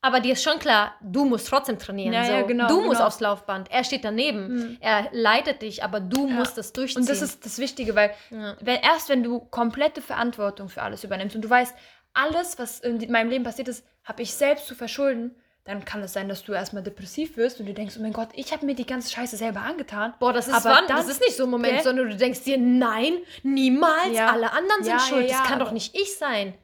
Aber 0.02 0.20
dir 0.20 0.32
ist 0.32 0.42
schon 0.42 0.58
klar, 0.58 0.94
du 1.02 1.24
musst 1.26 1.46
trotzdem 1.48 1.78
trainieren. 1.78 2.14
Ja, 2.14 2.24
so. 2.24 2.32
ja, 2.32 2.42
genau, 2.42 2.68
du 2.68 2.76
musst 2.80 2.92
genau. 2.96 3.06
aufs 3.06 3.20
Laufband. 3.20 3.70
Er 3.70 3.84
steht 3.84 4.04
daneben. 4.04 4.48
Mhm. 4.48 4.76
Er 4.80 5.08
leitet 5.12 5.60
dich, 5.62 5.84
aber 5.84 6.00
du 6.00 6.26
Ja. 6.26 6.34
musst 6.34 6.56
es 6.56 6.72
durchziehen. 6.72 7.02
Und 7.02 7.08
das 7.10 7.20
ist 7.20 7.44
das 7.44 7.58
Wichtige, 7.58 7.94
weil 7.94 8.14
wenn, 8.30 8.80
erst 8.80 9.08
wenn 9.10 9.22
du 9.22 9.40
komplette 9.40 10.00
Verantwortung 10.00 10.68
für 10.70 10.82
alles 10.82 11.04
übernimmst 11.04 11.36
und 11.36 11.42
du 11.42 11.50
weißt, 11.50 11.74
alles, 12.14 12.58
was 12.58 12.80
in 12.80 13.10
meinem 13.12 13.28
Leben 13.30 13.44
passiert 13.44 13.68
ist, 13.68 13.84
habe 14.04 14.22
ich 14.22 14.32
selbst 14.32 14.66
zu 14.66 14.74
verschulden, 14.74 15.34
dann 15.64 15.84
kann 15.84 16.02
es 16.02 16.14
sein, 16.14 16.28
dass 16.28 16.42
du 16.42 16.52
erstmal 16.54 16.82
depressiv 16.82 17.36
wirst 17.36 17.60
und 17.60 17.66
du 17.66 17.74
denkst, 17.74 17.94
oh 17.98 18.02
mein 18.02 18.14
Gott, 18.14 18.30
ich 18.32 18.50
habe 18.52 18.64
mir 18.64 18.74
die 18.74 18.86
ganze 18.86 19.12
Scheiße 19.12 19.36
selber 19.36 19.60
angetan. 19.60 20.14
Boah, 20.18 20.32
das 20.32 20.48
ist 20.48 20.54
Aber 20.54 20.70
wann? 20.76 20.86
dann- 20.88 20.96
das 20.96 21.08
ist 21.08 21.20
nicht 21.20 21.36
so 21.36 21.44
ein 21.44 21.50
Moment, 21.50 21.74
Gell? 21.74 21.82
sondern 21.84 22.08
du 22.08 22.16
denkst 22.16 22.42
dir, 22.42 22.56
nein, 22.56 23.18
niemals, 23.42 24.12
Ja. 24.16 24.32
alle 24.32 24.50
anderen 24.52 24.82
sind 24.82 25.00
schuld. 25.02 25.30
das 25.30 25.42
kann 25.44 25.58
doch 25.58 25.70
nicht 25.70 25.94
ich 25.94 26.16
sein. 26.16 26.54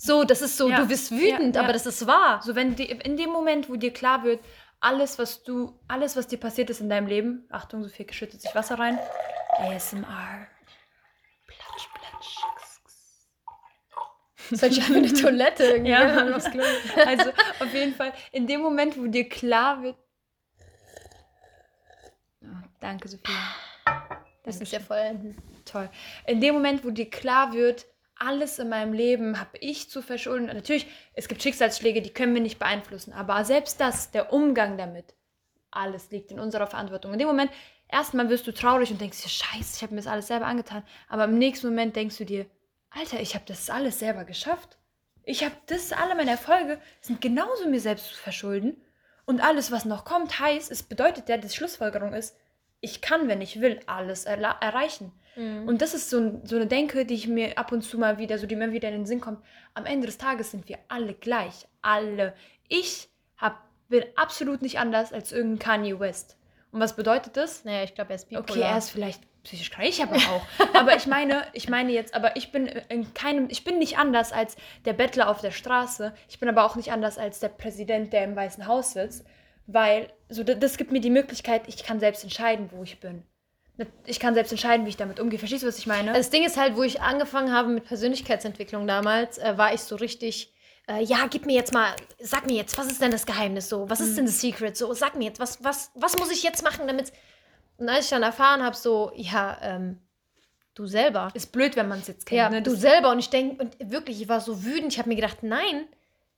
So, 0.00 0.22
das 0.22 0.42
ist 0.42 0.56
so, 0.56 0.70
Ja. 0.70 0.76
du 0.80 0.86
bist 0.86 1.10
wütend, 1.10 1.56
Ja, 1.56 1.62
aber 1.62 1.72
das 1.72 1.84
ist 1.84 2.06
wahr. 2.06 2.40
So, 2.42 2.54
wenn 2.54 2.76
die, 2.76 2.84
in 2.84 3.16
dem 3.16 3.30
Moment, 3.30 3.68
wo 3.68 3.74
dir 3.74 3.92
klar 3.92 4.22
wird, 4.22 4.40
alles, 4.80 5.18
was 5.18 5.42
du, 5.42 5.76
alles, 5.88 6.16
was 6.16 6.28
dir 6.28 6.38
passiert 6.38 6.70
ist 6.70 6.80
in 6.80 6.88
deinem 6.88 7.08
Leben, 7.08 7.46
Achtung, 7.50 7.82
so 7.82 7.88
viel 7.88 8.06
geschüttet 8.06 8.40
sich 8.40 8.54
Wasser 8.54 8.78
rein, 8.78 8.96
ASMR. 9.58 10.46
Platsch, 11.46 11.88
platsch. 11.94 12.36
Ist 14.50 14.62
halt 14.62 14.88
wie 14.88 14.94
eine 14.96 15.12
Toilette 15.12 15.64
irgendwie. 15.64 15.90
Ja. 15.90 16.38
geht. 16.38 16.62
Also 17.06 17.30
auf 17.58 17.74
jeden 17.74 17.94
Fall, 17.94 18.12
in 18.30 18.46
dem 18.46 18.60
Moment, 18.60 18.96
wo 18.96 19.06
dir 19.06 19.28
klar 19.28 19.82
wird. 19.82 19.96
Oh, 22.44 22.46
danke, 22.80 23.08
Sophia. 23.08 23.34
Das 24.44 24.60
ist 24.60 24.72
ja 24.72 24.78
voll. 24.78 25.34
Toll. 25.64 25.90
In 26.26 26.40
dem 26.40 26.54
Moment, 26.54 26.84
wo 26.84 26.90
dir 26.90 27.10
klar 27.10 27.52
wird, 27.52 27.84
alles 28.18 28.58
in 28.58 28.68
meinem 28.68 28.92
Leben 28.92 29.38
habe 29.38 29.58
ich 29.58 29.90
zu 29.90 30.02
verschulden. 30.02 30.46
Natürlich, 30.46 30.86
es 31.14 31.28
gibt 31.28 31.42
Schicksalsschläge, 31.42 32.02
die 32.02 32.12
können 32.12 32.34
wir 32.34 32.42
nicht 32.42 32.58
beeinflussen. 32.58 33.12
Aber 33.12 33.44
selbst 33.44 33.80
das, 33.80 34.10
der 34.10 34.32
Umgang 34.32 34.76
damit, 34.76 35.14
alles 35.70 36.10
liegt 36.10 36.30
in 36.30 36.40
unserer 36.40 36.66
Verantwortung. 36.66 37.12
In 37.12 37.18
dem 37.18 37.28
Moment, 37.28 37.50
erstmal 37.88 38.28
wirst 38.28 38.46
du 38.46 38.52
traurig 38.52 38.90
und 38.90 39.00
denkst 39.00 39.22
dir, 39.22 39.28
scheiße, 39.28 39.76
ich 39.76 39.82
habe 39.82 39.94
mir 39.94 40.00
das 40.00 40.10
alles 40.10 40.26
selber 40.26 40.46
angetan. 40.46 40.82
Aber 41.08 41.24
im 41.24 41.38
nächsten 41.38 41.68
Moment 41.68 41.94
denkst 41.94 42.18
du 42.18 42.24
dir, 42.24 42.46
Alter, 42.90 43.20
ich 43.20 43.34
habe 43.34 43.44
das 43.46 43.70
alles 43.70 43.98
selber 43.98 44.24
geschafft. 44.24 44.78
Ich 45.22 45.44
habe 45.44 45.54
das, 45.66 45.92
alle 45.92 46.14
meine 46.14 46.30
Erfolge 46.30 46.80
sind 47.00 47.20
genauso 47.20 47.68
mir 47.68 47.80
selbst 47.80 48.08
zu 48.08 48.16
verschulden. 48.16 48.82
Und 49.26 49.40
alles, 49.40 49.70
was 49.70 49.84
noch 49.84 50.06
kommt, 50.06 50.40
heißt, 50.40 50.70
es 50.70 50.82
bedeutet 50.82 51.28
ja, 51.28 51.36
die 51.36 51.50
Schlussfolgerung 51.50 52.14
ist, 52.14 52.34
ich 52.80 53.02
kann, 53.02 53.28
wenn 53.28 53.42
ich 53.42 53.60
will, 53.60 53.80
alles 53.86 54.26
erla- 54.26 54.60
erreichen. 54.62 55.12
Mhm. 55.38 55.68
Und 55.68 55.80
das 55.80 55.94
ist 55.94 56.10
so, 56.10 56.40
so 56.44 56.56
eine 56.56 56.66
Denke, 56.66 57.06
die 57.06 57.14
ich 57.14 57.28
mir 57.28 57.56
ab 57.56 57.70
und 57.72 57.82
zu 57.82 57.96
mal 57.96 58.18
wieder, 58.18 58.38
so 58.38 58.46
die 58.46 58.56
mir 58.56 58.72
wieder 58.72 58.88
in 58.88 58.94
den 58.96 59.06
Sinn 59.06 59.20
kommt. 59.20 59.38
Am 59.74 59.86
Ende 59.86 60.06
des 60.06 60.18
Tages 60.18 60.50
sind 60.50 60.68
wir 60.68 60.78
alle 60.88 61.14
gleich. 61.14 61.66
Alle. 61.80 62.34
Ich 62.66 63.08
hab, 63.36 63.62
bin 63.88 64.04
absolut 64.16 64.62
nicht 64.62 64.78
anders 64.78 65.12
als 65.12 65.32
irgendein 65.32 65.60
Kanye 65.60 66.00
West. 66.00 66.36
Und 66.72 66.80
was 66.80 66.96
bedeutet 66.96 67.36
das? 67.36 67.64
Naja, 67.64 67.84
ich 67.84 67.94
glaube, 67.94 68.10
er 68.10 68.16
ist 68.16 68.28
bipolar. 68.28 68.50
Okay, 68.50 68.60
er 68.60 68.76
ist 68.76 68.90
vielleicht 68.90 69.22
psychisch 69.44 69.70
krank, 69.70 69.88
ich 69.88 70.02
aber 70.02 70.16
auch. 70.16 70.42
aber 70.74 70.96
ich 70.96 71.06
meine, 71.06 71.46
ich 71.52 71.68
meine 71.68 71.92
jetzt, 71.92 72.14
aber 72.14 72.36
ich 72.36 72.52
bin 72.52 72.66
in 72.66 73.14
keinem, 73.14 73.48
ich 73.48 73.64
bin 73.64 73.78
nicht 73.78 73.96
anders 73.96 74.32
als 74.32 74.56
der 74.84 74.92
Bettler 74.92 75.30
auf 75.30 75.40
der 75.40 75.52
Straße. 75.52 76.12
Ich 76.28 76.40
bin 76.40 76.48
aber 76.48 76.64
auch 76.64 76.76
nicht 76.76 76.92
anders 76.92 77.16
als 77.16 77.38
der 77.40 77.48
Präsident, 77.48 78.12
der 78.12 78.24
im 78.24 78.36
Weißen 78.36 78.66
Haus 78.66 78.92
sitzt, 78.92 79.24
weil 79.66 80.12
so 80.28 80.42
das 80.42 80.76
gibt 80.76 80.92
mir 80.92 81.00
die 81.00 81.10
Möglichkeit, 81.10 81.62
ich 81.68 81.82
kann 81.84 82.00
selbst 82.00 82.24
entscheiden, 82.24 82.70
wo 82.72 82.82
ich 82.82 83.00
bin. 83.00 83.22
Ich 84.06 84.18
kann 84.18 84.34
selbst 84.34 84.50
entscheiden, 84.50 84.86
wie 84.86 84.90
ich 84.90 84.96
damit 84.96 85.20
umgehe. 85.20 85.38
Verstehst 85.38 85.62
du, 85.62 85.68
was 85.68 85.78
ich 85.78 85.86
meine? 85.86 86.12
Das 86.12 86.30
Ding 86.30 86.44
ist 86.44 86.56
halt, 86.56 86.76
wo 86.76 86.82
ich 86.82 87.00
angefangen 87.00 87.52
habe 87.52 87.68
mit 87.68 87.84
Persönlichkeitsentwicklung 87.84 88.86
damals, 88.86 89.38
äh, 89.38 89.56
war 89.56 89.72
ich 89.72 89.82
so 89.82 89.96
richtig, 89.96 90.52
äh, 90.88 91.02
ja, 91.02 91.26
gib 91.30 91.46
mir 91.46 91.54
jetzt 91.54 91.72
mal, 91.72 91.94
sag 92.18 92.46
mir 92.46 92.56
jetzt, 92.56 92.76
was 92.76 92.86
ist 92.86 93.00
denn 93.00 93.12
das 93.12 93.24
Geheimnis 93.24 93.68
so? 93.68 93.88
Was 93.88 94.00
ist 94.00 94.16
denn 94.16 94.26
das 94.26 94.40
Secret 94.40 94.76
so? 94.76 94.92
Sag 94.94 95.16
mir 95.16 95.26
jetzt, 95.26 95.38
was, 95.38 95.62
was, 95.62 95.92
was 95.94 96.18
muss 96.18 96.30
ich 96.30 96.42
jetzt 96.42 96.64
machen, 96.64 96.86
damit. 96.88 97.12
Und 97.76 97.88
als 97.88 98.06
ich 98.06 98.10
dann 98.10 98.24
erfahren 98.24 98.64
habe, 98.64 98.74
so, 98.74 99.12
ja, 99.14 99.58
ähm, 99.62 100.00
du 100.74 100.86
selber. 100.86 101.30
ist 101.34 101.52
blöd, 101.52 101.76
wenn 101.76 101.88
man 101.88 102.00
es 102.00 102.08
jetzt 102.08 102.26
kennt. 102.26 102.38
Ja, 102.38 102.50
ne? 102.50 102.62
du 102.62 102.74
selber. 102.74 103.10
Und 103.10 103.20
ich 103.20 103.30
denke, 103.30 103.62
und 103.62 103.76
wirklich, 103.92 104.20
ich 104.20 104.28
war 104.28 104.40
so 104.40 104.64
wütend. 104.64 104.92
Ich 104.92 104.98
habe 104.98 105.08
mir 105.08 105.16
gedacht, 105.16 105.42
nein, 105.42 105.86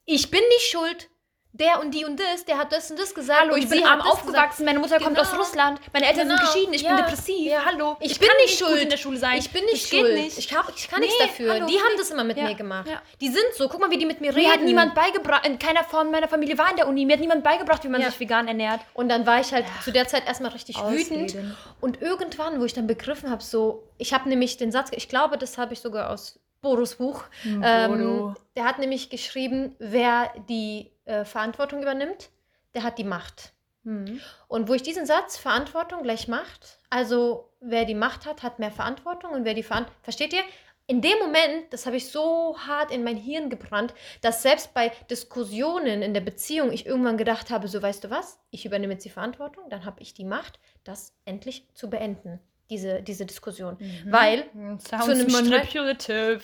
ich 0.04 0.30
bin 0.30 0.40
nicht 0.40 0.70
schuld. 0.70 1.08
Der 1.52 1.80
und 1.80 1.90
die 1.92 2.04
und 2.04 2.18
das, 2.18 2.44
der 2.44 2.58
hat 2.58 2.70
das 2.70 2.92
und 2.92 2.98
das 3.00 3.12
gesagt. 3.12 3.40
Hallo, 3.40 3.54
und 3.54 3.58
ich 3.62 3.68
bin 3.68 3.84
arm 3.84 4.00
aufgewachsen, 4.00 4.64
meine 4.64 4.78
Mutter 4.78 4.98
kommt 5.00 5.16
Genau. 5.16 5.22
aus 5.28 5.36
Russland, 5.36 5.80
meine 5.92 6.06
Eltern 6.06 6.28
Genau, 6.28 6.36
sind 6.38 6.46
geschieden, 6.52 6.74
ich 6.74 6.82
ja, 6.82 6.90
bin 6.94 6.98
depressiv. 7.04 7.44
ja. 7.46 7.64
Hallo, 7.64 7.96
Ich, 8.00 8.20
bin 8.20 8.28
kann 8.28 8.36
nicht 8.36 8.56
schuld 8.56 8.70
gut 8.74 8.80
in 8.82 8.88
der 8.88 8.96
Schule 8.96 9.16
sein. 9.18 9.36
Ich 9.38 9.50
bin 9.50 9.64
nicht 9.64 9.82
das 9.82 9.98
schuld. 9.98 10.14
nicht. 10.14 10.38
Ich, 10.38 10.56
hab, 10.56 10.72
ich 10.76 10.88
kann 10.88 11.00
Nee, 11.00 11.06
nichts 11.06 11.22
dafür. 11.22 11.52
hallo, 11.54 11.66
die 11.66 11.76
haben 11.76 11.96
das 11.98 12.10
immer 12.10 12.22
mit 12.22 12.36
Ja, 12.36 12.44
mir 12.44 12.54
gemacht. 12.54 12.88
Die 13.20 13.28
sind 13.28 13.44
so. 13.58 13.68
Guck 13.68 13.80
mal, 13.80 13.90
wie 13.90 13.98
die 13.98 14.06
mit 14.06 14.20
mir 14.20 14.28
reden. 14.34 14.46
Mir 14.46 14.52
hat 14.52 14.62
niemand 14.62 14.94
beigebracht, 14.94 15.44
in 15.44 15.58
keiner 15.58 15.82
von 15.82 16.10
meiner 16.12 16.28
Familie 16.28 16.56
war 16.56 16.70
in 16.70 16.76
der 16.76 16.86
Uni, 16.86 17.04
mir 17.04 17.14
hat 17.14 17.20
niemand 17.20 17.42
beigebracht, 17.42 17.82
wie 17.82 17.88
man 17.88 18.00
sich 18.02 18.20
vegan 18.20 18.46
ernährt. 18.46 18.80
Und 18.94 19.08
dann 19.08 19.26
war 19.26 19.40
ich 19.40 19.52
halt 19.52 19.66
zu 19.84 19.90
der 19.90 20.06
Zeit 20.06 20.28
erstmal 20.28 20.52
richtig 20.52 20.76
Ausreden. 20.78 21.22
wütend. 21.24 21.56
Und 21.80 22.00
irgendwann, 22.00 22.60
wo 22.60 22.64
ich 22.64 22.74
dann 22.74 22.86
begriffen 22.86 23.28
habe, 23.28 23.42
so, 23.42 23.82
ich 23.98 24.14
habe 24.14 24.28
nämlich 24.28 24.56
den 24.56 24.70
Satz, 24.70 24.90
ich 24.92 25.08
glaube, 25.08 25.36
das 25.36 25.58
habe 25.58 25.72
ich 25.72 25.80
sogar 25.80 26.10
aus 26.10 26.38
Boros 26.60 26.96
Buch. 26.96 27.24
Hm, 27.42 27.62
Ähm, 27.64 27.90
Bodo. 27.92 28.34
der 28.56 28.64
hat 28.64 28.78
nämlich 28.78 29.10
geschrieben, 29.10 29.74
wer 29.78 30.32
die 30.48 30.90
äh, 31.04 31.24
Verantwortung 31.24 31.82
übernimmt, 31.82 32.30
der 32.74 32.82
hat 32.82 32.98
die 32.98 33.04
Macht. 33.04 33.52
Hm. 33.84 34.20
Und 34.48 34.68
wo 34.68 34.74
ich 34.74 34.82
diesen 34.82 35.06
Satz, 35.06 35.36
Verantwortung 35.38 36.02
gleich 36.02 36.28
Macht, 36.28 36.78
also 36.90 37.50
wer 37.60 37.84
die 37.84 37.94
Macht 37.94 38.26
hat, 38.26 38.42
hat 38.42 38.58
mehr 38.58 38.70
Verantwortung 38.70 39.32
und 39.32 39.44
wer 39.44 39.54
die 39.54 39.62
Verantwortung, 39.62 40.02
versteht 40.02 40.32
ihr? 40.32 40.42
In 40.86 41.00
dem 41.02 41.18
Moment, 41.20 41.72
das 41.72 41.86
habe 41.86 41.96
ich 41.96 42.10
so 42.10 42.56
hart 42.66 42.90
in 42.90 43.04
mein 43.04 43.16
Hirn 43.16 43.48
gebrannt, 43.48 43.94
dass 44.22 44.42
selbst 44.42 44.74
bei 44.74 44.90
Diskussionen 45.08 46.02
in 46.02 46.14
der 46.14 46.20
Beziehung 46.20 46.72
ich 46.72 46.84
irgendwann 46.84 47.16
gedacht 47.16 47.50
habe, 47.50 47.68
so 47.68 47.80
weißt 47.80 48.02
du 48.04 48.10
was, 48.10 48.40
ich 48.50 48.66
übernehme 48.66 48.94
jetzt 48.94 49.04
die 49.04 49.10
Verantwortung, 49.10 49.70
dann 49.70 49.84
habe 49.84 50.02
ich 50.02 50.14
die 50.14 50.24
Macht, 50.24 50.58
das 50.82 51.14
endlich 51.24 51.68
zu 51.74 51.88
beenden, 51.88 52.40
diese, 52.70 53.02
diese 53.02 53.26
Diskussion. 53.26 53.76
Weil, 54.06 54.44
Hm, 54.52 54.78
zu 54.78 54.96
einem 55.12 55.28
Streit- 55.46 55.68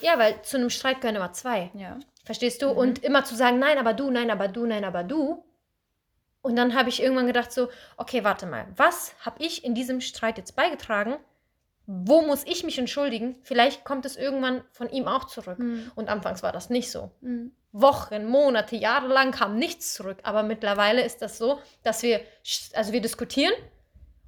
ja, 0.02 0.18
weil 0.18 0.42
zu 0.42 0.56
einem 0.58 0.70
Streit 0.70 1.00
gehören 1.00 1.16
immer 1.16 1.32
zwei. 1.32 1.70
Ja. 1.74 1.98
Verstehst 2.24 2.60
du? 2.60 2.70
Mhm. 2.72 2.76
Und 2.76 3.04
immer 3.04 3.24
zu 3.24 3.36
sagen, 3.36 3.58
nein, 3.58 3.78
aber 3.78 3.94
du, 3.94 4.10
nein, 4.10 4.30
aber 4.30 4.48
du, 4.48 4.66
nein, 4.66 4.84
aber 4.84 5.04
du. 5.04 5.44
Und 6.42 6.56
dann 6.56 6.74
habe 6.74 6.88
ich 6.88 7.02
irgendwann 7.02 7.26
gedacht 7.26 7.50
so, 7.52 7.68
okay, 7.96 8.22
warte 8.24 8.46
mal, 8.46 8.66
was 8.76 9.14
habe 9.24 9.42
ich 9.42 9.64
in 9.64 9.74
diesem 9.74 10.00
Streit 10.00 10.36
jetzt 10.38 10.54
beigetragen? 10.54 11.16
Wo 11.86 12.22
muss 12.22 12.44
ich 12.44 12.64
mich 12.64 12.78
entschuldigen? 12.78 13.36
Vielleicht 13.42 13.84
kommt 13.84 14.04
es 14.06 14.16
irgendwann 14.16 14.62
von 14.72 14.90
ihm 14.90 15.06
auch 15.06 15.24
zurück. 15.24 15.58
Hm. 15.58 15.90
Und 15.94 16.08
anfangs 16.08 16.42
war 16.42 16.50
das 16.52 16.68
nicht 16.68 16.90
so. 16.90 17.10
Hm. 17.22 17.52
Wochen, 17.72 18.26
Monate, 18.26 18.74
Jahre 18.74 19.06
lang 19.06 19.30
kam 19.32 19.56
nichts 19.56 19.94
zurück. 19.94 20.18
Aber 20.24 20.42
mittlerweile 20.42 21.04
ist 21.04 21.22
das 21.22 21.38
so, 21.38 21.60
dass 21.84 22.02
wir, 22.02 22.20
also 22.74 22.92
wir 22.92 23.00
diskutieren 23.00 23.52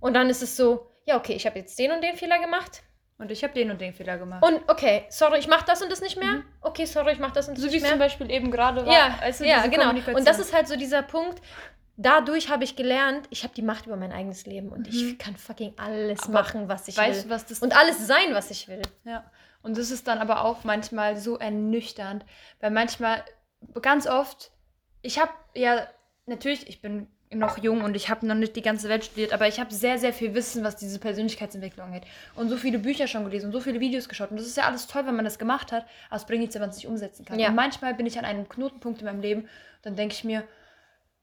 und 0.01 0.15
dann 0.15 0.31
ist 0.31 0.43
es 0.43 0.57
so, 0.57 0.87
ja, 1.09 1.17
okay, 1.17 1.33
ich 1.33 1.47
habe 1.47 1.59
jetzt 1.59 1.79
den 1.79 1.91
und 1.93 2.03
den 2.03 2.17
Fehler 2.17 2.39
gemacht. 2.39 2.83
Und 3.17 3.33
ich 3.33 3.43
habe 3.43 3.53
den 3.53 3.71
und 3.73 3.81
den 3.81 3.93
Fehler 3.95 4.17
gemacht. 4.19 4.45
Und 4.45 4.61
okay, 4.69 5.05
sorry, 5.09 5.39
ich 5.41 5.49
mache 5.49 5.65
das 5.67 5.83
und 5.83 5.91
das 5.91 6.01
nicht 6.01 6.17
mehr. 6.17 6.43
Okay, 6.61 6.85
sorry, 6.85 7.13
ich 7.13 7.19
mache 7.19 7.33
das 7.33 7.49
und 7.49 7.57
das 7.57 7.63
so 7.65 7.69
wie 7.69 7.73
nicht 7.73 7.77
es 7.79 7.83
mehr. 7.83 7.91
zum 7.93 7.99
Beispiel 7.99 8.31
eben 8.31 8.51
gerade 8.53 8.87
war. 8.87 8.93
Ja, 8.93 9.19
du, 9.37 9.45
ja 9.45 9.67
genau. 9.67 9.91
Und 9.91 10.25
das 10.27 10.39
ist 10.39 10.53
halt 10.55 10.69
so 10.69 10.77
dieser 10.77 11.03
Punkt. 11.03 11.41
Dadurch 11.97 12.49
habe 12.49 12.63
ich 12.63 12.77
gelernt, 12.77 13.27
ich 13.31 13.43
habe 13.43 13.53
die 13.55 13.63
Macht 13.63 13.87
über 13.87 13.97
mein 13.97 14.13
eigenes 14.13 14.47
Leben 14.47 14.69
und 14.69 14.87
ich 14.87 15.03
Mhm. 15.03 15.19
kann 15.19 15.37
fucking 15.37 15.75
alles 15.79 16.23
Aber 16.25 16.33
machen, 16.35 16.69
was 16.69 16.87
ich 16.87 16.97
weißt 16.97 17.25
will. 17.25 17.31
was 17.33 17.47
das 17.47 17.59
Und 17.59 17.77
alles 17.77 18.07
sein, 18.07 18.35
was 18.35 18.53
ich 18.53 18.69
will. 18.69 18.83
Ja, 19.03 19.29
und 19.63 19.77
das 19.77 19.91
ist 19.91 20.07
dann 20.07 20.19
aber 20.19 20.45
auch 20.45 20.63
manchmal 20.63 21.17
so 21.17 21.39
ernüchternd, 21.39 22.25
weil 22.61 22.71
manchmal, 22.71 23.25
ganz 23.83 24.07
oft, 24.07 24.53
ich 25.03 25.19
habe 25.19 25.33
ja, 25.55 25.89
natürlich, 26.27 26.69
ich 26.69 26.81
bin 26.81 27.09
noch 27.31 27.59
jung 27.59 27.83
und 27.83 27.95
ich 27.95 28.09
habe 28.09 28.27
noch 28.27 28.35
nicht 28.35 28.57
die 28.57 28.63
ganze 28.63 28.89
Welt 28.89 29.05
studiert, 29.05 29.33
aber 29.33 29.47
ich 29.49 29.61
habe 29.61 29.73
sehr, 29.73 29.99
sehr 29.99 30.13
viel 30.13 30.35
Wissen, 30.35 30.65
was 30.65 30.77
diese 30.77 30.99
Persönlichkeitsentwicklung 30.99 31.87
angeht. 31.87 32.05
Und 32.35 32.49
so 32.49 32.57
viele 32.57 32.79
Bücher 32.79 33.07
schon 33.07 33.25
gelesen 33.25 33.47
und 33.47 33.53
so 33.53 33.61
viele 33.61 33.81
Videos 33.81 34.09
geschaut. 34.09 34.31
Und 34.31 34.39
das 34.39 34.47
ist 34.47 34.57
ja 34.57 34.65
alles 34.65 34.87
toll, 34.87 35.07
wenn 35.07 35.17
man 35.17 35.25
das 35.25 35.39
gemacht 35.39 35.73
hat, 35.73 35.87
aber 36.09 36.17
es 36.17 36.25
bringt 36.25 36.41
nichts, 36.41 36.55
wenn 36.55 36.63
man 36.63 36.71
es 36.71 36.77
nicht 36.77 36.87
umsetzen 36.87 37.25
kann. 37.25 37.39
Ja. 37.39 37.49
Und 37.49 37.55
manchmal 37.55 37.95
bin 37.95 38.07
ich 38.07 38.19
an 38.19 38.25
einem 38.25 38.49
Knotenpunkt 38.49 39.01
in 39.01 39.07
meinem 39.07 39.21
Leben, 39.21 39.49
dann 39.83 39.95
denke 39.95 40.15
ich 40.15 40.25
mir, 40.25 40.45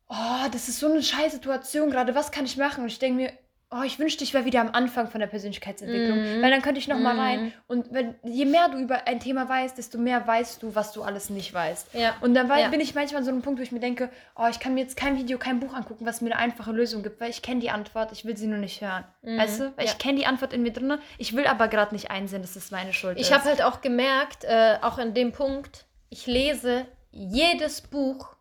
oh, 0.09 0.47
das 0.51 0.69
ist 0.69 0.79
so 0.79 0.91
eine 0.91 1.01
scheiß 1.01 1.33
Situation 1.33 1.89
gerade, 1.89 2.13
was 2.13 2.31
kann 2.31 2.45
ich 2.45 2.57
machen? 2.57 2.83
Und 2.83 2.87
ich 2.87 2.99
denke 2.99 3.17
mir, 3.17 3.33
oh, 3.71 3.81
ich 3.83 3.99
wünschte, 3.99 4.23
ich 4.23 4.33
wäre 4.33 4.45
wieder 4.45 4.61
am 4.61 4.69
Anfang 4.71 5.09
von 5.09 5.19
der 5.19 5.27
Persönlichkeitsentwicklung, 5.27 6.17
Mhm. 6.37 6.41
weil 6.41 6.51
dann 6.51 6.61
könnte 6.61 6.79
ich 6.79 6.87
noch 6.87 6.99
mal 6.99 7.13
Mhm. 7.15 7.19
rein. 7.19 7.53
Und 7.67 7.91
wenn, 7.91 8.15
je 8.23 8.45
mehr 8.45 8.69
du 8.69 8.77
über 8.77 9.07
ein 9.07 9.19
Thema 9.19 9.49
weißt, 9.49 9.77
desto 9.77 9.97
mehr 9.97 10.25
weißt 10.25 10.63
du, 10.63 10.75
was 10.75 10.93
du 10.93 11.01
alles 11.03 11.29
nicht 11.29 11.53
weißt. 11.53 11.93
Ja. 11.93 12.15
Und 12.21 12.35
dann 12.35 12.47
war, 12.47 12.59
Ja. 12.59 12.69
bin 12.69 12.79
ich 12.79 12.95
manchmal 12.95 13.19
an 13.19 13.25
so 13.25 13.31
einem 13.31 13.41
Punkt, 13.41 13.59
wo 13.59 13.63
ich 13.63 13.71
mir 13.71 13.79
denke, 13.79 14.09
oh, 14.37 14.45
ich 14.49 14.59
kann 14.59 14.75
mir 14.75 14.81
jetzt 14.81 14.95
kein 14.95 15.17
Video, 15.17 15.37
kein 15.37 15.59
Buch 15.59 15.73
angucken, 15.73 16.05
was 16.05 16.21
mir 16.21 16.31
eine 16.31 16.37
einfache 16.39 16.71
Lösung 16.71 17.03
gibt, 17.03 17.19
weil 17.19 17.29
ich 17.31 17.41
kenne 17.41 17.59
die 17.59 17.69
Antwort, 17.71 18.11
ich 18.11 18.23
will 18.23 18.37
sie 18.37 18.47
nur 18.47 18.59
nicht 18.59 18.81
hören. 18.81 19.03
Mhm. 19.23 19.37
Weißt 19.37 19.59
du? 19.59 19.63
Weil 19.75 19.85
Ja. 19.85 19.91
ich 19.91 19.97
kenne 19.97 20.19
die 20.19 20.25
Antwort 20.25 20.53
in 20.53 20.61
mir 20.63 20.71
drin, 20.71 20.97
ich 21.17 21.35
will 21.35 21.47
aber 21.47 21.67
gerade 21.67 21.93
nicht 21.93 22.11
einsehen, 22.11 22.41
dass 22.43 22.53
das 22.53 22.71
meine 22.71 22.93
Schuld 22.93 23.17
Ich 23.19 23.27
ist. 23.29 23.33
habe 23.33 23.43
halt 23.45 23.61
auch 23.63 23.81
gemerkt, 23.81 24.43
äh, 24.45 24.77
auch 24.81 24.97
an 24.99 25.13
dem 25.13 25.31
Punkt, 25.31 25.85
ich 26.09 26.27
lese 26.27 26.85
jedes 27.11 27.81
Buch 27.81 28.35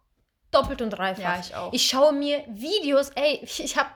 doppelt 0.51 0.83
und 0.83 0.91
dreifach. 0.91 1.23
Ja, 1.23 1.41
ich 1.41 1.55
auch. 1.57 1.73
Ich 1.73 1.87
schaue 1.89 2.13
mir 2.13 2.45
Videos, 2.49 3.11
ey, 3.17 3.41
ich, 3.43 3.63
ich 3.65 3.77
habe 3.77 3.89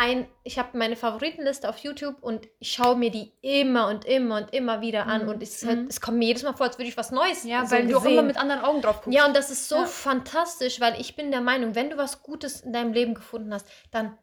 ein, 0.00 0.26
ich 0.44 0.58
habe 0.58 0.78
meine 0.78 0.96
Favoritenliste 0.96 1.68
auf 1.68 1.76
YouTube 1.78 2.22
und 2.22 2.48
ich 2.58 2.72
schaue 2.72 2.96
mir 2.96 3.10
die 3.10 3.34
immer 3.42 3.88
und 3.88 4.06
immer 4.06 4.38
und 4.38 4.54
immer 4.54 4.80
wieder 4.80 5.06
an 5.06 5.24
Mhm. 5.24 5.28
und 5.28 5.42
es, 5.42 5.62
halt, 5.62 5.80
Mhm. 5.82 5.86
es 5.88 6.00
kommt 6.00 6.16
mir 6.16 6.24
jedes 6.24 6.42
Mal 6.42 6.54
vor, 6.54 6.66
als 6.66 6.78
würde 6.78 6.88
ich 6.88 6.96
was 6.96 7.10
Neues 7.10 7.44
Ja, 7.44 7.66
so 7.66 7.72
weil 7.76 7.86
du 7.86 7.98
auch 7.98 8.00
gesehen. 8.02 8.14
immer 8.18 8.22
mit 8.26 8.38
anderen 8.38 8.62
Augen 8.62 8.80
drauf 8.80 9.02
guckst. 9.02 9.14
Ja, 9.14 9.26
und 9.26 9.36
das 9.36 9.50
ist 9.50 9.68
so 9.68 9.76
Ja. 9.76 9.84
fantastisch, 9.84 10.80
weil 10.80 10.98
ich 10.98 11.16
bin 11.16 11.30
der 11.30 11.42
Meinung, 11.42 11.74
wenn 11.74 11.90
du 11.90 11.98
was 11.98 12.22
Gutes 12.22 12.62
in 12.62 12.72
deinem 12.72 12.94
Leben 12.94 13.12
gefunden 13.12 13.52
hast, 13.52 13.68
dann 13.90 14.16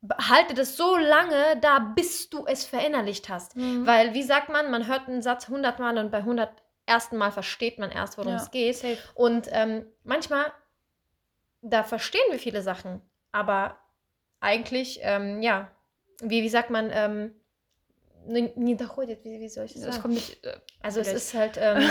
behalte 0.00 0.54
das 0.54 0.76
so 0.76 0.96
lange 0.96 1.58
da, 1.60 1.78
bis 1.78 2.28
du 2.28 2.46
es 2.46 2.64
verinnerlicht 2.64 3.28
hast. 3.28 3.54
Mhm. 3.54 3.86
Weil, 3.86 4.14
wie 4.14 4.24
sagt 4.24 4.48
man, 4.48 4.68
man 4.72 4.88
hört 4.88 5.06
einen 5.06 5.22
Satz 5.22 5.46
hundertmal 5.46 5.96
und 5.98 6.10
bei 6.10 6.24
hundert 6.24 6.50
ersten 6.86 7.16
Mal 7.16 7.30
versteht 7.30 7.78
man 7.78 7.92
erst, 7.92 8.18
worum 8.18 8.32
Ja, 8.32 8.38
es 8.38 8.50
geht. 8.50 8.76
safe. 8.78 8.98
Und 9.14 9.46
ähm, 9.52 9.86
manchmal, 10.02 10.46
da 11.62 11.84
verstehen 11.84 12.24
wir 12.30 12.40
viele 12.40 12.62
Sachen, 12.62 13.00
aber 13.30 13.78
eigentlich, 14.39 14.99
ähm, 15.01 15.41
ja, 15.41 15.69
wie, 16.21 16.43
wie 16.43 16.49
sagt 16.49 16.69
man, 16.69 16.89
ähm, 16.93 17.35
не 18.27 18.51
не 18.55 18.75
доходит, 18.75 19.23
wie, 19.23 19.39
wie 19.39 19.49
soll 19.49 19.65
ich 19.65 19.73
das 19.73 19.81
Das 19.83 19.95
sagen? 19.95 20.01
kommt 20.03 20.13
nicht. 20.15 20.43
äh, 20.45 20.57
Also 20.81 20.99
es 21.01 21.07
vielleicht. 21.09 21.25
ist 21.25 21.33
halt, 21.33 21.57
ähm, 21.59 21.89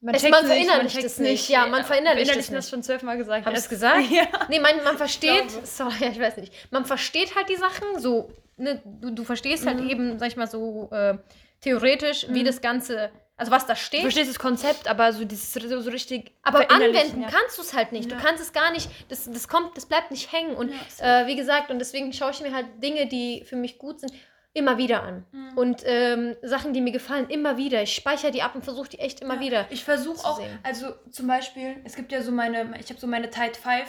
Man, 0.00 0.14
Es- 0.14 0.22
checkt's 0.22 0.40
man 0.42 0.48
nicht, 0.48 0.54
verinnerlicht 0.66 0.94
checkt's 0.94 1.12
es 1.14 1.18
nicht. 1.18 1.48
Ja, 1.48 1.66
man 1.66 1.84
verinnerlicht 1.84 2.30
es 2.30 2.36
das 2.46 2.50
nicht. 2.50 2.68
schon 2.70 2.82
zwölfmal 2.84 3.18
gesagt. 3.18 3.44
Hab 3.46 3.52
ja. 3.52 3.58
ich's 3.58 3.68
gesagt? 3.68 4.08
Ja. 4.10 4.26
nee, 4.48 4.60
man, 4.60 4.82
man 4.84 4.96
versteht, 4.96 5.48
glaube. 5.48 5.66
sorry, 5.66 6.06
ich 6.12 6.20
weiß 6.20 6.36
nicht, 6.36 6.52
man 6.70 6.84
versteht 6.84 7.34
halt 7.34 7.48
die 7.48 7.56
Sachen 7.56 7.98
so, 7.98 8.30
ne, 8.56 8.80
du, 8.84 9.10
du 9.10 9.24
verstehst 9.24 9.66
halt 9.66 9.80
Mhm. 9.80 9.90
eben, 9.90 10.18
sag 10.20 10.28
ich 10.28 10.36
mal 10.36 10.46
so, 10.46 10.88
äh, 10.92 11.18
theoretisch, 11.60 12.26
wie 12.28 12.42
Mhm. 12.42 12.44
das 12.44 12.60
Ganze, 12.60 13.10
also 13.43 13.51
was 13.51 13.65
da 13.65 13.73
Du 13.73 13.79
steht. 13.79 14.01
verstehst 14.01 14.29
das 14.29 14.39
Konzept, 14.39 14.87
aber 14.87 15.11
so 15.11 15.25
dieses 15.25 15.51
so, 15.51 15.81
so 15.81 15.89
richtig. 15.89 16.31
Aber 16.43 16.71
anwenden 16.71 17.21
ja. 17.21 17.27
kannst 17.29 17.57
du 17.57 17.61
es 17.61 17.73
halt 17.73 17.91
nicht. 17.91 18.09
Ja. 18.09 18.17
Du 18.17 18.23
kannst 18.23 18.41
es 18.41 18.53
gar 18.53 18.71
nicht, 18.71 18.89
das, 19.09 19.29
das 19.29 19.47
kommt, 19.49 19.75
das 19.75 19.85
bleibt 19.85 20.11
nicht 20.11 20.31
hängen. 20.31 20.55
Und 20.55 20.71
Ja, 20.99 21.21
äh, 21.21 21.27
wie 21.27 21.35
gesagt, 21.35 21.69
und 21.69 21.79
deswegen 21.79 22.13
schaue 22.13 22.31
ich 22.31 22.39
mir 22.41 22.53
halt 22.53 22.67
Dinge, 22.81 23.07
die 23.07 23.43
für 23.45 23.57
mich 23.57 23.77
gut 23.77 23.99
sind, 23.99 24.13
immer 24.53 24.77
wieder 24.77 25.03
an. 25.03 25.25
Mhm. 25.31 25.57
Und 25.57 25.81
ähm, 25.85 26.35
Sachen, 26.41 26.73
die 26.73 26.79
mir 26.81 26.91
gefallen, 26.91 27.27
immer 27.29 27.57
wieder. 27.57 27.81
Ich 27.81 27.95
speichere 27.95 28.31
die 28.31 28.41
ab 28.43 28.55
und 28.55 28.63
versuche 28.63 28.87
die 28.89 28.99
echt 28.99 29.19
immer 29.19 29.39
wieder. 29.39 29.65
Ich 29.71 29.83
versuche 29.83 30.25
auch, 30.25 30.37
sehen. 30.37 30.59
also 30.63 30.93
zum 31.11 31.27
Beispiel, 31.27 31.77
es 31.83 31.95
gibt 31.95 32.11
ja 32.11 32.21
so 32.21 32.31
meine, 32.31 32.73
ich 32.79 32.89
habe 32.89 32.99
so 32.99 33.07
meine 33.07 33.29
Tide 33.29 33.55
5, 33.61 33.81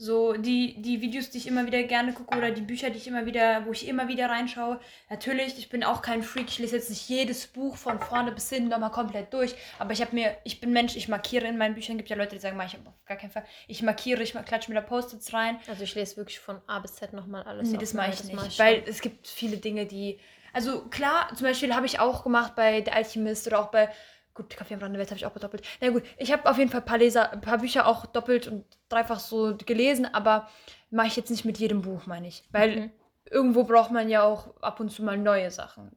so 0.00 0.34
die, 0.34 0.80
die 0.80 1.00
Videos, 1.00 1.30
die 1.30 1.38
ich 1.38 1.48
immer 1.48 1.66
wieder 1.66 1.82
gerne 1.82 2.12
gucke 2.12 2.38
oder 2.38 2.52
die 2.52 2.60
Bücher, 2.60 2.88
die 2.88 2.98
ich 2.98 3.08
immer 3.08 3.26
wieder, 3.26 3.66
wo 3.66 3.72
ich 3.72 3.88
immer 3.88 4.06
wieder 4.06 4.30
reinschaue. 4.30 4.78
Natürlich, 5.10 5.58
ich 5.58 5.70
bin 5.70 5.82
auch 5.82 6.02
kein 6.02 6.22
Freak, 6.22 6.46
ich 6.46 6.60
lese 6.60 6.76
jetzt 6.76 6.88
nicht 6.88 7.08
jedes 7.08 7.48
Buch 7.48 7.76
von 7.76 7.98
vorne 7.98 8.30
bis 8.30 8.48
hin 8.48 8.68
nochmal 8.68 8.92
komplett 8.92 9.34
durch, 9.34 9.56
aber 9.80 9.92
ich 9.92 10.00
habe 10.00 10.14
mir, 10.14 10.36
ich 10.44 10.60
bin 10.60 10.72
Mensch, 10.72 10.94
ich 10.94 11.08
markiere 11.08 11.48
in 11.48 11.58
meinen 11.58 11.74
Büchern, 11.74 11.96
gibt 11.96 12.10
ja 12.10 12.16
Leute, 12.16 12.36
die 12.36 12.40
sagen, 12.40 12.56
ich 12.64 12.76
auf 12.76 13.06
gar 13.06 13.16
keinen 13.16 13.32
Fall. 13.32 13.44
Ich 13.66 13.82
markiere, 13.82 14.22
ich 14.22 14.34
klatsche 14.44 14.70
mir 14.70 14.76
da 14.76 14.86
Post-its 14.86 15.34
rein. 15.34 15.58
Also 15.66 15.82
ich 15.82 15.96
lese 15.96 16.16
wirklich 16.16 16.38
von 16.38 16.60
A 16.68 16.78
bis 16.78 16.94
Z 16.94 17.12
nochmal 17.12 17.42
alles. 17.42 17.70
Nee, 17.70 17.78
das 17.78 17.92
mache 17.92 18.10
ich 18.12 18.22
nicht. 18.22 18.36
mach 18.36 18.56
weil 18.56 18.76
schon. 18.76 18.88
es 18.88 19.00
gibt 19.00 19.26
viele 19.26 19.56
Dinge, 19.56 19.86
die. 19.86 20.20
Also 20.52 20.82
klar, 20.82 21.28
zum 21.34 21.44
Beispiel 21.44 21.74
habe 21.74 21.86
ich 21.86 21.98
auch 21.98 22.22
gemacht 22.22 22.54
bei 22.54 22.82
Der 22.82 22.94
Alchemist 22.94 23.48
oder 23.48 23.58
auch 23.60 23.72
bei. 23.72 23.88
Gut, 24.38 24.56
Kaffee 24.56 24.74
am 24.74 24.80
Rande 24.80 24.96
der 24.96 25.00
Welt 25.00 25.10
habe 25.10 25.18
ich 25.18 25.26
auch 25.26 25.34
gedoppelt. 25.34 25.66
Na 25.80 25.90
gut, 25.90 26.04
ich 26.16 26.30
habe 26.30 26.48
auf 26.48 26.56
jeden 26.58 26.70
Fall 26.70 26.82
ein 26.82 26.86
paar, 26.86 26.98
Leser, 26.98 27.32
ein 27.32 27.40
paar 27.40 27.58
Bücher 27.58 27.88
auch 27.88 28.06
doppelt 28.06 28.46
und 28.46 28.64
dreifach 28.88 29.18
so 29.18 29.56
gelesen, 29.66 30.06
aber 30.14 30.48
mache 30.90 31.08
ich 31.08 31.16
jetzt 31.16 31.30
nicht 31.30 31.44
mit 31.44 31.58
jedem 31.58 31.82
Buch, 31.82 32.06
meine 32.06 32.28
ich. 32.28 32.44
Weil 32.52 32.76
Mhm. 32.76 32.90
irgendwo 33.28 33.64
braucht 33.64 33.90
man 33.90 34.08
ja 34.08 34.22
auch 34.22 34.56
ab 34.62 34.78
und 34.78 34.90
zu 34.90 35.02
mal 35.02 35.18
neue 35.18 35.50
Sachen. 35.50 35.90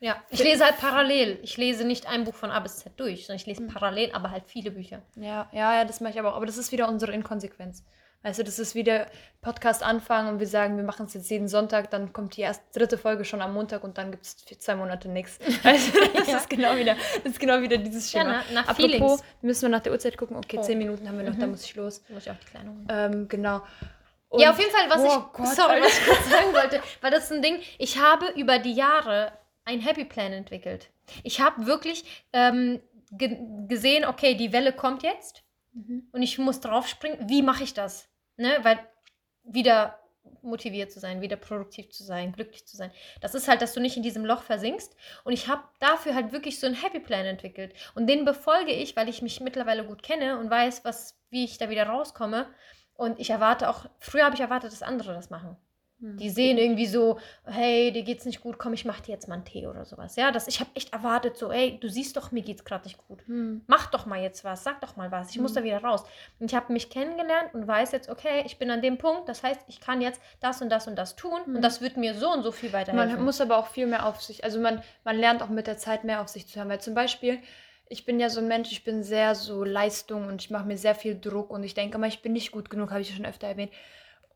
Ja, 0.00 0.22
ich 0.28 0.44
lese 0.44 0.66
halt 0.66 0.76
parallel. 0.76 1.38
Ich 1.42 1.56
lese 1.56 1.86
nicht 1.86 2.06
ein 2.06 2.24
Buch 2.24 2.34
von 2.34 2.50
A 2.50 2.60
bis 2.60 2.76
Z 2.76 2.92
durch, 3.00 3.24
sondern 3.26 3.40
ich 3.40 3.46
lese 3.46 3.62
Mhm. 3.62 3.68
parallel, 3.68 4.12
aber 4.12 4.30
halt 4.30 4.44
viele 4.46 4.70
Bücher. 4.70 5.00
Ja, 5.16 5.48
ja, 5.52 5.76
ja, 5.76 5.84
das 5.86 6.02
mache 6.02 6.12
ich 6.12 6.18
aber 6.20 6.32
auch. 6.32 6.36
Aber 6.36 6.46
das 6.46 6.58
ist 6.58 6.70
wieder 6.72 6.90
unsere 6.90 7.12
Inkonsequenz. 7.12 7.86
Weißt 8.22 8.40
du, 8.40 8.42
das 8.44 8.58
ist 8.58 8.74
wieder 8.74 9.06
Podcast 9.42 9.82
anfangen 9.84 10.28
und 10.28 10.40
wir 10.40 10.48
sagen, 10.48 10.76
wir 10.76 10.82
machen 10.82 11.06
es 11.06 11.14
jetzt 11.14 11.30
jeden 11.30 11.46
Sonntag, 11.46 11.90
dann 11.90 12.12
kommt 12.12 12.36
die 12.36 12.40
erste 12.40 12.64
dritte 12.76 12.98
Folge 12.98 13.24
schon 13.24 13.40
am 13.40 13.54
Montag 13.54 13.84
und 13.84 13.96
dann 13.96 14.10
gibt 14.10 14.24
es 14.26 14.36
zwei 14.58 14.74
Monate 14.74 15.08
nichts. 15.08 15.38
Also 15.64 15.92
das 16.14 16.26
Ja. 16.26 16.36
ist 16.38 16.50
genau 16.50 16.76
wieder, 16.76 16.96
das 17.22 17.32
ist 17.32 17.40
genau 17.40 17.60
wieder 17.60 17.76
dieses 17.78 18.12
Ja, 18.12 18.22
Schema. 18.22 18.42
na- 18.48 18.62
nach 18.62 18.68
Apropos, 18.68 18.90
Feelings. 18.90 19.24
müssen 19.42 19.62
wir 19.62 19.68
nach 19.68 19.80
der 19.82 19.92
Uhrzeit 19.92 20.16
gucken. 20.18 20.36
Okay, 20.36 20.56
Oh. 20.58 20.62
zehn 20.62 20.78
Minuten 20.78 21.06
haben 21.08 21.16
wir 21.18 21.30
noch, 21.30 21.38
da 21.38 21.46
Mhm. 21.46 21.52
muss 21.52 21.62
ich 21.64 21.76
los. 21.76 22.02
Muss 22.08 22.24
ich 22.26 22.30
auch 22.32 22.36
die 22.36 22.46
kleine 22.50 22.70
holen. 22.70 22.86
Ähm, 22.90 23.28
genau. 23.28 23.62
ja, 24.32 24.48
Und- 24.48 24.48
auf 24.48 24.58
jeden 24.58 24.72
Fall, 24.72 24.90
was 24.90 24.98
Oh 25.00 25.06
ich, 25.06 25.32
Gott, 25.32 25.54
sorry, 25.54 25.80
was 25.80 25.98
ich 25.98 26.04
kurz 26.06 26.28
sagen 26.30 26.52
wollte, 26.54 26.82
weil 27.00 27.10
das 27.12 27.24
ist 27.24 27.32
ein 27.32 27.42
Ding, 27.42 27.60
ich 27.78 27.98
habe 28.00 28.26
über 28.34 28.58
die 28.58 28.72
Jahre 28.74 29.32
ein 29.64 29.80
Happy 29.80 30.04
Plan 30.04 30.32
entwickelt. 30.32 30.90
Ich 31.22 31.40
habe 31.40 31.66
wirklich 31.66 32.26
ähm, 32.32 32.80
ge 33.12 33.38
gesehen, 33.68 34.04
okay, 34.04 34.34
die 34.34 34.52
Welle 34.52 34.72
kommt 34.72 35.02
jetzt 35.04 35.44
Mhm. 35.78 36.08
und 36.12 36.22
ich 36.22 36.38
muss 36.38 36.60
draufspringen. 36.60 37.28
Wie 37.28 37.42
mache 37.42 37.64
ich 37.64 37.74
das? 37.74 38.08
Ne? 38.36 38.58
Weil 38.62 38.78
wieder 39.44 39.98
motiviert 40.42 40.92
zu 40.92 41.00
sein, 41.00 41.20
wieder 41.20 41.36
produktiv 41.36 41.90
zu 41.90 42.04
sein, 42.04 42.32
glücklich 42.32 42.66
zu 42.66 42.76
sein. 42.76 42.90
Das 43.20 43.34
ist 43.34 43.48
halt, 43.48 43.62
dass 43.62 43.72
du 43.72 43.80
nicht 43.80 43.96
in 43.96 44.02
diesem 44.02 44.24
Loch 44.24 44.42
versinkst. 44.42 44.94
Und 45.24 45.32
ich 45.32 45.48
habe 45.48 45.62
dafür 45.80 46.14
halt 46.14 46.32
wirklich 46.32 46.60
so 46.60 46.66
einen 46.66 46.74
Happy 46.74 47.00
Plan 47.00 47.24
entwickelt. 47.24 47.74
Und 47.94 48.06
den 48.06 48.24
befolge 48.24 48.72
ich, 48.72 48.96
weil 48.96 49.08
ich 49.08 49.22
mich 49.22 49.40
mittlerweile 49.40 49.84
gut 49.86 50.02
kenne 50.02 50.38
und 50.38 50.50
weiß, 50.50 50.84
was, 50.84 51.18
wie 51.30 51.44
ich 51.44 51.58
da 51.58 51.70
wieder 51.70 51.86
rauskomme. 51.86 52.46
Und 52.94 53.18
ich 53.20 53.30
erwarte 53.30 53.68
auch, 53.68 53.86
früher 54.00 54.24
habe 54.24 54.34
ich 54.34 54.40
erwartet, 54.40 54.72
dass 54.72 54.82
andere 54.82 55.14
das 55.14 55.30
machen. 55.30 55.56
Die 56.00 56.30
sehen 56.30 56.58
irgendwie 56.58 56.86
so, 56.86 57.18
hey, 57.44 57.90
dir 57.92 58.04
geht's 58.04 58.24
nicht 58.24 58.40
gut, 58.40 58.56
komm, 58.56 58.72
ich 58.72 58.84
mach 58.84 59.00
dir 59.00 59.10
jetzt 59.12 59.26
mal 59.26 59.34
einen 59.34 59.44
Tee 59.44 59.66
oder 59.66 59.84
sowas. 59.84 60.14
Ja, 60.14 60.30
das, 60.30 60.46
ich 60.46 60.60
habe 60.60 60.70
echt 60.74 60.92
erwartet, 60.92 61.36
so, 61.36 61.50
ey, 61.50 61.78
du 61.80 61.88
siehst 61.88 62.16
doch, 62.16 62.30
mir 62.30 62.42
geht's 62.42 62.64
gerade 62.64 62.84
nicht 62.84 62.98
gut. 63.08 63.18
Hm. 63.26 63.62
Mach 63.66 63.90
doch 63.90 64.06
mal 64.06 64.20
jetzt 64.22 64.44
was, 64.44 64.62
sag 64.62 64.80
doch 64.80 64.94
mal 64.96 65.10
was, 65.10 65.30
ich 65.30 65.38
muss 65.40 65.52
Mhm. 65.52 65.56
da 65.56 65.64
wieder 65.64 65.82
raus. 65.82 66.04
Und 66.38 66.50
ich 66.52 66.56
habe 66.56 66.72
mich 66.72 66.88
kennengelernt 66.88 67.52
und 67.52 67.66
weiß 67.66 67.90
jetzt, 67.90 68.08
okay, 68.08 68.42
ich 68.46 68.58
bin 68.58 68.70
an 68.70 68.80
dem 68.80 68.96
Punkt, 68.98 69.28
das 69.28 69.42
heißt, 69.42 69.62
ich 69.66 69.80
kann 69.80 70.00
jetzt 70.00 70.20
das 70.38 70.62
und 70.62 70.70
das 70.70 70.86
und 70.86 70.94
das 70.96 71.16
tun 71.16 71.40
Mhm. 71.46 71.56
und 71.56 71.62
das 71.62 71.80
wird 71.80 71.96
mir 71.96 72.14
so 72.14 72.30
und 72.32 72.44
so 72.44 72.52
viel 72.52 72.72
weiterhelfen. 72.72 73.16
Man 73.16 73.24
muss 73.24 73.40
aber 73.40 73.58
auch 73.58 73.66
viel 73.66 73.86
mehr 73.86 74.06
auf 74.06 74.22
sich, 74.22 74.44
also 74.44 74.60
man, 74.60 74.82
man 75.02 75.16
lernt 75.16 75.42
auch 75.42 75.48
mit 75.48 75.66
der 75.66 75.78
Zeit 75.78 76.04
mehr 76.04 76.20
auf 76.20 76.28
sich 76.28 76.46
zu 76.46 76.60
hören. 76.60 76.68
Weil 76.68 76.80
zum 76.80 76.94
Beispiel, 76.94 77.38
ich 77.88 78.04
bin 78.04 78.20
ja 78.20 78.28
so 78.30 78.38
ein 78.40 78.46
Mensch, 78.46 78.70
ich 78.70 78.84
bin 78.84 79.02
sehr 79.02 79.34
so 79.34 79.64
Leistung 79.64 80.28
und 80.28 80.40
ich 80.42 80.50
mache 80.50 80.64
mir 80.66 80.78
sehr 80.78 80.94
viel 80.94 81.18
Druck 81.18 81.50
und 81.50 81.64
ich 81.64 81.74
denke 81.74 81.96
immer, 81.98 82.06
ich 82.06 82.22
bin 82.22 82.34
nicht 82.34 82.52
gut 82.52 82.70
genug, 82.70 82.90
habe 82.90 83.00
ich 83.00 83.10
ja 83.10 83.16
schon 83.16 83.26
öfter 83.26 83.48
erwähnt. 83.48 83.72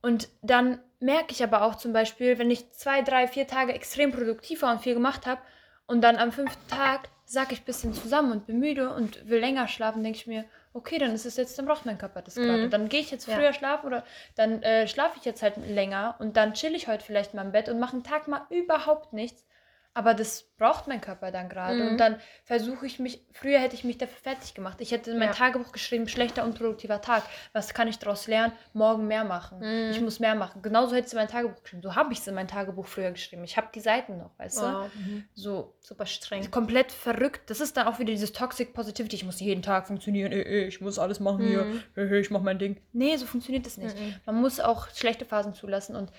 Und 0.02 0.28
dann 0.42 0.80
merke 1.00 1.32
ich 1.32 1.42
aber 1.42 1.62
auch 1.62 1.76
zum 1.76 1.92
Beispiel, 1.92 2.38
wenn 2.38 2.50
ich 2.50 2.70
zwei, 2.72 3.02
drei, 3.02 3.26
vier 3.28 3.46
Tage 3.46 3.72
extrem 3.72 4.12
produktiv 4.12 4.62
war 4.62 4.72
und 4.72 4.82
viel 4.82 4.94
gemacht 4.94 5.26
habe 5.26 5.40
und 5.86 6.00
dann 6.02 6.16
am 6.16 6.32
fünften 6.32 6.68
Tag 6.68 7.08
sacke 7.24 7.54
ich 7.54 7.60
ein 7.62 7.64
bisschen 7.64 7.94
zusammen 7.94 8.32
und 8.32 8.46
bin 8.46 8.58
müde 8.58 8.92
und 8.92 9.28
will 9.28 9.40
länger 9.40 9.66
schlafen, 9.68 10.02
denke 10.02 10.18
ich 10.18 10.26
mir, 10.26 10.44
okay, 10.74 10.98
dann 10.98 11.12
ist 11.14 11.24
es 11.24 11.36
jetzt, 11.36 11.56
dann 11.58 11.66
braucht 11.66 11.86
mein 11.86 11.98
Körper 11.98 12.20
das 12.22 12.36
Mhm. 12.36 12.42
gerade. 12.46 12.68
Dann 12.68 12.88
gehe 12.88 13.00
ich 13.00 13.10
jetzt 13.10 13.26
Ja. 13.26 13.36
früher 13.36 13.52
schlafen 13.52 13.86
oder 13.86 14.04
dann 14.34 14.62
äh, 14.62 14.86
schlafe 14.86 15.16
ich 15.18 15.24
jetzt 15.24 15.42
halt 15.42 15.56
länger 15.56 16.16
und 16.18 16.36
dann 16.36 16.52
chill 16.54 16.74
ich 16.74 16.88
heute 16.88 17.04
vielleicht 17.04 17.32
mal 17.34 17.42
im 17.44 17.52
Bett 17.52 17.68
und 17.68 17.78
mache 17.78 17.92
einen 17.94 18.04
Tag 18.04 18.28
mal 18.28 18.42
überhaupt 18.50 19.12
nichts. 19.12 19.46
Aber 19.94 20.14
das 20.14 20.44
braucht 20.56 20.88
mein 20.88 21.02
Körper 21.02 21.30
dann 21.30 21.50
gerade. 21.50 21.74
Mhm. 21.82 21.88
Und 21.90 21.98
dann 21.98 22.16
versuche 22.44 22.86
ich 22.86 22.98
mich, 22.98 23.26
früher 23.32 23.58
hätte 23.58 23.74
ich 23.74 23.84
mich 23.84 23.98
dafür 23.98 24.16
fertig 24.22 24.54
gemacht. 24.54 24.78
Ich 24.80 24.90
hätte 24.90 25.10
in 25.10 25.18
mein 25.18 25.28
Ja. 25.28 25.34
Tagebuch 25.34 25.70
geschrieben, 25.70 26.08
schlechter, 26.08 26.44
unproduktiver 26.44 27.02
Tag. 27.02 27.22
Was 27.52 27.74
kann 27.74 27.88
ich 27.88 27.98
daraus 27.98 28.26
lernen? 28.26 28.54
Morgen 28.72 29.06
mehr 29.06 29.24
machen. 29.24 29.58
Mhm. 29.58 29.90
Ich 29.90 30.00
muss 30.00 30.18
mehr 30.18 30.34
machen. 30.34 30.62
Genauso 30.62 30.94
hätte 30.96 31.08
ich 31.08 31.12
in 31.12 31.18
mein 31.18 31.28
Tagebuch 31.28 31.62
geschrieben. 31.62 31.82
So 31.82 31.94
habe 31.94 32.10
ich 32.14 32.20
es 32.20 32.26
in 32.26 32.34
mein 32.34 32.48
Tagebuch 32.48 32.86
früher 32.86 33.10
geschrieben. 33.10 33.44
Ich 33.44 33.58
habe 33.58 33.68
die 33.74 33.80
Seiten 33.80 34.16
noch, 34.16 34.30
weißt 34.38 34.58
du? 34.58 34.62
wow. 34.62 34.90
mhm. 34.94 35.24
So 35.34 35.74
super 35.80 36.06
streng. 36.06 36.50
komplett 36.50 36.90
verrückt. 36.90 37.50
Das 37.50 37.60
ist 37.60 37.76
dann 37.76 37.86
auch 37.86 37.98
wieder 37.98 38.12
dieses 38.12 38.32
Toxic 38.32 38.72
Positivity. 38.72 39.16
Ich 39.16 39.24
muss 39.24 39.40
jeden 39.40 39.60
Tag 39.60 39.86
funktionieren. 39.86 40.32
Ey, 40.32 40.42
ey, 40.42 40.64
ich 40.68 40.80
muss 40.80 40.98
alles 40.98 41.20
machen 41.20 41.44
Mhm. 41.44 41.48
hier. 41.48 41.66
Ey, 41.96 42.08
ey, 42.14 42.20
ich 42.20 42.30
mache 42.30 42.44
mein 42.44 42.58
Ding. 42.58 42.80
Nee, 42.94 43.14
so 43.18 43.26
funktioniert 43.26 43.66
das 43.66 43.76
nicht. 43.76 43.94
Mhm. 43.94 44.14
Man 44.24 44.36
muss 44.36 44.58
auch 44.58 44.88
schlechte 44.94 45.26
Phasen 45.26 45.52
zulassen. 45.52 45.96
Und 45.96 46.10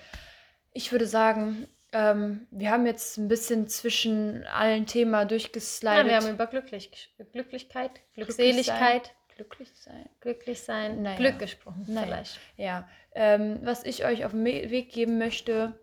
ich 0.72 0.92
würde 0.92 1.06
sagen, 1.08 1.66
ähm, 1.94 2.46
wir 2.50 2.70
haben 2.70 2.84
jetzt 2.86 3.16
ein 3.16 3.28
bisschen 3.28 3.68
zwischen 3.68 4.44
allen 4.46 4.84
Themen 4.86 5.26
durchgeslidet. 5.28 6.06
wir 6.06 6.16
haben 6.16 6.28
über 6.28 6.46
Glücklich 6.46 7.14
Glücklichkeit, 7.32 8.00
Glückseligkeit, 8.14 9.14
Glücklich 9.36 9.70
sein. 9.74 10.08
glücklich 10.20 10.60
sein, 10.62 11.02
Naja. 11.02 11.16
Glück 11.16 11.38
gesprochen 11.38 11.84
Naja. 11.88 12.06
vielleicht. 12.06 12.40
Ja, 12.56 12.88
ähm, 13.14 13.60
was 13.62 13.84
ich 13.84 14.04
euch 14.04 14.24
auf 14.24 14.32
den 14.32 14.44
Weg 14.44 14.92
geben 14.92 15.18
möchte, 15.18 15.78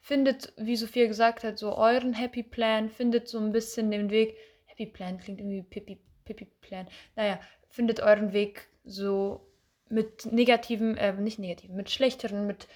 findet, 0.00 0.52
wie 0.56 0.76
Sophia 0.76 1.06
gesagt 1.06 1.42
hat, 1.42 1.58
so 1.58 1.76
euren 1.76 2.12
Happy 2.14 2.42
Plan, 2.42 2.88
findet 2.88 3.28
so 3.28 3.38
ein 3.38 3.52
bisschen 3.52 3.90
den 3.90 4.10
Weg. 4.10 4.36
Happy 4.66 4.86
Plan 4.86 5.18
klingt 5.18 5.40
irgendwie 5.40 5.62
Pippi, 5.62 5.98
Pippi 6.24 6.46
Plan. 6.60 6.86
Naja, 7.16 7.40
findet 7.68 8.00
euren 8.00 8.32
Weg 8.32 8.68
so 8.84 9.46
mit 9.88 10.26
negativen, 10.26 10.96
äh, 10.96 11.12
nicht 11.14 11.38
negativen, 11.38 11.76
mit 11.76 11.90
schlechteren, 11.90 12.46
mit 12.46 12.66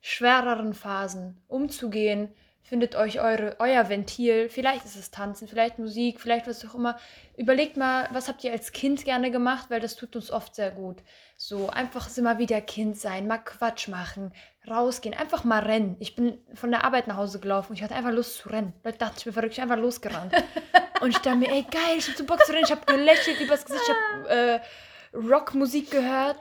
schwereren 0.00 0.74
Phasen 0.74 1.42
umzugehen. 1.48 2.32
Findet 2.62 2.94
euch 2.94 3.20
eure, 3.20 3.56
euer 3.58 3.88
Ventil. 3.88 4.48
Vielleicht 4.48 4.84
ist 4.84 4.94
es 4.94 5.10
Tanzen, 5.10 5.48
vielleicht 5.48 5.80
Musik, 5.80 6.20
vielleicht 6.20 6.46
was 6.46 6.64
auch 6.64 6.76
immer. 6.76 6.96
Überlegt 7.36 7.76
mal, 7.76 8.08
was 8.12 8.28
habt 8.28 8.44
ihr 8.44 8.52
als 8.52 8.70
Kind 8.70 9.04
gerne 9.04 9.32
gemacht, 9.32 9.70
weil 9.70 9.80
das 9.80 9.96
tut 9.96 10.14
uns 10.14 10.30
oft 10.30 10.54
sehr 10.54 10.70
gut. 10.70 10.98
So 11.36 11.68
einfach 11.68 12.16
immer 12.16 12.38
wieder 12.38 12.60
Kind 12.60 12.96
sein, 12.96 13.26
mal 13.26 13.38
Quatsch 13.38 13.88
machen, 13.88 14.32
rausgehen, 14.68 15.16
einfach 15.16 15.42
mal 15.42 15.64
rennen. 15.64 15.96
Ich 15.98 16.14
bin 16.14 16.38
von 16.54 16.70
der 16.70 16.84
Arbeit 16.84 17.08
nach 17.08 17.16
Hause 17.16 17.40
gelaufen 17.40 17.70
und 17.70 17.76
ich 17.76 17.82
hatte 17.82 17.96
einfach 17.96 18.12
Lust 18.12 18.36
zu 18.36 18.50
rennen. 18.50 18.72
Leute 18.84 18.98
dachten, 18.98 19.16
ich 19.18 19.24
bin 19.24 19.32
verrückt, 19.32 19.52
ich 19.52 19.60
bin 19.60 19.68
einfach 19.68 19.82
losgerannt. 19.82 20.32
und 21.00 21.08
ich 21.08 21.18
dachte 21.18 21.38
mir, 21.38 21.50
ey 21.50 21.66
geil, 21.68 21.96
ich 21.98 22.08
hab 22.08 22.16
so 22.16 22.24
Bock 22.24 22.44
zu 22.44 22.52
rennen, 22.52 22.64
ich 22.64 22.70
habe 22.70 22.86
gelächelt 22.86 23.40
übers 23.40 23.64
Gesicht, 23.64 23.82
ich 23.84 23.94
habe 23.94 24.28
äh, 24.28 24.60
Rockmusik 25.12 25.90
gehört 25.90 26.36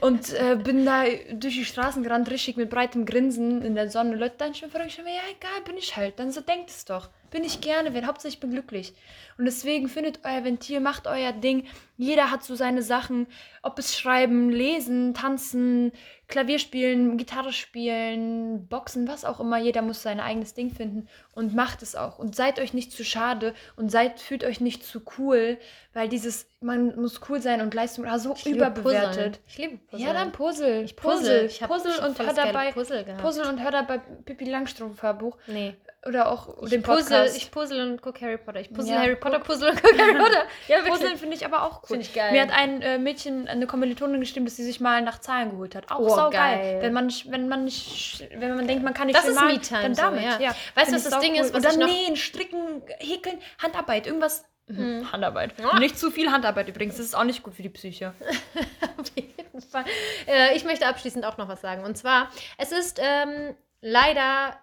und 0.00 0.32
äh, 0.34 0.56
bin 0.56 0.84
da 0.86 1.04
durch 1.32 1.54
die 1.54 1.64
Straßen 1.64 2.02
gerannt, 2.04 2.30
richtig 2.30 2.56
mit 2.56 2.70
breitem 2.70 3.06
Grinsen 3.06 3.62
in 3.62 3.74
der 3.74 3.90
Sonne. 3.90 4.14
Leute 4.14 4.36
dann 4.38 4.54
schon 4.54 4.70
verrückt, 4.70 4.96
ja 4.96 5.02
egal, 5.04 5.62
bin 5.64 5.76
ich 5.76 5.96
halt. 5.96 6.18
Dann 6.18 6.30
so 6.30 6.40
denkt 6.40 6.70
es 6.70 6.84
doch. 6.84 7.10
Bin 7.30 7.42
ich 7.42 7.60
gerne, 7.60 7.92
wenn 7.92 8.06
hauptsächlich 8.06 8.38
bin 8.38 8.52
glücklich. 8.52 8.94
Und 9.36 9.46
deswegen 9.46 9.88
findet 9.88 10.20
euer 10.24 10.44
Ventil, 10.44 10.78
macht 10.78 11.08
euer 11.08 11.32
Ding. 11.32 11.66
Jeder 11.96 12.30
hat 12.30 12.44
so 12.44 12.54
seine 12.54 12.82
Sachen, 12.82 13.26
ob 13.62 13.80
es 13.80 13.98
schreiben, 13.98 14.50
lesen, 14.50 15.14
tanzen, 15.14 15.90
Klavier 16.26 16.58
spielen, 16.58 17.18
Gitarre 17.18 17.52
spielen, 17.52 18.66
Boxen, 18.68 19.06
was 19.06 19.24
auch 19.24 19.40
immer. 19.40 19.58
Jeder 19.58 19.82
muss 19.82 20.02
sein 20.02 20.20
eigenes 20.20 20.54
Ding 20.54 20.70
finden 20.74 21.08
und 21.32 21.54
macht 21.54 21.82
es 21.82 21.94
auch. 21.94 22.18
Und 22.18 22.34
seid 22.34 22.58
euch 22.58 22.72
nicht 22.72 22.92
zu 22.92 23.04
schade 23.04 23.54
und 23.76 23.90
seid, 23.90 24.20
fühlt 24.20 24.42
euch 24.44 24.60
nicht 24.60 24.84
zu 24.84 25.02
cool, 25.18 25.58
weil 25.92 26.08
dieses, 26.08 26.48
man 26.60 26.98
muss 26.98 27.20
cool 27.28 27.42
sein 27.42 27.60
und 27.60 27.74
Leistung 27.74 28.06
ah, 28.06 28.18
so 28.18 28.34
Ich 28.34 28.46
überbewertet. 28.46 29.40
Ich 29.46 29.58
liebe 29.58 29.76
Puzzle. 29.76 30.06
Ja, 30.06 30.12
dann 30.14 30.32
Puzzle. 30.32 30.82
Ich 30.84 30.96
puzzle. 30.96 31.44
Ich 31.44 31.62
hab- 31.62 31.70
Puzzle 31.70 31.92
ich 31.92 32.00
hab 32.00 32.08
und 32.08 32.18
hör 32.18 32.32
dabei 32.32 32.72
Puzzle 32.72 33.04
gehabt. 33.04 33.22
Puzzle 33.22 33.48
und 33.48 33.62
hör 33.62 33.70
dabei 33.70 33.98
Pippi 33.98 34.46
Langstrumpf 34.46 35.02
Hörbuch 35.02 35.36
Nee. 35.46 35.76
Oder 36.06 36.30
auch 36.30 36.62
Ich 36.62 36.70
den 36.70 36.82
puzzle, 36.82 37.02
Podcast. 37.18 37.36
ich 37.36 37.50
puzzle 37.50 37.80
und 37.92 38.02
gucke 38.02 38.20
Harry 38.24 38.36
Potter. 38.38 38.60
Ich 38.60 38.72
puzzle 38.72 38.92
Ja, 38.94 39.00
Harry 39.00 39.16
Potter, 39.16 39.38
puzzle 39.40 39.70
und 39.70 39.82
gucke 39.82 39.98
Harry 39.98 40.14
Potter. 40.18 40.44
Ja. 40.68 40.80
Puzzeln 40.82 41.16
finde 41.16 41.36
ich 41.36 41.44
aber 41.46 41.62
auch 41.62 41.82
cool. 41.82 41.88
Finde 41.88 42.02
ich 42.02 42.14
geil. 42.14 42.32
Mir 42.32 42.42
hat 42.42 42.50
ein 42.50 42.82
äh, 42.82 42.98
Mädchen, 42.98 43.48
eine 43.48 43.66
Kommilitonin 43.66 44.20
geschrieben, 44.20 44.44
dass 44.46 44.56
sie 44.56 44.64
sich 44.64 44.80
mal 44.80 45.02
nach 45.02 45.20
Zahlen 45.20 45.50
geholt 45.50 45.74
hat. 45.74 45.90
Auch 45.90 45.98
Oh, 46.00 46.08
saugeil. 46.08 46.58
geil. 46.58 46.78
Wenn 46.82 46.92
man 46.92 47.10
wenn 47.26 47.48
man 47.48 47.64
nicht, 47.64 48.28
wenn 48.36 48.54
man 48.56 48.66
denkt, 48.66 48.84
man 48.84 48.94
kann 48.94 49.06
nicht 49.06 49.16
Das 49.16 49.24
viel 49.24 49.32
ist 49.32 49.40
malen, 49.40 49.60
dann 49.70 49.94
so, 49.94 50.02
damit. 50.02 50.22
ja. 50.24 50.40
ja. 50.40 50.54
Weißt 50.74 50.90
du, 50.90 50.96
was 50.96 51.04
das 51.04 51.20
Ding 51.20 51.34
saucool. 51.34 51.46
ist, 51.46 51.54
was 51.54 51.56
Und 51.56 51.64
dann 51.64 51.72
ich 51.72 51.78
noch- 51.78 51.86
nähen, 51.86 52.16
stricken, 52.16 52.82
häkeln, 52.98 53.38
Handarbeit, 53.62 54.06
irgendwas. 54.06 54.44
Mhm. 54.66 55.12
Handarbeit. 55.12 55.52
Ja. 55.60 55.78
Nicht 55.78 55.98
zu 55.98 56.10
viel 56.10 56.30
Handarbeit 56.32 56.68
übrigens. 56.68 56.96
Das 56.96 57.04
ist 57.04 57.14
auch 57.14 57.24
nicht 57.24 57.42
gut 57.42 57.54
für 57.54 57.62
die 57.62 57.68
Psyche. 57.68 58.14
Auf 58.98 59.06
jeden 59.14 59.60
Fall. 59.60 59.84
Äh, 60.26 60.56
ich 60.56 60.64
möchte 60.64 60.86
abschließend 60.86 61.24
auch 61.26 61.36
noch 61.36 61.48
was 61.48 61.60
sagen. 61.60 61.84
Und 61.84 61.98
zwar, 61.98 62.30
es 62.56 62.72
ist 62.72 62.98
ähm, 63.02 63.54
leider 63.82 64.56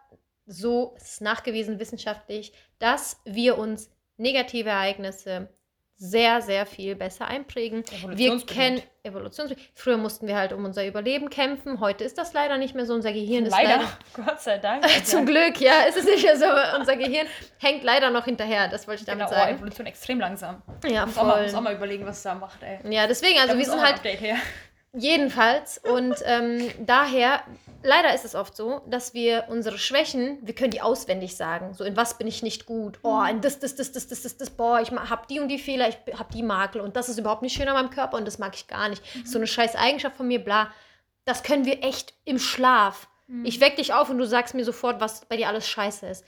so, 0.51 0.93
es 0.97 1.13
ist 1.13 1.21
nachgewiesen 1.21 1.79
wissenschaftlich, 1.79 2.53
dass 2.79 3.21
wir 3.25 3.57
uns 3.57 3.89
negative 4.17 4.69
Ereignisse 4.69 5.49
sehr, 6.03 6.41
sehr 6.41 6.65
viel 6.65 6.95
besser 6.95 7.27
einprägen. 7.27 7.83
Wir 8.15 8.35
kennen 8.41 8.81
Evolutionsbedingt. 9.03 9.69
Früher 9.75 9.97
mussten 9.97 10.25
wir 10.25 10.35
halt 10.35 10.51
um 10.51 10.65
unser 10.65 10.87
Überleben 10.87 11.29
kämpfen. 11.29 11.79
Heute 11.79 12.03
ist 12.03 12.17
das 12.17 12.33
leider 12.33 12.57
nicht 12.57 12.73
mehr 12.73 12.87
so. 12.87 12.95
Unser 12.95 13.13
Gehirn 13.13 13.45
ist 13.45 13.51
Leider. 13.51 13.77
leider 13.77 13.89
Gott 14.25 14.41
sei 14.41 14.57
Dank. 14.57 14.83
Zum 15.05 15.27
Glück, 15.27 15.61
ja, 15.61 15.83
es 15.87 15.95
ist 15.95 16.05
nicht 16.05 16.23
mehr 16.23 16.37
so. 16.37 16.45
Unser 16.79 16.95
Gehirn 16.97 17.27
hängt 17.59 17.83
leider 17.83 18.09
noch 18.09 18.25
hinterher. 18.25 18.67
Das 18.67 18.87
wollte 18.87 19.01
ich 19.01 19.05
damit 19.05 19.27
Genau, 19.27 19.37
oh, 19.39 19.39
sagen. 19.43 19.55
Evolution 19.57 19.85
extrem 19.85 20.19
langsam. 20.19 20.63
Ja, 20.87 21.05
Muss 21.05 21.17
auch, 21.19 21.23
mal, 21.23 21.33
voll. 21.33 21.43
muss 21.43 21.53
auch 21.53 21.61
mal 21.61 21.75
überlegen, 21.75 22.05
was 22.07 22.17
es 22.17 22.23
da 22.23 22.33
macht, 22.33 22.63
ey. 22.63 22.79
Ja, 22.91 23.05
deswegen, 23.05 23.39
also 23.39 23.53
Da 23.53 23.59
wir 23.59 23.65
sind 23.65 23.81
halt. 23.81 24.01
Jedenfalls. 24.93 25.77
Und 25.77 26.15
ähm, 26.25 26.69
daher, 26.79 27.43
leider 27.81 28.13
ist 28.13 28.25
es 28.25 28.35
oft 28.35 28.55
so, 28.55 28.81
dass 28.87 29.13
wir 29.13 29.45
unsere 29.49 29.77
Schwächen, 29.77 30.39
wir 30.41 30.53
können 30.53 30.71
die 30.71 30.81
auswendig 30.81 31.35
sagen. 31.35 31.73
So, 31.73 31.83
in 31.83 31.95
was 31.95 32.17
bin 32.17 32.27
ich 32.27 32.43
nicht 32.43 32.65
gut? 32.65 32.99
Oh, 33.03 33.23
in 33.23 33.41
das, 33.41 33.59
das, 33.59 33.75
das, 33.75 33.91
das, 33.91 34.07
das, 34.07 34.21
das, 34.21 34.37
das, 34.37 34.49
boah, 34.49 34.81
ich 34.81 34.91
habe 34.91 35.27
die 35.29 35.39
und 35.39 35.47
die 35.47 35.59
Fehler, 35.59 35.87
ich 35.87 35.97
habe 36.17 36.33
die 36.33 36.43
Makel 36.43 36.81
und 36.81 36.95
das 36.95 37.09
ist 37.09 37.17
überhaupt 37.17 37.41
nicht 37.41 37.55
schön 37.55 37.67
an 37.67 37.75
meinem 37.75 37.89
Körper 37.89 38.17
und 38.17 38.25
das 38.25 38.39
mag 38.39 38.53
ich 38.55 38.67
gar 38.67 38.89
nicht. 38.89 39.01
So 39.25 39.37
eine 39.37 39.47
scheiß 39.47 39.75
Eigenschaft 39.75 40.17
von 40.17 40.27
mir, 40.27 40.43
bla. 40.43 40.71
Das 41.23 41.43
können 41.43 41.65
wir 41.65 41.83
echt 41.83 42.13
im 42.25 42.39
Schlaf. 42.39 43.07
Ich 43.45 43.61
weck 43.61 43.77
dich 43.77 43.93
auf 43.93 44.09
und 44.09 44.17
du 44.17 44.27
sagst 44.27 44.55
mir 44.55 44.65
sofort, 44.65 44.99
was 44.99 45.23
bei 45.25 45.37
dir 45.37 45.47
alles 45.47 45.65
scheiße 45.69 46.05
ist. 46.05 46.25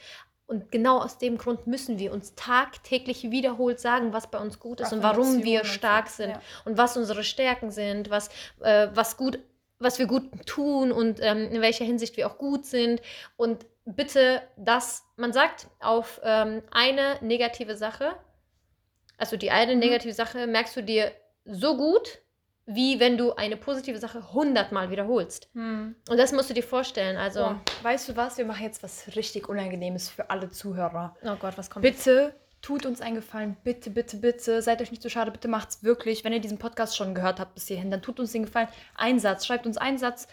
Und 0.54 0.72
genau 0.72 1.00
aus 1.00 1.18
dem 1.18 1.40
Grund 1.40 1.66
müssen 1.66 1.98
wir 1.98 2.14
uns 2.14 2.36
tagtäglich 2.36 3.32
wiederholt 3.32 3.80
sagen, 3.80 4.14
was 4.14 4.30
bei 4.30 4.38
uns 4.38 4.60
gut 4.60 4.82
ist 4.82 4.94
und 4.94 5.02
warum 5.02 5.44
wir 5.44 5.66
stark 5.66 6.10
sind 6.10 6.30
ja. 6.30 6.42
und 6.64 6.78
was 6.78 6.96
unsere 6.96 7.24
Stärken 7.24 7.72
sind, 7.72 8.12
was, 8.12 8.30
äh, 8.62 8.90
was 8.94 9.18
gut, 9.18 9.40
was 9.80 9.98
wir 9.98 10.06
gut 10.06 10.46
tun 10.46 10.92
und 10.92 11.20
ähm, 11.24 11.50
in 11.52 11.60
welcher 11.60 11.86
Hinsicht 11.86 12.18
wir 12.18 12.28
auch 12.28 12.38
gut 12.38 12.68
sind. 12.68 13.02
Und 13.36 13.66
bitte 13.86 14.44
das, 14.58 15.04
man 15.16 15.34
sagt 15.34 15.70
auf 15.80 16.22
ähm, 16.24 16.62
eine 16.70 17.18
negative 17.22 17.76
Sache, 17.76 18.14
also 19.18 19.36
die 19.36 19.50
eine 19.50 19.74
Mhm. 19.74 19.80
negative 19.80 20.14
Sache 20.14 20.46
merkst 20.46 20.78
du 20.78 20.84
dir 20.84 21.12
so 21.46 21.78
gut, 21.78 22.20
wie 22.66 23.00
wenn 23.00 23.18
du 23.18 23.34
eine 23.34 23.58
positive 23.58 23.98
Sache 23.98 24.34
hundertmal 24.34 24.90
wiederholst. 24.90 25.50
Hm. 25.54 25.96
Und 26.10 26.18
das 26.18 26.32
musst 26.32 26.50
du 26.50 26.54
dir 26.54 26.64
vorstellen. 26.64 27.18
Also, 27.18 27.40
So, 27.40 27.56
weißt 27.84 28.10
du 28.10 28.16
was? 28.16 28.38
Wir 28.38 28.46
machen 28.46 28.64
jetzt 28.64 28.84
was 28.84 29.16
richtig 29.16 29.50
Unangenehmes 29.50 30.10
für 30.10 30.30
alle 30.30 30.50
Zuhörer. 30.50 31.16
oh 31.24 31.36
Gott, 31.40 31.58
was 31.58 31.70
kommt 31.70 31.84
Bitte 31.84 32.34
tut 32.64 32.86
uns 32.86 33.02
einen 33.02 33.16
Gefallen. 33.16 33.58
Bitte, 33.64 33.90
bitte, 33.92 34.18
bitte. 34.18 34.62
Seid 34.62 34.82
euch 34.82 34.90
nicht 34.90 35.04
so 35.04 35.10
schade. 35.10 35.30
Bitte 35.32 35.50
macht's 35.50 35.84
wirklich. 35.84 36.24
Wenn 36.24 36.34
ihr 36.34 36.40
diesen 36.40 36.58
Podcast 36.58 36.96
schon 36.98 37.14
gehört 37.14 37.40
habt 37.40 37.54
bis 37.54 37.68
hierhin, 37.68 37.92
dann 37.92 38.02
tut 38.02 38.20
uns 38.20 38.32
den 38.32 38.46
Gefallen. 38.46 38.70
Ein 38.96 39.20
Satz. 39.20 39.46
Schreibt 39.46 39.68
uns 39.68 39.78
einen 39.78 39.98
Satz 39.98 40.28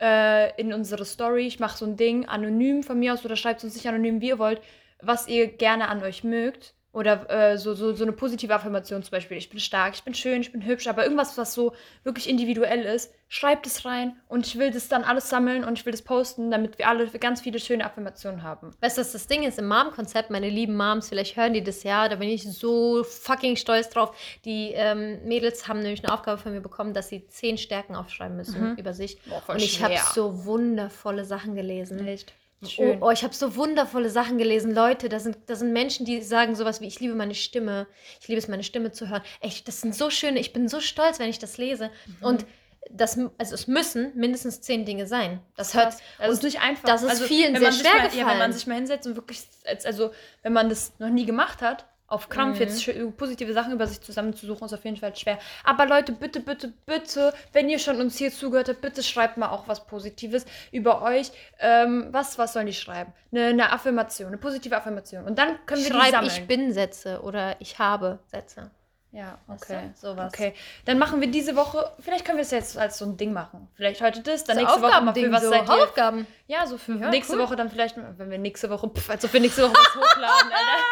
äh, 0.00 0.58
in 0.60 0.72
unsere 0.72 1.04
Story. 1.04 1.46
Ich 1.46 1.60
mache 1.60 1.76
so 1.76 1.84
ein 1.84 1.96
Ding 1.96 2.26
anonym 2.26 2.82
von 2.82 2.98
mir 2.98 3.12
aus 3.12 3.24
oder 3.24 3.36
schreibt 3.36 3.62
uns 3.62 3.74
nicht 3.74 3.86
anonym, 3.86 4.20
wie 4.22 4.28
ihr 4.28 4.38
wollt, 4.38 4.62
was 5.00 5.28
ihr 5.28 5.46
gerne 5.46 5.88
an 5.88 6.02
euch 6.02 6.24
mögt. 6.24 6.74
Oder 6.94 7.28
äh, 7.28 7.58
so, 7.58 7.74
so, 7.74 7.92
so 7.92 8.04
eine 8.04 8.12
positive 8.12 8.54
Affirmation 8.54 9.02
zum 9.02 9.10
Beispiel. 9.10 9.36
Ich 9.36 9.50
bin 9.50 9.58
stark, 9.58 9.94
ich 9.94 10.04
bin 10.04 10.14
schön, 10.14 10.40
ich 10.42 10.52
bin 10.52 10.64
hübsch, 10.64 10.86
aber 10.86 11.02
irgendwas, 11.02 11.36
was 11.36 11.52
so 11.52 11.74
wirklich 12.04 12.28
individuell 12.28 12.84
ist, 12.84 13.12
schreibt 13.28 13.66
es 13.66 13.84
rein 13.84 14.14
und 14.28 14.46
ich 14.46 14.60
will 14.60 14.70
das 14.70 14.86
dann 14.86 15.02
alles 15.02 15.28
sammeln 15.28 15.64
und 15.64 15.76
ich 15.76 15.84
will 15.84 15.90
das 15.90 16.02
posten, 16.02 16.52
damit 16.52 16.78
wir 16.78 16.88
alle 16.88 17.08
ganz 17.08 17.40
viele 17.40 17.58
schöne 17.58 17.84
Affirmationen 17.84 18.44
haben. 18.44 18.70
Weißt 18.80 18.96
du, 18.96 19.00
was 19.00 19.10
das 19.10 19.26
Ding 19.26 19.42
ist? 19.42 19.58
Im 19.58 19.66
Mom-Konzept, 19.66 20.30
meine 20.30 20.48
lieben 20.48 20.76
Moms, 20.76 21.08
vielleicht 21.08 21.36
hören 21.36 21.52
die 21.52 21.64
das 21.64 21.82
ja, 21.82 22.08
da 22.08 22.14
bin 22.14 22.28
ich 22.28 22.44
so 22.44 23.02
fucking 23.02 23.56
stolz 23.56 23.88
drauf. 23.90 24.16
Die 24.44 24.70
ähm, 24.74 25.18
Mädels 25.24 25.66
haben 25.66 25.80
nämlich 25.80 26.04
eine 26.04 26.14
Aufgabe 26.14 26.40
von 26.40 26.52
mir 26.52 26.60
bekommen, 26.60 26.94
dass 26.94 27.08
sie 27.08 27.26
zehn 27.26 27.58
Stärken 27.58 27.96
aufschreiben 27.96 28.36
müssen 28.36 28.76
über 28.78 28.94
sich. 28.94 29.20
Boah, 29.22 29.42
Und 29.48 29.60
ich 29.60 29.82
habe 29.82 29.96
so 30.14 30.44
wundervolle 30.44 31.24
Sachen 31.24 31.56
gelesen. 31.56 32.06
Echt? 32.06 32.34
Oh, 32.78 32.96
oh, 33.02 33.10
ich 33.10 33.22
habe 33.24 33.34
so 33.34 33.56
wundervolle 33.56 34.08
Sachen 34.08 34.38
gelesen. 34.38 34.74
Leute, 34.74 35.08
da 35.10 35.18
sind, 35.20 35.36
da 35.46 35.54
sind 35.54 35.72
Menschen, 35.72 36.06
die 36.06 36.22
sagen 36.22 36.54
sowas 36.56 36.80
wie, 36.80 36.86
ich 36.86 36.98
liebe 36.98 37.14
meine 37.14 37.34
Stimme. 37.34 37.86
Ich 38.20 38.28
liebe 38.28 38.38
es, 38.38 38.48
meine 38.48 38.62
Stimme 38.64 38.90
zu 38.90 39.08
hören. 39.10 39.22
Echt, 39.40 39.68
das 39.68 39.82
sind 39.82 39.94
so 39.94 40.08
schöne, 40.08 40.38
ich 40.40 40.52
bin 40.54 40.68
so 40.68 40.80
stolz, 40.80 41.18
wenn 41.18 41.28
ich 41.28 41.38
das 41.38 41.58
lese. 41.58 41.90
Mhm. 42.06 42.16
Und 42.26 42.46
das, 42.90 43.18
also 43.38 43.54
es 43.54 43.66
müssen 43.66 44.12
mindestens 44.14 44.60
zehn 44.60 44.84
Dinge 44.86 45.06
sein. 45.06 45.40
Das 45.56 45.74
hört. 45.74 45.94
Das 46.18 46.30
ist 46.30 46.42
nicht 46.42 46.60
einfach. 46.60 46.84
das 46.88 47.02
ist 47.02 47.22
vielen 47.24 47.54
wenn 47.54 47.60
sehr 47.62 47.72
schwer 47.72 47.92
mal, 47.92 47.96
Ja, 47.98 48.10
wenn 48.12 48.18
gefallen. 48.18 48.38
man 48.38 48.52
sich 48.52 48.66
mal 48.66 48.74
hinsetzt 48.76 49.06
und 49.06 49.16
wirklich, 49.16 49.40
als- 49.66 49.84
also 49.86 50.10
wenn 50.42 50.52
man 50.52 50.68
das 50.68 50.92
noch 50.98 51.08
nie 51.10 51.24
gemacht 51.26 51.60
hat, 51.62 51.86
auf 52.06 52.28
Krampf 52.28 52.56
Mhm. 52.56 52.62
jetzt 52.62 52.82
schö- 52.82 53.10
positive 53.12 53.52
Sachen 53.54 53.72
über 53.72 53.86
sich 53.86 54.00
zusammenzusuchen, 54.00 54.66
ist 54.66 54.72
auf 54.74 54.84
jeden 54.84 54.96
Fall 54.98 55.16
schwer. 55.16 55.38
Aber 55.64 55.86
Leute, 55.86 56.12
bitte, 56.12 56.40
bitte, 56.40 56.72
bitte, 56.86 57.32
wenn 57.52 57.68
ihr 57.70 57.78
schon 57.78 58.00
uns 58.00 58.16
hier 58.18 58.30
zugehört 58.30 58.68
habt, 58.68 58.80
bitte 58.82 59.02
schreibt 59.02 59.36
mal 59.38 59.48
auch 59.48 59.66
was 59.68 59.86
Positives 59.86 60.44
über 60.70 61.02
euch. 61.02 61.32
Ähm, 61.60 62.08
was, 62.10 62.38
was 62.38 62.52
sollen 62.52 62.66
die 62.66 62.74
schreiben? 62.74 63.12
Eine, 63.32 63.46
eine 63.46 63.72
Affirmation, 63.72 64.28
eine 64.28 64.38
positive 64.38 64.76
Affirmation. 64.76 65.24
Und 65.24 65.38
dann 65.38 65.56
können 65.66 65.82
wir 65.82 65.90
die 65.90 65.96
schreibe 65.96 66.10
sammeln. 66.12 66.32
ich 66.32 66.46
bin 66.46 66.72
Sätze 66.72 67.20
oder 67.22 67.56
ich 67.60 67.78
habe 67.78 68.18
Sätze. 68.26 68.70
Ja, 69.10 69.38
okay. 69.46 69.92
du? 69.94 70.08
Sowas. 70.08 70.32
Okay, 70.34 70.54
dann 70.86 70.98
machen 70.98 71.20
wir 71.20 71.28
diese 71.30 71.54
Woche, 71.54 71.88
vielleicht 72.00 72.24
können 72.24 72.36
wir 72.36 72.42
es 72.42 72.50
jetzt 72.50 72.76
als 72.76 72.98
so 72.98 73.04
ein 73.04 73.16
Ding 73.16 73.32
machen. 73.32 73.68
Vielleicht 73.76 74.00
heute 74.02 74.20
das, 74.22 74.42
dann 74.42 74.56
So 74.56 74.62
nächste 74.62 74.82
Woche 74.82 75.00
mal 75.02 75.14
für 75.14 75.30
was 75.30 75.42
so. 75.44 75.50
seid 75.50 75.62
ihr. 75.62 75.68
Hausaufgaben. 75.68 76.26
Ja, 76.48 76.66
so 76.66 76.78
für 76.78 76.96
Ja, 76.98 77.10
nächste 77.10 77.34
cool. 77.34 77.42
Woche 77.42 77.54
dann 77.54 77.70
vielleicht, 77.70 77.96
wenn 77.96 78.28
wir 78.30 78.38
nächste 78.38 78.68
Woche, 78.70 78.88
pff, 78.88 79.08
als 79.08 79.24
ob 79.24 79.32
wir 79.32 79.38
nächste 79.40 79.62
Woche 79.62 79.72
was 79.72 79.94
hochladen, 79.94 80.50
Alter. 80.52 80.82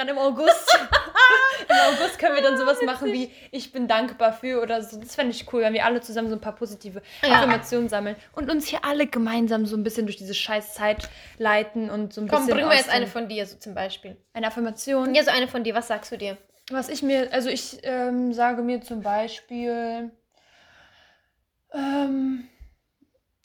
Dann 0.00 0.08
im 0.08 0.18
August. 0.18 0.78
Im 1.68 1.76
August 1.94 2.18
können 2.18 2.34
wir 2.34 2.42
dann 2.42 2.56
sowas 2.56 2.78
machen 2.86 3.12
wie, 3.12 3.30
ich 3.50 3.70
bin 3.70 3.86
dankbar 3.86 4.32
für 4.32 4.62
oder 4.62 4.82
so. 4.82 4.98
Das 4.98 5.14
fände 5.14 5.32
ich 5.32 5.52
cool, 5.52 5.60
wenn 5.60 5.74
wir 5.74 5.84
alle 5.84 6.00
zusammen 6.00 6.30
so 6.30 6.36
ein 6.36 6.40
paar 6.40 6.54
positive 6.54 7.02
Ja. 7.22 7.34
Affirmationen 7.36 7.90
sammeln 7.90 8.16
und 8.32 8.50
uns 8.50 8.66
hier 8.66 8.82
alle 8.82 9.06
gemeinsam 9.06 9.66
so 9.66 9.76
ein 9.76 9.82
bisschen 9.84 10.06
durch 10.06 10.16
diese 10.16 10.32
scheiß 10.32 10.72
Zeit 10.72 11.10
leiten 11.36 11.90
und 11.90 12.14
so 12.14 12.22
ein 12.22 12.28
Komm, 12.28 12.46
bisschen. 12.46 12.54
bring 12.56 12.66
mir 12.66 12.72
aus 12.72 12.78
jetzt 12.78 12.88
eine 12.88 13.06
von 13.06 13.28
dir, 13.28 13.44
so 13.44 13.58
zum 13.58 13.74
Beispiel. 13.74 14.16
eine 14.32 14.46
Affirmation. 14.46 15.14
Ja, 15.14 15.22
so 15.22 15.30
eine 15.30 15.48
von 15.48 15.62
dir. 15.62 15.74
Was 15.74 15.88
sagst 15.88 16.10
du 16.10 16.16
dir? 16.16 16.38
Was 16.70 16.88
ich 16.88 17.02
mir, 17.02 17.28
also 17.30 17.50
ich 17.50 17.80
ähm, 17.82 18.32
sage 18.32 18.62
mir 18.62 18.80
zum 18.80 19.02
Beispiel 19.02 20.10
ähm, 21.74 22.48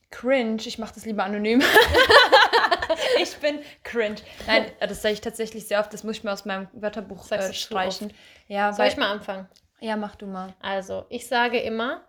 cringe. 0.09 0.61
Ich 0.65 0.79
mache 0.79 0.93
das 0.95 1.05
lieber 1.05 1.25
anonym. 1.25 1.61
ich 3.21 3.35
bin 3.37 3.59
cringe. 3.83 4.17
Nein, 4.47 4.71
äh, 4.79 4.87
das 4.87 5.01
sage 5.01 5.13
ich 5.13 5.21
tatsächlich 5.21 5.67
sehr 5.67 5.79
oft. 5.79 5.93
Das 5.93 6.03
muss 6.03 6.17
ich 6.17 6.23
mir 6.23 6.31
aus 6.33 6.45
meinem 6.45 6.67
Wörterbuch 6.73 7.29
äh, 7.31 7.53
streichen. 7.53 8.13
Ja, 8.47 8.71
Soll 8.73 8.85
weil, 8.85 8.91
ich 8.91 8.97
mal 8.97 9.11
anfangen? 9.11 9.47
ja, 9.79 9.95
mach 9.95 10.15
du 10.15 10.25
mal. 10.27 10.53
Also, 10.61 11.05
ich 11.09 11.27
sage 11.27 11.59
immer, 11.59 12.05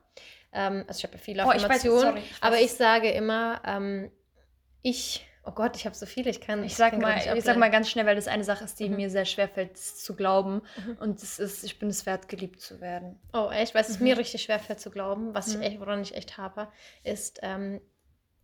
ähm, 0.52 0.84
also 0.88 0.98
ich 0.98 1.04
habe 1.04 1.14
ja 1.14 1.20
viele 1.20 1.42
Oh, 1.44 1.52
ich 1.54 1.62
weiß, 1.62 1.64
Affirmationen, 1.64 2.00
sorry, 2.14 2.20
ich 2.30 2.42
aber 2.42 2.60
ich 2.60 2.72
sage 2.72 3.10
immer, 3.10 3.60
ähm, 3.66 4.10
ich, 4.82 5.26
oh 5.44 5.50
Gott, 5.50 5.76
ich 5.76 5.84
habe 5.84 5.94
so 5.96 6.06
viele, 6.06 6.30
ich 6.30 6.40
kann 6.40 6.62
Ich 6.64 6.76
sag, 6.76 6.92
kann 6.92 7.00
mal, 7.00 7.20
ich 7.36 7.44
sag 7.44 7.56
mal 7.56 7.70
ganz 7.70 7.90
schnell, 7.90 8.06
weil 8.06 8.14
das 8.16 8.28
eine 8.28 8.44
Sache 8.44 8.64
ist, 8.64 8.78
die 8.78 8.88
Mhm. 8.88 8.96
mir 8.96 9.10
sehr 9.10 9.24
schwer 9.24 9.48
fällt 9.48 9.76
zu 9.76 10.14
glauben. 10.14 10.62
Mhm. 10.76 10.96
Und 11.00 11.22
das 11.22 11.38
ist, 11.38 11.64
ich 11.64 11.78
bin 11.78 11.88
es 11.88 12.06
wert, 12.06 12.28
geliebt 12.28 12.60
zu 12.60 12.80
werden. 12.80 13.18
Oh, 13.32 13.50
echt? 13.50 13.74
Weil 13.74 13.82
es 13.82 13.98
Mhm. 13.98 14.04
mir 14.04 14.18
richtig 14.18 14.42
schwer 14.42 14.60
fällt 14.60 14.80
zu 14.80 14.90
glauben, 14.90 15.34
was 15.34 15.48
Mhm. 15.48 15.60
ich 15.62 15.68
echt, 15.68 15.80
woran 15.80 16.00
ich 16.02 16.14
echt 16.14 16.38
haper, 16.38 16.72
ist, 17.02 17.40
ähm, 17.42 17.80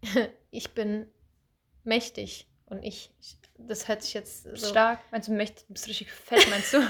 ich 0.51 0.75
bin 0.75 1.07
mächtig 1.85 2.47
und 2.67 2.83
ich, 2.83 3.11
das 3.59 3.89
hört 3.89 4.03
sich 4.03 4.15
jetzt 4.15 4.45
so. 4.57 4.67
stark. 4.69 5.01
Meinst 5.11 5.29
du 5.29 5.33
mächtig? 5.33 5.65
Du 5.67 5.75
bist 5.75 5.87
richtig 5.89 6.11
fett, 6.11 6.49
meinst 6.51 6.73
du? 6.73 6.79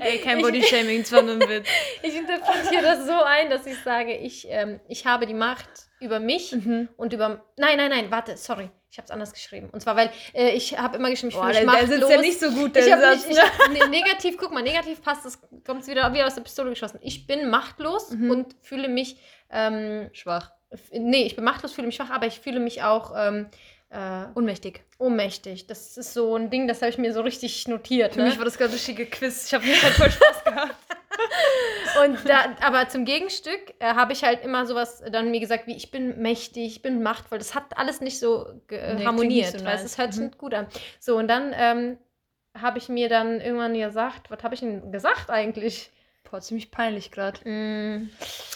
Ey, 0.00 0.18
kein 0.20 0.40
Bodyshaming, 0.42 1.00
es 1.00 1.12
war 1.12 1.22
nur 1.22 1.34
ein 1.34 1.48
Witz. 1.48 1.68
Ich 2.02 2.14
interpretiere 2.14 2.82
das 2.82 3.06
so 3.06 3.22
ein, 3.22 3.48
dass 3.50 3.66
ich 3.66 3.78
sage, 3.82 4.14
ich, 4.16 4.46
ähm, 4.50 4.80
ich 4.88 5.06
habe 5.06 5.26
die 5.26 5.34
Macht 5.34 5.68
über 6.00 6.20
mich 6.20 6.52
Mhm. 6.52 6.88
und 6.96 7.12
über. 7.12 7.42
Nein, 7.56 7.76
nein, 7.78 7.90
nein, 7.90 8.10
warte, 8.10 8.36
sorry. 8.36 8.70
Ich 8.94 8.98
habe 8.98 9.06
es 9.06 9.10
anders 9.10 9.32
geschrieben. 9.32 9.70
Und 9.72 9.80
zwar, 9.80 9.96
weil 9.96 10.08
äh, 10.34 10.50
ich 10.50 10.78
habe 10.78 10.98
immer 10.98 11.10
geschrieben, 11.10 11.30
ich 11.30 11.36
fühle 11.36 11.52
der, 11.52 11.64
mich 11.66 11.72
der 11.74 11.80
machtlos. 11.82 11.98
sitzt 11.98 12.10
ja 12.12 12.20
nicht 12.20 12.38
so 12.40 12.50
gut, 12.52 12.76
der 12.76 12.86
ich 12.86 12.94
Satz. 12.94 13.26
nicht, 13.26 13.40
ich, 13.72 13.78
ne, 13.80 13.88
negativ, 13.88 14.36
guck 14.38 14.52
mal, 14.52 14.62
negativ 14.62 15.02
passt, 15.02 15.24
das 15.24 15.40
kommt 15.66 15.84
wieder 15.88 16.14
wie 16.14 16.22
aus 16.22 16.36
der 16.36 16.42
Pistole 16.42 16.70
geschossen. 16.70 17.00
Ich 17.02 17.26
bin 17.26 17.50
machtlos 17.50 18.10
Mhm. 18.10 18.30
und 18.30 18.56
fühle 18.62 18.86
mich, 18.88 19.16
ähm, 19.50 20.10
Schwach. 20.12 20.52
nee, 20.92 21.24
ich 21.26 21.34
bin 21.34 21.44
machtlos, 21.44 21.72
fühle 21.72 21.88
mich 21.88 21.96
schwach, 21.96 22.10
aber 22.10 22.26
ich 22.28 22.38
fühle 22.38 22.60
mich 22.60 22.84
auch 22.84 23.12
ähm, 23.16 23.48
äh, 23.90 24.26
Ohnmächtig. 24.36 24.84
ohnmächtig. 24.98 25.66
Das 25.66 25.96
ist 25.96 26.12
so 26.14 26.36
ein 26.36 26.50
Ding, 26.50 26.68
das 26.68 26.80
habe 26.80 26.90
ich 26.90 26.98
mir 26.98 27.12
so 27.12 27.22
richtig 27.22 27.66
notiert. 27.66 28.14
Für 28.14 28.20
Ne? 28.20 28.26
mich 28.28 28.38
war 28.38 28.44
das 28.44 28.56
gerade 28.58 28.72
richtige 28.74 29.06
Quiz. 29.06 29.46
Ich 29.48 29.54
habe 29.54 29.64
halt 29.66 29.94
voll 29.94 30.10
Spaß 30.12 30.44
gehabt. 30.44 30.74
Und 32.04 32.28
da, 32.28 32.54
aber 32.60 32.88
zum 32.88 33.04
Gegenstück 33.04 33.74
äh, 33.78 33.86
habe 33.94 34.12
ich 34.12 34.24
halt 34.24 34.44
immer 34.44 34.66
sowas 34.66 35.02
dann 35.10 35.30
mir 35.30 35.40
gesagt, 35.40 35.66
wie 35.66 35.76
ich 35.76 35.90
bin 35.90 36.20
mächtig, 36.20 36.66
ich 36.66 36.82
bin 36.82 37.02
machtvoll. 37.02 37.38
Das 37.38 37.54
hat 37.54 37.76
alles 37.78 38.00
nicht 38.00 38.18
so 38.18 38.46
ge- 38.66 38.94
Nee, 38.96 39.04
harmoniert, 39.04 39.52
nicht 39.52 39.58
so 39.60 39.64
weil 39.64 39.74
nice. 39.76 39.84
es 39.84 39.98
hört 39.98 40.12
sich 40.12 40.20
Mhm. 40.20 40.26
nicht 40.28 40.38
gut 40.38 40.54
an. 40.54 40.66
So, 40.98 41.16
und 41.16 41.28
dann 41.28 41.54
ähm, 41.56 41.98
habe 42.60 42.78
ich 42.78 42.88
mir 42.88 43.08
dann 43.08 43.40
irgendwann 43.40 43.74
gesagt, 43.74 44.30
was 44.30 44.42
habe 44.42 44.54
ich 44.54 44.60
denn 44.60 44.90
gesagt 44.92 45.30
eigentlich? 45.30 45.90
Boah, 46.30 46.40
ziemlich 46.40 46.70
peinlich 46.70 47.10
gerade. 47.12 47.38
Mm, 47.48 48.10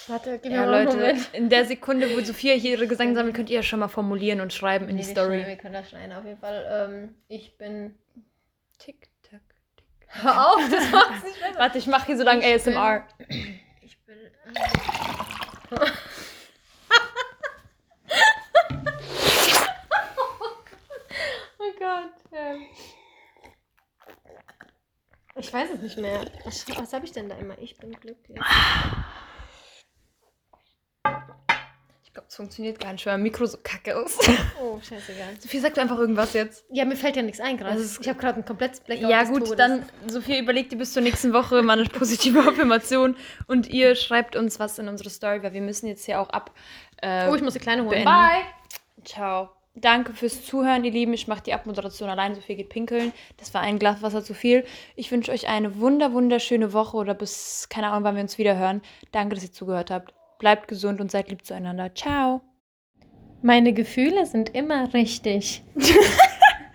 warte, 0.08 0.38
gib 0.42 0.50
mir 0.50 0.56
Ja, 0.58 0.62
einen 0.62 0.86
Leute, 0.86 0.96
Moment. 0.96 1.28
in 1.32 1.48
der 1.48 1.64
Sekunde, 1.64 2.08
wo 2.16 2.20
Sophia 2.20 2.54
hier 2.54 2.72
ihre 2.72 2.88
Gesang 2.88 3.14
sammelt, 3.14 3.36
könnt 3.36 3.50
ihr 3.50 3.56
ja 3.56 3.62
schon 3.62 3.78
mal 3.78 3.88
formulieren 3.88 4.40
und 4.40 4.52
schreiben 4.52 4.88
in 4.88 4.96
Nee, 4.96 5.02
die 5.02 5.08
Story. 5.10 5.26
schneiden- 5.36 5.46
Wir 5.48 5.56
können 5.56 5.74
das 5.74 5.90
schneiden, 5.90 6.12
auf 6.12 6.24
jeden 6.24 6.38
Fall. 6.38 6.88
Ähm, 6.90 7.14
ich 7.28 7.56
bin. 7.56 7.94
Tick. 8.78 9.08
Hör 10.08 10.48
auf, 10.54 10.60
das 10.70 10.90
macht's 10.90 11.24
nicht 11.24 11.40
besser. 11.40 11.58
Warte, 11.58 11.78
ich 11.78 11.86
mache 11.86 12.06
hier 12.06 12.16
so 12.16 12.24
lange 12.24 12.40
Ich 12.54 12.64
bin- 12.64 12.76
ASMR. 12.76 13.04
Ich 13.82 13.98
bin. 14.04 14.16
oh 21.58 21.72
Gott. 21.78 22.12
ähm. 22.32 22.66
Ich 25.36 25.52
weiß 25.52 25.70
es 25.74 25.80
nicht 25.80 25.98
mehr. 25.98 26.24
Was, 26.44 26.66
was 26.76 26.92
habe 26.92 27.04
ich 27.04 27.12
denn 27.12 27.28
da 27.28 27.36
immer? 27.36 27.56
Ich 27.58 27.76
bin 27.78 27.92
glücklich. 27.92 28.38
Glaube, 32.18 32.28
es 32.28 32.36
funktioniert 32.36 32.80
gar 32.80 32.92
nicht, 32.92 33.06
weil 33.06 33.14
mein 33.14 33.22
Mikro 33.22 33.46
so 33.46 33.58
kacke 33.62 33.92
ist. 34.04 34.28
Oh, 34.60 34.80
scheißegal. 34.80 35.36
Sophia 35.38 35.60
sagt 35.60 35.78
einfach 35.78 35.98
irgendwas 35.98 36.32
jetzt. 36.32 36.64
Ja, 36.70 36.84
mir 36.84 36.96
fällt 36.96 37.14
ja 37.14 37.22
nichts 37.22 37.38
ein 37.40 37.56
gerade. 37.56 37.80
Ich 37.80 38.08
habe 38.08 38.18
gerade 38.18 38.40
ein 38.40 38.44
komplettes 38.44 38.80
Blackout. 38.80 39.08
Ja, 39.08 39.22
gut, 39.22 39.44
Todes. 39.44 39.56
dann, 39.56 39.84
Sophia, 40.08 40.38
überlegt 40.40 40.72
ihr 40.72 40.78
bis 40.78 40.92
zur 40.92 41.02
nächsten 41.02 41.32
Woche 41.32 41.62
mal 41.62 41.78
eine 41.78 41.88
positive 41.88 42.40
Affirmation 42.40 43.16
und 43.46 43.68
ihr 43.68 43.94
schreibt 43.94 44.34
uns 44.34 44.58
was 44.58 44.78
in 44.80 44.88
unsere 44.88 45.10
Story, 45.10 45.42
weil 45.44 45.52
wir 45.52 45.60
müssen 45.60 45.86
jetzt 45.86 46.04
hier 46.06 46.20
auch 46.20 46.30
ab. 46.30 46.50
Äh, 47.00 47.28
Oh, 47.30 47.34
ich 47.36 47.42
muss 47.42 47.54
die 47.54 47.60
Kleine 47.60 47.82
holen. 47.82 47.90
beenden. 47.90 48.04
Bye. 48.06 48.42
Ciao. 49.04 49.50
Danke 49.76 50.12
fürs 50.12 50.44
Zuhören, 50.44 50.82
ihr 50.84 50.90
Lieben. 50.90 51.12
Ich 51.14 51.28
mache 51.28 51.42
die 51.44 51.54
Abmoderation 51.54 52.08
allein. 52.08 52.34
Sophia 52.34 52.56
geht 52.56 52.68
pinkeln. 52.68 53.12
Das 53.36 53.54
war 53.54 53.60
ein 53.60 53.78
Glas 53.78 54.02
Wasser 54.02 54.24
zu 54.24 54.34
viel. 54.34 54.64
Ich 54.96 55.12
wünsche 55.12 55.30
euch 55.30 55.46
eine 55.48 55.78
wunder, 55.78 56.12
wunderschöne 56.12 56.72
Woche 56.72 56.96
oder 56.96 57.14
bis, 57.14 57.68
keine 57.70 57.88
Ahnung, 57.88 58.02
wann 58.02 58.16
wir 58.16 58.22
uns 58.22 58.38
wieder 58.38 58.56
hören. 58.58 58.82
Danke, 59.12 59.36
dass 59.36 59.44
ihr 59.44 59.52
zugehört 59.52 59.92
habt. 59.92 60.12
Bleibt 60.38 60.68
gesund 60.68 61.00
und 61.00 61.10
seid 61.10 61.30
lieb 61.30 61.44
zueinander. 61.44 61.94
Ciao. 61.94 62.42
Meine 63.42 63.72
Gefühle 63.72 64.26
sind 64.26 64.54
immer 64.54 64.92
richtig. 64.94 65.62